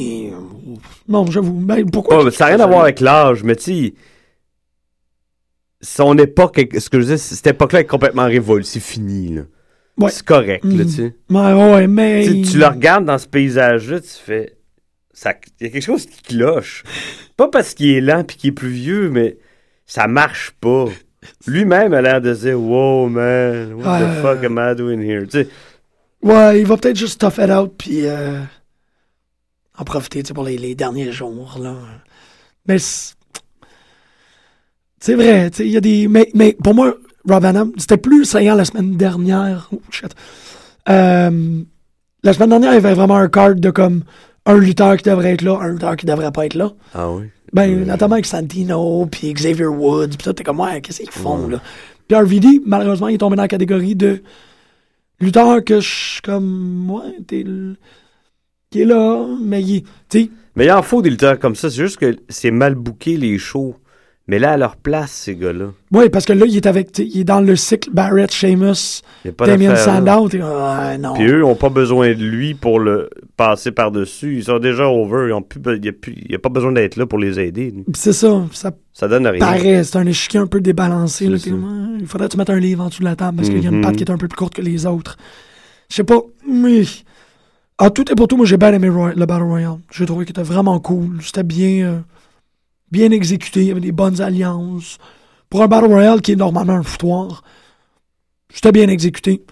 non, 1.08 1.24
j'avoue. 1.26 1.52
Ben, 1.52 1.88
pourquoi? 1.88 2.30
Ça 2.32 2.46
n'a 2.46 2.56
rien 2.56 2.64
à 2.64 2.66
voir 2.66 2.82
avec 2.82 2.98
l'âge, 2.98 3.44
mais 3.44 3.54
tu 3.56 3.94
son 5.80 6.16
époque, 6.18 6.60
ce 6.78 6.88
que 6.88 7.00
je 7.00 7.16
cette 7.16 7.46
époque-là 7.46 7.80
est 7.80 7.86
complètement 7.86 8.24
révolue. 8.26 8.64
C'est 8.64 8.80
fini, 8.80 9.34
là. 9.34 9.42
Ouais. 10.02 10.10
C'est 10.10 10.24
correct, 10.24 10.64
là, 10.64 10.70
Mhm. 10.70 10.84
tu 10.86 10.90
sais. 10.92 11.14
Ouais, 11.30 11.52
ouais, 11.74 11.86
mais. 11.86 12.26
Tu, 12.26 12.42
tu 12.42 12.58
le 12.58 12.66
regardes 12.66 13.04
dans 13.04 13.18
ce 13.18 13.26
paysage-là, 13.28 14.00
tu 14.00 14.08
fais. 14.08 14.56
Il 15.60 15.66
y 15.66 15.66
a 15.66 15.70
quelque 15.70 15.80
chose 15.84 16.06
qui 16.06 16.22
cloche. 16.22 16.82
Pas 17.36 17.48
parce 17.48 17.74
qu'il 17.74 17.90
est 17.90 18.00
lent 18.00 18.24
puis 18.24 18.36
qu'il 18.36 18.48
est 18.48 18.52
plus 18.52 18.70
vieux, 18.70 19.08
mais 19.10 19.36
ça 19.86 20.06
marche 20.08 20.52
pas. 20.60 20.86
Lui-même 21.46 21.92
a 21.94 22.00
l'air 22.02 22.20
de 22.20 22.32
dire 22.34 22.58
Wow, 22.60 23.08
man, 23.08 23.74
what 23.74 24.00
the 24.00 24.22
fuck 24.22 24.42
am 24.44 24.58
I 24.58 24.74
doing 24.74 25.00
here? 25.00 25.24
Tu 25.26 25.42
sais, 25.42 25.48
Ouais, 26.22 26.60
il 26.60 26.66
va 26.66 26.76
peut-être 26.76 26.96
juste 26.96 27.20
tough 27.20 27.38
it 27.44 27.50
out, 27.50 27.74
puis 27.76 28.06
euh, 28.06 28.40
en 29.76 29.84
profiter 29.84 30.22
pour 30.34 30.44
les, 30.44 30.56
les 30.58 30.74
derniers 30.74 31.10
jours. 31.12 31.58
Là. 31.60 31.74
Mais 32.66 32.78
c'est 32.78 33.14
vrai, 35.14 35.50
tu 35.50 35.56
sais, 35.58 35.66
il 35.66 35.72
y 35.72 35.76
a 35.76 35.80
des. 35.80 36.08
Mais, 36.08 36.28
mais 36.34 36.56
pour 36.62 36.74
moi, 36.74 36.94
Rob 37.28 37.42
Van 37.42 37.52
Dam, 37.52 37.72
c'était 37.76 37.96
plus 37.96 38.24
saillant 38.24 38.54
la 38.54 38.64
semaine 38.64 38.96
dernière. 38.96 39.68
Oh, 39.72 39.80
shit. 39.90 40.14
Euh, 40.88 41.60
la 42.22 42.32
semaine 42.32 42.50
dernière, 42.50 42.72
il 42.72 42.74
y 42.74 42.78
avait 42.78 42.94
vraiment 42.94 43.16
un 43.16 43.28
card 43.28 43.54
de 43.54 43.70
comme 43.70 44.02
un 44.46 44.56
lutteur 44.56 44.96
qui 44.96 45.08
devrait 45.08 45.34
être 45.34 45.42
là, 45.42 45.58
un 45.60 45.72
lutteur 45.72 45.96
qui 45.96 46.06
devrait 46.06 46.32
pas 46.32 46.46
être 46.46 46.54
là. 46.54 46.72
Ah 46.94 47.10
oui. 47.10 47.26
Ben, 47.52 47.84
notamment 47.84 48.14
avec 48.14 48.26
Santino, 48.26 49.06
puis 49.06 49.32
Xavier 49.32 49.66
Woods, 49.66 50.08
puis 50.08 50.24
ça, 50.24 50.32
t'es 50.32 50.42
comme, 50.42 50.60
ouais, 50.60 50.80
qu'est-ce 50.80 51.02
qu'ils 51.02 51.10
font, 51.10 51.48
là? 51.48 51.60
Puis 52.08 52.16
RVD, 52.16 52.62
malheureusement, 52.66 53.08
il 53.08 53.14
est 53.14 53.18
tombé 53.18 53.36
dans 53.36 53.42
la 53.42 53.48
catégorie 53.48 53.94
de 53.94 54.22
lutteur 55.20 55.62
que 55.62 55.80
je 55.80 55.88
suis 55.88 56.22
comme, 56.22 56.90
ouais, 56.90 57.18
t'es 57.26 57.44
qui 58.70 58.80
est 58.80 58.84
là, 58.86 59.26
mais 59.40 59.62
il 59.62 59.76
est, 59.76 59.84
tu 60.08 60.22
sais, 60.22 60.30
Mais 60.56 60.64
il 60.64 60.72
en 60.72 60.82
faut 60.82 61.02
des 61.02 61.10
lutteurs 61.10 61.38
comme 61.38 61.54
ça. 61.54 61.68
C'est 61.68 61.82
juste 61.82 61.98
que 61.98 62.16
c'est 62.28 62.50
mal 62.50 62.74
booké 62.74 63.18
les 63.18 63.36
shows. 63.38 63.76
Mais 64.32 64.38
là, 64.38 64.52
à 64.52 64.56
leur 64.56 64.76
place, 64.76 65.10
ces 65.10 65.36
gars-là. 65.36 65.66
ouais, 65.92 66.08
parce 66.08 66.24
que 66.24 66.32
là, 66.32 66.46
il 66.48 66.56
est 66.56 66.66
avec, 66.66 66.98
il 66.98 67.20
est 67.20 67.24
dans 67.24 67.42
le 67.42 67.54
cycle 67.54 67.90
Barrett, 67.92 68.32
Sheamus, 68.32 69.02
Damien. 69.38 69.76
Sandow, 69.76 70.26
ouais, 70.28 70.96
non. 70.96 71.12
Puis 71.12 71.26
eux 71.26 71.40
n'ont 71.40 71.54
pas 71.54 71.68
besoin 71.68 72.08
de 72.14 72.24
lui 72.24 72.54
pour 72.54 72.80
le 72.80 73.10
passer 73.36 73.72
par-dessus. 73.72 74.36
Ils 74.38 74.44
sont 74.44 74.58
déjà 74.58 74.88
over. 74.88 75.26
Ils 75.28 75.32
ont 75.34 75.42
plus, 75.42 75.60
il 75.74 75.80
n'y 75.82 75.88
a, 75.90 75.92
plus- 75.92 76.38
pas 76.42 76.48
besoin 76.48 76.72
d'être 76.72 76.96
là 76.96 77.04
pour 77.04 77.18
les 77.18 77.38
aider. 77.38 77.74
C'est 77.94 78.14
ça, 78.14 78.42
ça 78.52 78.70
Ça 78.94 79.06
donne 79.06 79.26
rien. 79.26 79.38
paraît, 79.38 79.84
c'est 79.84 79.98
un 79.98 80.06
échiquier 80.06 80.40
un 80.40 80.46
peu 80.46 80.62
débalancé, 80.62 81.26
là, 81.26 81.36
Ouais, 81.36 81.98
il 82.00 82.06
faudrait 82.06 82.28
que 82.28 82.32
tu 82.32 82.38
mettes 82.38 82.48
un 82.48 82.58
livre 82.58 82.84
en 82.84 82.88
dessous 82.88 83.00
de 83.00 83.04
la 83.04 83.16
table, 83.16 83.36
parce 83.36 83.50
qu'il 83.50 83.62
y 83.62 83.66
a 83.66 83.70
une 83.70 83.76
Mhm. 83.76 83.82
patte 83.84 83.96
qui 83.96 84.04
est 84.04 84.10
un 84.10 84.16
peu 84.16 84.28
plus 84.28 84.36
courte 84.38 84.54
que 84.54 84.62
les 84.62 84.86
autres. 84.86 85.18
Je 85.90 85.96
sais 85.96 86.04
pas, 86.04 86.20
mais... 86.50 86.84
En 87.78 87.90
tout 87.90 88.10
et 88.10 88.14
pour 88.14 88.28
tout, 88.28 88.38
moi 88.38 88.46
j'ai 88.46 88.56
bien 88.56 88.72
aimé 88.72 88.88
Roy- 88.88 89.12
le 89.14 89.26
Battle 89.26 89.42
Royale. 89.44 89.76
J'ai 89.90 90.06
trouvé 90.06 90.24
qu'il 90.24 90.32
était 90.32 90.42
vraiment 90.42 90.78
cool. 90.78 91.18
C'était 91.20 91.42
bien, 91.42 91.84
euh, 91.86 91.98
bien 92.92 93.10
exécuté. 93.10 93.60
Il 93.62 93.66
y 93.66 93.70
avait 93.72 93.80
des 93.80 93.90
bonnes 93.92 94.20
alliances. 94.20 94.98
Pour 95.50 95.62
un 95.62 95.66
Battle 95.68 95.86
Royale 95.86 96.20
qui 96.22 96.32
est 96.32 96.36
normalement 96.36 96.74
un 96.74 96.82
foutoir, 96.84 97.42
c'était 98.52 98.72
bien 98.72 98.88
exécuté. 98.88 99.42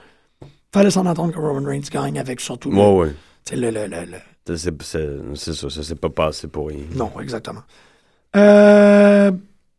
Fallait 0.72 0.91
s'en 0.91 1.05
attendre 1.07 1.32
que 1.32 1.38
Roman 1.41 1.66
Reigns 1.66 1.88
gagne 1.91 2.18
avec 2.18 2.41
surtout 2.41 2.70
le- 2.70 2.76
Ouais, 2.76 3.12
le, 3.53 3.70
le, 3.70 3.86
le- 3.88 4.07
le- 4.07 4.57
Ça, 4.57 4.70
C'est 5.34 5.53
ça, 5.55 5.68
ça 5.70 5.82
s'est 5.82 5.95
pas 5.97 6.09
passé 6.11 6.47
pour 6.49 6.68
rien. 6.68 6.78
Non, 6.95 7.11
exactement. 7.20 7.62
Euh, 8.36 9.32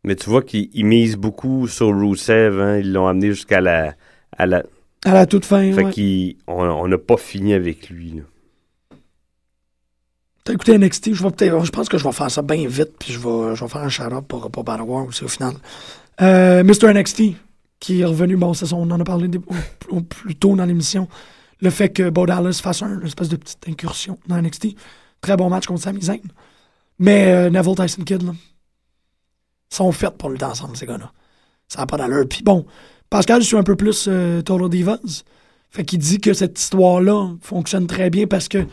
Mais 0.03 0.15
tu 0.15 0.29
vois 0.29 0.41
qu'ils 0.41 0.69
ils 0.73 0.85
misent 0.85 1.15
beaucoup 1.17 1.67
sur 1.67 1.87
Rusev. 1.97 2.59
Hein. 2.61 2.77
Ils 2.79 2.91
l'ont 2.91 3.07
amené 3.07 3.27
jusqu'à 3.27 3.61
la, 3.61 3.95
à 4.37 4.45
la. 4.45 4.63
À 5.05 5.13
la 5.13 5.25
toute 5.25 5.45
fin, 5.45 5.71
Fait 5.73 5.83
ouais. 5.85 6.35
qu'on 6.47 6.59
on 6.83 6.87
n'a 6.87 6.97
pas 6.97 7.17
fini 7.17 7.53
avec 7.53 7.89
lui. 7.89 8.11
là. 8.17 8.23
T'as 10.43 10.53
écouté 10.53 10.77
NXT, 10.77 11.13
je 11.13 11.23
vais 11.23 11.31
peut-être. 11.31 11.63
Je 11.63 11.71
pense 11.71 11.87
que 11.87 11.97
je 11.97 12.03
vais 12.03 12.11
faire 12.11 12.31
ça 12.31 12.41
bien 12.41 12.67
vite, 12.67 12.93
puis 12.97 13.13
je 13.13 13.19
vais, 13.19 13.55
je 13.55 13.63
vais 13.63 13.69
faire 13.69 13.81
un 13.81 13.89
shout-out 13.89 14.25
pour, 14.27 14.49
pour 14.49 14.63
Battle 14.63 14.83
War 14.83 15.05
aussi 15.05 15.23
au 15.23 15.27
final. 15.27 15.53
Euh, 16.21 16.63
Mr. 16.63 16.93
NXT, 16.93 17.35
qui 17.79 18.01
est 18.01 18.05
revenu, 18.05 18.37
bon, 18.37 18.53
c'est 18.53 18.65
ça, 18.65 18.75
on 18.75 18.89
en 18.89 18.99
a 18.99 19.03
parlé 19.03 19.29
plus 20.09 20.35
tôt 20.35 20.55
dans 20.55 20.65
l'émission. 20.65 21.07
Le 21.59 21.69
fait 21.69 21.89
que 21.89 22.09
Bo 22.09 22.25
Dallas 22.25 22.59
fasse 22.61 22.81
un, 22.81 22.99
une 22.99 23.07
espèce 23.07 23.29
de 23.29 23.35
petite 23.35 23.67
incursion 23.67 24.17
dans 24.27 24.41
NXT. 24.41 24.69
Très 25.21 25.37
bon 25.37 25.49
match 25.49 25.67
contre 25.67 25.81
Sami 25.81 26.01
Zayn. 26.01 26.21
Mais 26.97 27.27
euh, 27.33 27.49
Neville 27.49 27.75
Tyson 27.75 28.03
Kidd, 28.03 28.23
là, 28.23 28.33
sont 29.69 29.91
faits 29.91 30.17
pour 30.17 30.29
lutter 30.29 30.45
ensemble, 30.45 30.75
ces 30.75 30.87
gars-là. 30.87 31.11
Ça 31.67 31.79
n'a 31.79 31.85
pas 31.85 31.97
d'allure. 31.97 32.27
Puis 32.27 32.41
bon, 32.43 32.65
Pascal, 33.09 33.41
je 33.41 33.47
suis 33.47 33.57
un 33.57 33.63
peu 33.63 33.75
plus 33.75 34.05
euh, 34.07 34.41
Total 34.41 34.69
Divas. 34.69 35.23
Fait 35.69 35.85
qu'il 35.85 35.99
dit 35.99 36.19
que 36.19 36.33
cette 36.33 36.59
histoire-là 36.59 37.29
fonctionne 37.41 37.87
très 37.87 38.09
bien 38.09 38.27
parce 38.27 38.47
que 38.47 38.65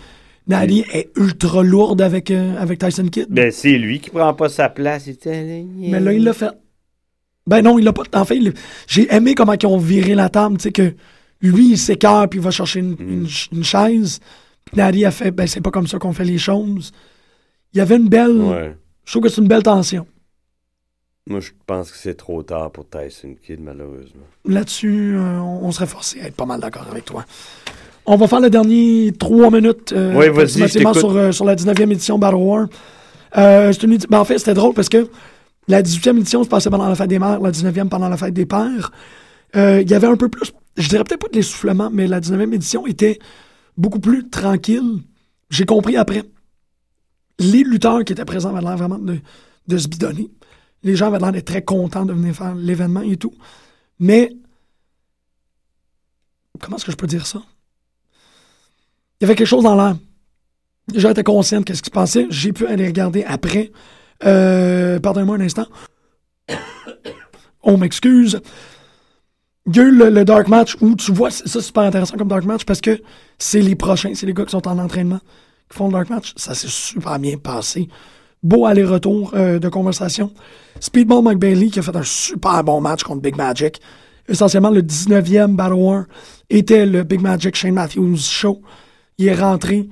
Nali 0.49 0.85
est 0.93 1.11
ultra 1.17 1.63
lourde 1.63 2.01
avec, 2.01 2.31
euh, 2.31 2.57
avec 2.59 2.79
Tyson 2.79 3.07
Kidd. 3.09 3.27
Ben, 3.29 3.51
c'est 3.53 3.77
lui 3.79 4.01
qui 4.01 4.11
prend 4.11 4.33
pas 4.35 4.49
sa 4.49 4.69
place. 4.69 5.07
Il 5.07 5.11
était- 5.11 5.65
Mais 5.77 6.01
là, 6.01 6.13
il 6.13 6.25
l'a 6.25 6.33
fait. 6.33 6.51
Ben 7.47 7.63
non, 7.63 7.79
il 7.79 7.85
l'a 7.85 7.93
pas. 7.93 8.03
En 8.15 8.25
fait, 8.25 8.37
il- 8.37 8.53
j'ai 8.87 9.13
aimé 9.15 9.35
comment 9.35 9.53
ils 9.55 9.67
ont 9.67 9.79
viré 9.79 10.15
la 10.15 10.29
table, 10.29 10.57
tu 10.57 10.65
sais, 10.65 10.73
que 10.73 10.95
lui, 11.41 11.71
il 11.73 11.79
s'écarte 11.79 12.31
puis 12.31 12.41
il 12.41 12.43
va 12.43 12.51
chercher 12.51 12.81
une, 12.81 13.27
une 13.53 13.65
chaise. 13.65 14.21
Puis 14.65 14.77
Nadi 14.77 15.05
a 15.05 15.11
fait, 15.11 15.31
ben 15.31 15.47
c'est 15.47 15.61
pas 15.61 15.71
comme 15.71 15.87
ça 15.87 15.99
qu'on 15.99 16.13
fait 16.13 16.25
les 16.25 16.39
choses. 16.39 16.93
Il 17.73 17.79
y 17.79 17.81
avait 17.81 17.97
une 17.97 18.09
belle. 18.09 18.37
Ouais. 18.39 18.77
Je 19.05 19.13
trouve 19.13 19.23
que 19.23 19.29
c'est 19.29 19.41
une 19.41 19.49
belle 19.49 19.63
tension. 19.63 20.07
Moi, 21.27 21.41
je 21.41 21.51
pense 21.67 21.91
que 21.91 21.97
c'est 21.99 22.15
trop 22.15 22.43
tard 22.43 22.71
pour 22.71 22.87
Tyson 22.89 23.35
Kidd, 23.43 23.61
malheureusement. 23.61 24.25
Là-dessus, 24.47 25.15
euh, 25.15 25.39
on 25.41 25.71
serait 25.73 25.87
forcé 25.87 26.21
à 26.23 26.27
être 26.29 26.35
pas 26.37 26.47
mal 26.47 26.59
d'accord 26.61 26.87
avec 26.91 27.05
toi. 27.05 27.25
On 28.11 28.17
va 28.17 28.27
faire 28.27 28.41
le 28.41 28.49
dernier 28.49 29.13
trois 29.19 29.51
minutes 29.51 29.93
euh, 29.93 30.15
sur, 30.95 31.15
euh, 31.15 31.31
sur 31.31 31.45
la 31.45 31.55
19e 31.55 31.93
édition 31.93 32.19
Battle 32.19 32.37
War. 32.37 32.67
Euh, 33.37 33.71
une 33.83 33.99
ben, 34.09 34.21
en 34.21 34.25
fait, 34.25 34.39
c'était 34.39 34.55
drôle 34.55 34.73
parce 34.73 34.89
que 34.89 35.11
la 35.69 35.83
18e 35.83 36.17
édition 36.17 36.43
se 36.43 36.49
passait 36.49 36.71
pendant 36.71 36.89
la 36.89 36.95
fête 36.95 37.11
des 37.11 37.19
mères, 37.19 37.39
la 37.39 37.51
19e 37.51 37.91
pendant 37.91 38.09
la 38.09 38.17
fête 38.17 38.33
des 38.33 38.47
pères. 38.47 38.93
Euh, 39.57 39.83
Il 39.83 39.91
y 39.91 39.93
avait 39.93 40.07
un 40.07 40.17
peu 40.17 40.31
plus, 40.31 40.51
je 40.79 40.89
dirais 40.89 41.05
peut-être 41.05 41.21
pas 41.21 41.29
de 41.29 41.37
l'essoufflement, 41.37 41.91
mais 41.93 42.07
la 42.07 42.19
19e 42.19 42.55
édition 42.55 42.87
était 42.87 43.19
beaucoup 43.77 44.01
plus 44.01 44.27
tranquille. 44.31 45.03
J'ai 45.51 45.67
compris 45.67 45.99
après. 45.99 46.23
Les 47.39 47.63
lutteurs 47.63 48.03
qui 48.05 48.15
étaient 48.15 48.25
présents 48.25 48.57
avaient 48.57 48.67
l'air 48.67 48.79
vraiment 48.79 48.99
de, 48.99 49.19
de 49.67 49.77
se 49.77 49.87
bidonner. 49.87 50.31
Les 50.83 50.97
gens 50.97 51.09
avaient 51.09 51.19
l'air 51.19 51.33
d'être 51.33 51.45
très 51.45 51.63
contents 51.63 52.07
de 52.07 52.15
venir 52.15 52.35
faire 52.35 52.55
l'événement 52.55 53.03
et 53.03 53.19
tout. 53.19 53.35
Mais, 54.01 54.33
comment 56.59 56.79
est-ce 56.79 56.87
que 56.87 56.93
je 56.93 56.97
peux 56.97 57.07
dire 57.07 57.27
ça? 57.27 57.43
Il 59.21 59.25
y 59.25 59.27
avait 59.27 59.35
quelque 59.35 59.47
chose 59.49 59.65
dans 59.65 59.75
l'air. 59.75 59.97
Étaient 61.11 61.25
conscients 61.25 61.61
de 61.61 61.73
ce 61.73 61.83
qui 61.83 61.87
se 61.87 61.91
passait. 61.91 62.27
J'ai 62.31 62.53
pu 62.53 62.67
aller 62.67 62.87
regarder 62.87 63.25
après. 63.25 63.73
Euh, 64.25 64.99
Pardonnez-moi 65.01 65.37
un 65.37 65.41
instant. 65.41 65.67
On 67.63 67.77
m'excuse. 67.77 68.41
Il 69.67 69.83
le, 69.83 70.25
Dark 70.25 70.49
Match 70.49 70.77
où 70.81 70.95
tu 70.95 71.13
vois, 71.13 71.31
ça 71.31 71.45
c'est 71.47 71.61
super 71.61 71.83
intéressant 71.83 72.17
comme 72.17 72.29
Dark 72.29 72.45
Match 72.45 72.65
parce 72.65 72.81
que 72.81 73.03
c'est 73.39 73.61
les 73.61 73.75
prochains, 73.75 74.15
c'est 74.15 74.25
les 74.25 74.33
gars 74.33 74.47
qui 74.47 74.53
sont 74.53 74.67
en 74.67 74.79
entraînement 74.79 75.21
qui 75.69 75.77
font 75.77 75.89
le 75.89 75.93
Dark 75.93 76.09
Match. 76.09 76.33
Ça 76.37 76.55
s'est 76.55 76.69
super 76.69 77.19
bien 77.19 77.37
passé. 77.37 77.89
Beau 78.43 78.65
aller-retour 78.65 79.33
euh, 79.35 79.59
de 79.59 79.69
conversation. 79.69 80.33
Speedball 80.81 81.23
McBailey 81.23 81.69
qui 81.69 81.81
a 81.81 81.83
fait 81.83 81.97
un 81.97 82.03
super 82.03 82.65
bon 82.65 82.81
match 82.81 83.03
contre 83.03 83.21
Big 83.21 83.37
Magic. 83.37 83.81
Essentiellement, 84.27 84.71
le 84.71 84.81
19e 84.83 85.55
Battle 85.55 85.75
War 85.75 86.05
était 86.49 86.87
le 86.87 87.03
Big 87.03 87.21
Magic 87.21 87.55
Shane 87.55 87.75
Matthews 87.75 88.19
Show. 88.19 88.63
Il 89.19 89.27
est 89.27 89.35
rentré 89.35 89.89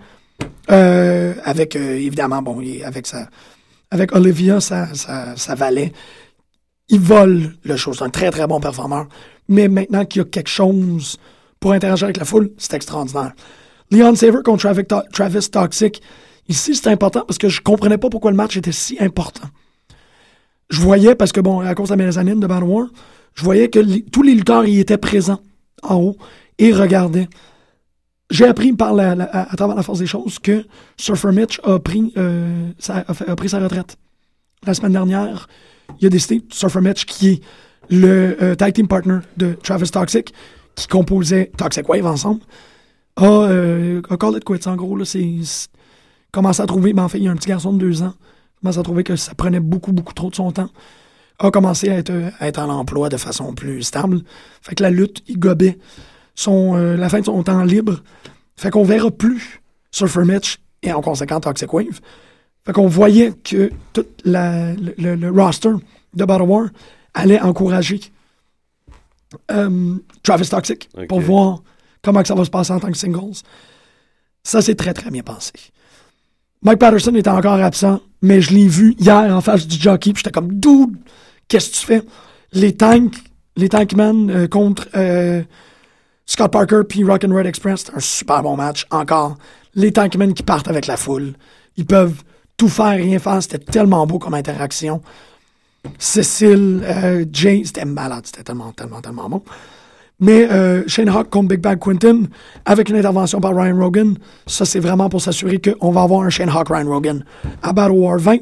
euh, 0.70 1.35
avec, 1.45 1.77
euh, 1.77 1.97
évidemment, 1.97 2.43
bon, 2.43 2.62
avec 2.85 3.07
sa, 3.07 3.29
avec 3.91 4.14
Olivia, 4.14 4.61
sa, 4.61 4.89
sa, 4.95 5.55
valet. 5.55 5.93
Il 6.89 7.01
vole 7.01 7.55
le 7.64 7.77
show. 7.77 7.93
C'est 7.93 8.05
un 8.05 8.11
très, 8.11 8.31
très 8.31 8.47
bon 8.47 8.61
performeur. 8.61 9.09
Mais 9.49 9.68
maintenant 9.68 10.05
qu'il 10.05 10.20
y 10.20 10.24
a 10.24 10.29
quelque 10.29 10.49
chose 10.51 11.16
pour 11.59 11.72
interagir 11.72 12.05
avec 12.05 12.16
la 12.18 12.24
foule, 12.24 12.53
c'est 12.59 12.74
extraordinaire. 12.74 13.33
Leon 13.91 14.14
Saver 14.14 14.39
contre 14.45 14.62
Travis, 14.62 14.85
To- 14.85 15.03
Travis 15.12 15.49
Toxic. 15.51 16.03
Ici, 16.49 16.74
c'est 16.77 16.89
important 16.89 17.24
parce 17.27 17.39
que 17.39 17.49
je 17.49 17.61
comprenais 17.61 17.99
pas 17.99 18.09
pourquoi 18.09 18.31
le 18.31 18.37
match 18.37 18.57
était 18.57 18.72
si 18.72 18.97
important. 19.01 19.49
Je 20.70 20.81
voyais, 20.81 21.14
parce 21.14 21.33
que 21.33 21.41
bon, 21.41 21.61
à 21.61 21.74
cause 21.74 21.89
de 21.91 21.95
la 21.95 22.05
mezzanine 22.05 22.39
de 22.41 22.47
Battle 22.47 22.64
War, 22.64 22.87
je 23.35 23.43
voyais 23.45 23.68
que 23.68 23.81
tous 24.11 24.22
les 24.22 24.35
lutteurs 24.35 24.64
y 24.66 24.79
étaient 24.81 24.99
présents 24.99 25.41
en 25.83 25.97
haut 25.97 26.16
et 26.59 26.72
regardaient. 26.72 27.29
J'ai 28.31 28.45
appris 28.47 28.72
par 28.72 28.93
la, 28.95 29.14
la- 29.14 29.24
à, 29.51 29.57
travers 29.57 29.77
la 29.77 29.83
force 29.83 30.01
des 30.01 30.07
choses 30.07 30.39
que 30.39 30.64
Surfer 30.97 31.31
Mitch 31.33 31.61
a 31.62 31.79
pris, 31.79 32.12
euh, 32.16 32.70
sa, 32.79 32.99
a, 32.99 33.05
a 33.31 33.37
pris 33.37 33.49
sa 33.49 33.61
retraite. 33.61 33.97
La 34.66 34.74
semaine 34.74 34.93
dernière, 34.93 35.49
il 36.01 36.07
a 36.07 36.11
décidé, 36.11 36.43
Surfer 36.51 36.81
Mitch, 36.81 37.05
qui 37.05 37.29
est 37.29 37.41
le 37.91 38.37
euh, 38.43 38.55
tag 38.57 38.72
team 38.74 38.89
partner 38.89 39.18
de 39.37 39.53
Travis 39.62 39.91
Toxic, 39.91 40.35
qui 40.74 40.89
composait 40.89 41.53
Toxic 41.57 41.89
Wave 41.89 42.05
ensemble, 42.07 42.41
a, 43.16 43.24
euh, 43.24 44.03
it 44.11 44.45
quits. 44.45 44.66
En 44.66 44.74
gros, 44.74 45.05
c'est- 45.05 45.68
commencé 46.33 46.61
à 46.61 46.66
trouver, 46.66 46.93
ben, 46.93 47.05
en 47.05 47.09
fait, 47.09 47.18
il 47.18 47.24
y 47.24 47.29
a 47.29 47.31
un 47.31 47.37
petit 47.37 47.49
garçon 47.49 47.72
de 47.72 47.79
deux 47.79 48.03
ans, 48.03 48.12
commence 48.61 48.77
à 48.79 48.83
trouver 48.83 49.05
que 49.05 49.14
ça 49.16 49.35
prenait 49.35 49.61
beaucoup, 49.61 49.93
beaucoup 49.93 50.12
trop 50.14 50.31
de 50.31 50.35
son 50.35 50.51
temps, 50.51 50.68
a 51.39 51.51
commencé 51.53 51.89
à 51.91 51.95
être, 51.99 52.11
euh, 52.11 52.31
à 52.41 52.49
être 52.49 52.59
en 52.59 52.68
emploi 52.68 53.09
de 53.09 53.16
façon 53.16 53.55
plus 53.55 53.83
stable. 53.83 54.22
Fait 54.62 54.74
que 54.74 54.83
la 54.83 54.91
lutte, 54.91 55.22
il 55.29 55.39
gobait 55.39 55.79
son, 56.37 56.76
euh, 56.76 56.97
la 56.97 57.09
fin 57.09 57.18
de 57.20 57.24
son 57.24 57.43
temps 57.43 57.64
libre. 57.64 58.03
Fait 58.57 58.70
qu'on 58.70 58.84
verra 58.84 59.11
plus 59.11 59.61
Surfer 59.91 60.22
Mitch 60.24 60.59
et 60.82 60.93
en 60.93 61.01
conséquent 61.01 61.41
Toxic 61.41 61.72
Wave. 61.72 62.01
Fait 62.64 62.72
qu'on 62.72 62.87
voyait 62.87 63.32
que 63.32 63.70
tout 63.93 64.07
la- 64.24 64.74
le, 64.74 64.95
le- 64.99 65.14
le 65.16 65.30
roster 65.30 65.72
de 66.14 66.24
Battle 66.24 66.43
War 66.45 66.68
allait 67.14 67.41
encourager 67.41 68.01
euh, 69.51 69.97
Travis 70.22 70.49
Toxic 70.49 70.89
pour 71.09 71.20
voir 71.20 71.62
comment 72.03 72.22
que 72.22 72.28
ça 72.28 72.34
va 72.34 72.45
se 72.45 72.51
passer 72.51 72.72
en 72.72 72.80
tant 72.80 72.91
que 72.91 72.97
singles. 72.97 73.37
Ça 74.45 74.62
s'est 74.62 74.74
très 74.76 74.95
très 74.95 75.11
bien 75.11 75.22
passé. 75.22 75.53
Mike 76.62 76.78
Patterson 76.78 77.14
était 77.14 77.30
encore 77.30 77.61
absent, 77.61 78.01
mais 78.22 78.41
je 78.41 78.53
l'ai 78.55 78.66
vu 78.68 78.95
hier 78.99 79.14
en 79.34 79.41
face 79.41 79.66
du 79.66 79.76
jockey, 79.76 80.12
puis 80.12 80.22
j'étais 80.24 80.32
comme 80.32 80.55
dude, 80.59 80.97
qu'est-ce 81.49 81.70
que 81.70 81.74
tu 81.76 81.87
fais? 81.87 82.03
Les 82.53 82.74
tanks, 82.76 83.16
les 83.57 83.68
Tankmen 83.68 84.30
euh, 84.30 84.49
contre 84.49 84.89
euh, 84.95 85.43
Scott 86.27 86.51
Parker 86.51 86.83
puis 86.89 87.05
Rock 87.05 87.24
and 87.24 87.35
Red 87.35 87.47
Express, 87.47 87.81
c'était 87.81 87.97
un 87.97 88.01
super 88.01 88.43
bon 88.43 88.57
match. 88.57 88.87
Encore, 88.91 89.37
les 89.74 89.93
Tankmen 89.93 90.35
qui 90.35 90.43
partent 90.43 90.68
avec 90.68 90.87
la 90.87 90.97
foule, 90.97 91.35
ils 91.77 91.87
peuvent 91.87 92.22
tout 92.57 92.68
faire, 92.68 92.97
rien 92.97 93.18
faire. 93.18 93.43
C'était 93.43 93.59
tellement 93.59 94.07
beau 94.07 94.18
comme 94.18 94.35
interaction. 94.35 95.01
Cécile, 95.99 96.83
euh, 96.85 97.24
Jay, 97.33 97.62
c'était 97.64 97.85
malade, 97.85 98.22
c'était 98.24 98.43
tellement, 98.43 98.72
tellement, 98.72 99.01
tellement 99.01 99.29
bon. 99.29 99.43
Mais 100.18 100.51
euh, 100.51 100.83
Shane 100.87 101.11
Hawk 101.11 101.29
contre 101.29 101.49
Big 101.49 101.61
Bad 101.61 101.79
Quinton, 101.79 102.27
avec 102.64 102.89
une 102.89 102.97
intervention 102.97 103.39
par 103.39 103.55
Ryan 103.55 103.79
Rogan, 103.79 104.16
ça 104.47 104.64
c'est 104.64 104.81
vraiment 104.81 105.11
pour 105.11 105.20
s'assurer 105.20 105.61
qu'on 105.61 105.91
va 105.91 106.03
avoir 106.03 106.22
un 106.22 106.31
Shane 106.31 106.49
Hawk 106.49 106.68
Ryan 106.70 106.89
Rogan 106.89 107.24
à 107.62 107.72
Battle 107.72 107.93
War 107.93 108.18
20. 108.18 108.39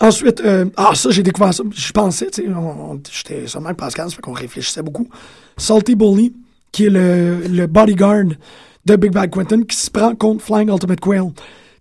Ensuite, 0.00 0.40
euh, 0.40 0.66
ah 0.76 0.94
ça 0.94 1.10
j'ai 1.10 1.22
découvert 1.22 1.52
ça, 1.52 1.64
je 1.70 1.92
pensais, 1.92 2.30
tu 2.30 2.42
sais, 2.42 2.48
j'étais 3.10 3.46
sûrement 3.46 3.66
avec 3.66 3.78
Pascal, 3.78 4.08
ça 4.08 4.16
fait 4.16 4.22
qu'on 4.22 4.32
réfléchissait 4.32 4.82
beaucoup. 4.82 5.08
Salty 5.56 5.96
Bully, 5.96 6.32
qui 6.70 6.86
est 6.86 6.90
le, 6.90 7.66
bodyguard 7.66 8.26
de 8.84 8.96
Big 8.96 9.12
Bad 9.12 9.30
Quinton, 9.30 9.62
qui 9.62 9.76
se 9.76 9.90
prend 9.90 10.14
contre 10.14 10.44
Flying 10.44 10.70
Ultimate 10.70 11.00
Quail. 11.00 11.32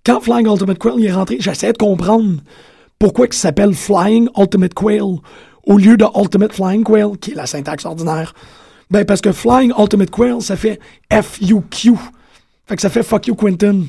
Quand 0.05 0.19
Flying 0.21 0.47
Ultimate 0.47 0.79
Quail 0.79 0.95
il 0.97 1.05
est 1.05 1.11
rentré, 1.11 1.37
j'essayais 1.39 1.73
de 1.73 1.77
comprendre 1.77 2.41
pourquoi 2.97 3.27
il 3.27 3.33
s'appelle 3.33 3.73
Flying 3.73 4.29
Ultimate 4.37 4.73
Quail 4.73 5.19
au 5.65 5.77
lieu 5.77 5.97
de 5.97 6.05
Ultimate 6.15 6.53
Flying 6.53 6.83
Quail, 6.83 7.17
qui 7.19 7.31
est 7.31 7.35
la 7.35 7.45
syntaxe 7.45 7.85
ordinaire. 7.85 8.33
Ben, 8.89 9.05
parce 9.05 9.21
que 9.21 9.31
Flying 9.31 9.73
Ultimate 9.77 10.09
Quail, 10.09 10.41
ça 10.41 10.55
fait 10.55 10.79
F-U-Q. 11.11 11.93
Fait 12.65 12.75
que 12.75 12.81
ça 12.81 12.89
fait 12.89 13.03
Fuck 13.03 13.27
You 13.27 13.35
Quinton. 13.35 13.85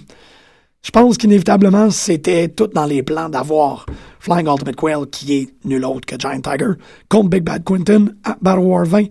Je 0.83 0.91
pense 0.91 1.18
qu'inévitablement, 1.18 1.91
c'était 1.91 2.49
tout 2.49 2.68
dans 2.68 2.87
les 2.87 3.03
plans 3.03 3.29
d'avoir 3.29 3.85
Flying 4.20 4.49
Ultimate 4.49 4.76
Quail, 4.76 5.07
qui 5.11 5.35
est 5.35 5.49
nul 5.64 5.85
autre 5.85 6.07
que 6.07 6.18
Giant 6.18 6.41
Tiger, 6.41 6.72
contre 7.09 7.31
Big 7.31 7.43
Bad 7.43 7.64
Quinton 7.64 8.12
à 8.24 8.37
Battle 8.41 8.61
War 8.61 8.85
20. 8.87 9.05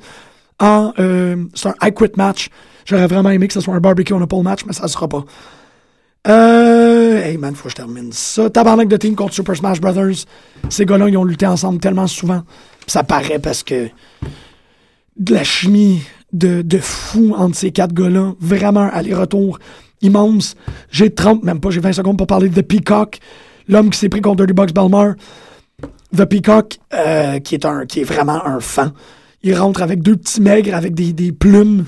En, 0.60 0.92
euh, 0.98 1.46
c'est 1.54 1.70
un 1.70 1.76
I 1.84 1.94
Quit 1.94 2.12
match. 2.18 2.50
J'aurais 2.86 3.08
vraiment 3.08 3.30
aimé 3.30 3.48
que 3.48 3.54
ce 3.54 3.62
soit 3.62 3.76
un 3.76 3.80
barbecue 3.80 4.14
on 4.14 4.22
a 4.22 4.28
pole 4.28 4.44
match, 4.44 4.62
mais 4.66 4.74
ça 4.74 4.84
ne 4.84 4.88
sera 4.88 5.08
pas. 5.08 5.24
Euh, 6.28 7.22
hey 7.24 7.38
man, 7.38 7.56
faut 7.56 7.66
que 7.66 7.70
je 7.70 7.76
termine 7.76 8.12
ça. 8.12 8.50
Tabarnak 8.50 8.88
de 8.88 8.98
team 8.98 9.16
contre 9.16 9.34
Super 9.34 9.56
Smash 9.56 9.80
Brothers. 9.80 10.26
Ces 10.70 10.86
gars-là, 10.86 11.10
ils 11.10 11.18
ont 11.18 11.24
lutté 11.24 11.46
ensemble 11.46 11.80
tellement 11.80 12.08
souvent. 12.08 12.44
Ça 12.88 13.04
paraît 13.04 13.40
parce 13.40 13.64
que 13.64 13.90
de 15.18 15.34
la 15.34 15.44
chimie 15.44 16.02
de, 16.34 16.62
de 16.62 16.78
fou 16.80 17.34
entre 17.38 17.56
ces 17.56 17.72
quatre 17.72 17.94
gars-là. 17.94 18.34
Vraiment 18.40 18.90
aller-retour 18.92 19.60
immense. 20.02 20.56
J'ai 20.92 21.14
30, 21.14 21.44
même 21.44 21.60
pas, 21.60 21.70
j'ai 21.70 21.80
20 21.80 21.94
secondes 21.94 22.18
pour 22.18 22.28
parler 22.28 22.50
de 22.50 22.62
The 22.62 22.66
Peacock, 22.66 23.20
l'homme 23.68 23.90
qui 23.90 24.00
s'est 24.00 24.10
pris 24.10 24.22
contre 24.22 24.38
Dirty 24.38 24.54
Box 24.54 24.74
Belmar. 24.74 25.16
The 26.16 26.26
Peacock, 26.26 26.78
euh, 26.94 27.40
qui, 27.40 27.56
est 27.56 27.66
un, 27.66 27.86
qui 27.86 28.02
est 28.02 28.06
vraiment 28.06 28.46
un 28.46 28.60
fan. 28.60 28.92
Il 29.44 29.56
rentre 29.56 29.82
avec 29.82 30.02
deux 30.02 30.16
petits 30.16 30.42
maigres 30.42 30.74
avec 30.74 30.96
des, 30.96 31.14
des 31.14 31.32
plumes 31.32 31.86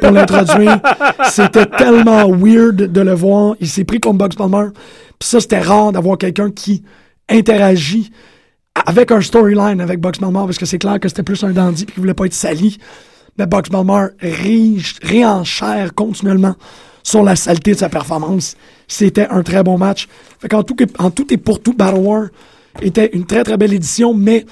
pour 0.00 0.10
l'introduire. 0.10 0.80
c'était 1.30 1.66
tellement 1.66 2.28
weird 2.28 2.76
de 2.76 3.00
le 3.00 3.14
voir. 3.14 3.54
Il 3.60 3.68
s'est 3.68 3.84
pris 3.84 4.00
comme 4.00 4.18
Bugs 4.18 4.36
Palmer. 4.36 4.68
Puis 5.18 5.28
ça, 5.28 5.40
c'était 5.40 5.60
rare 5.60 5.92
d'avoir 5.92 6.18
quelqu'un 6.18 6.50
qui 6.50 6.82
interagit 7.28 8.10
avec 8.86 9.10
un 9.12 9.20
storyline 9.20 9.80
avec 9.80 10.00
Bugs 10.00 10.12
Palmer, 10.20 10.40
parce 10.44 10.58
que 10.58 10.66
c'est 10.66 10.78
clair 10.78 10.98
que 11.00 11.08
c'était 11.08 11.22
plus 11.22 11.42
un 11.44 11.50
dandy 11.50 11.84
puis 11.84 11.94
qu'il 11.94 12.00
voulait 12.00 12.14
pas 12.14 12.26
être 12.26 12.34
sali. 12.34 12.78
Mais 13.38 13.46
Bugs 13.46 13.70
Palmer 13.70 14.08
réenchère 14.20 15.94
continuellement 15.94 16.54
sur 17.02 17.22
la 17.22 17.36
saleté 17.36 17.72
de 17.72 17.78
sa 17.78 17.88
performance. 17.88 18.56
C'était 18.88 19.28
un 19.28 19.42
très 19.42 19.62
bon 19.62 19.78
match. 19.78 20.08
Fait 20.40 20.48
qu'en 20.48 20.62
tout, 20.62 20.76
en 20.98 21.10
tout 21.10 21.32
et 21.32 21.36
pour 21.36 21.60
tout, 21.60 21.74
Battle 21.74 21.98
War 21.98 22.24
était 22.82 23.10
une 23.12 23.26
très 23.26 23.44
très 23.44 23.56
belle 23.56 23.72
édition, 23.72 24.14
mais 24.14 24.46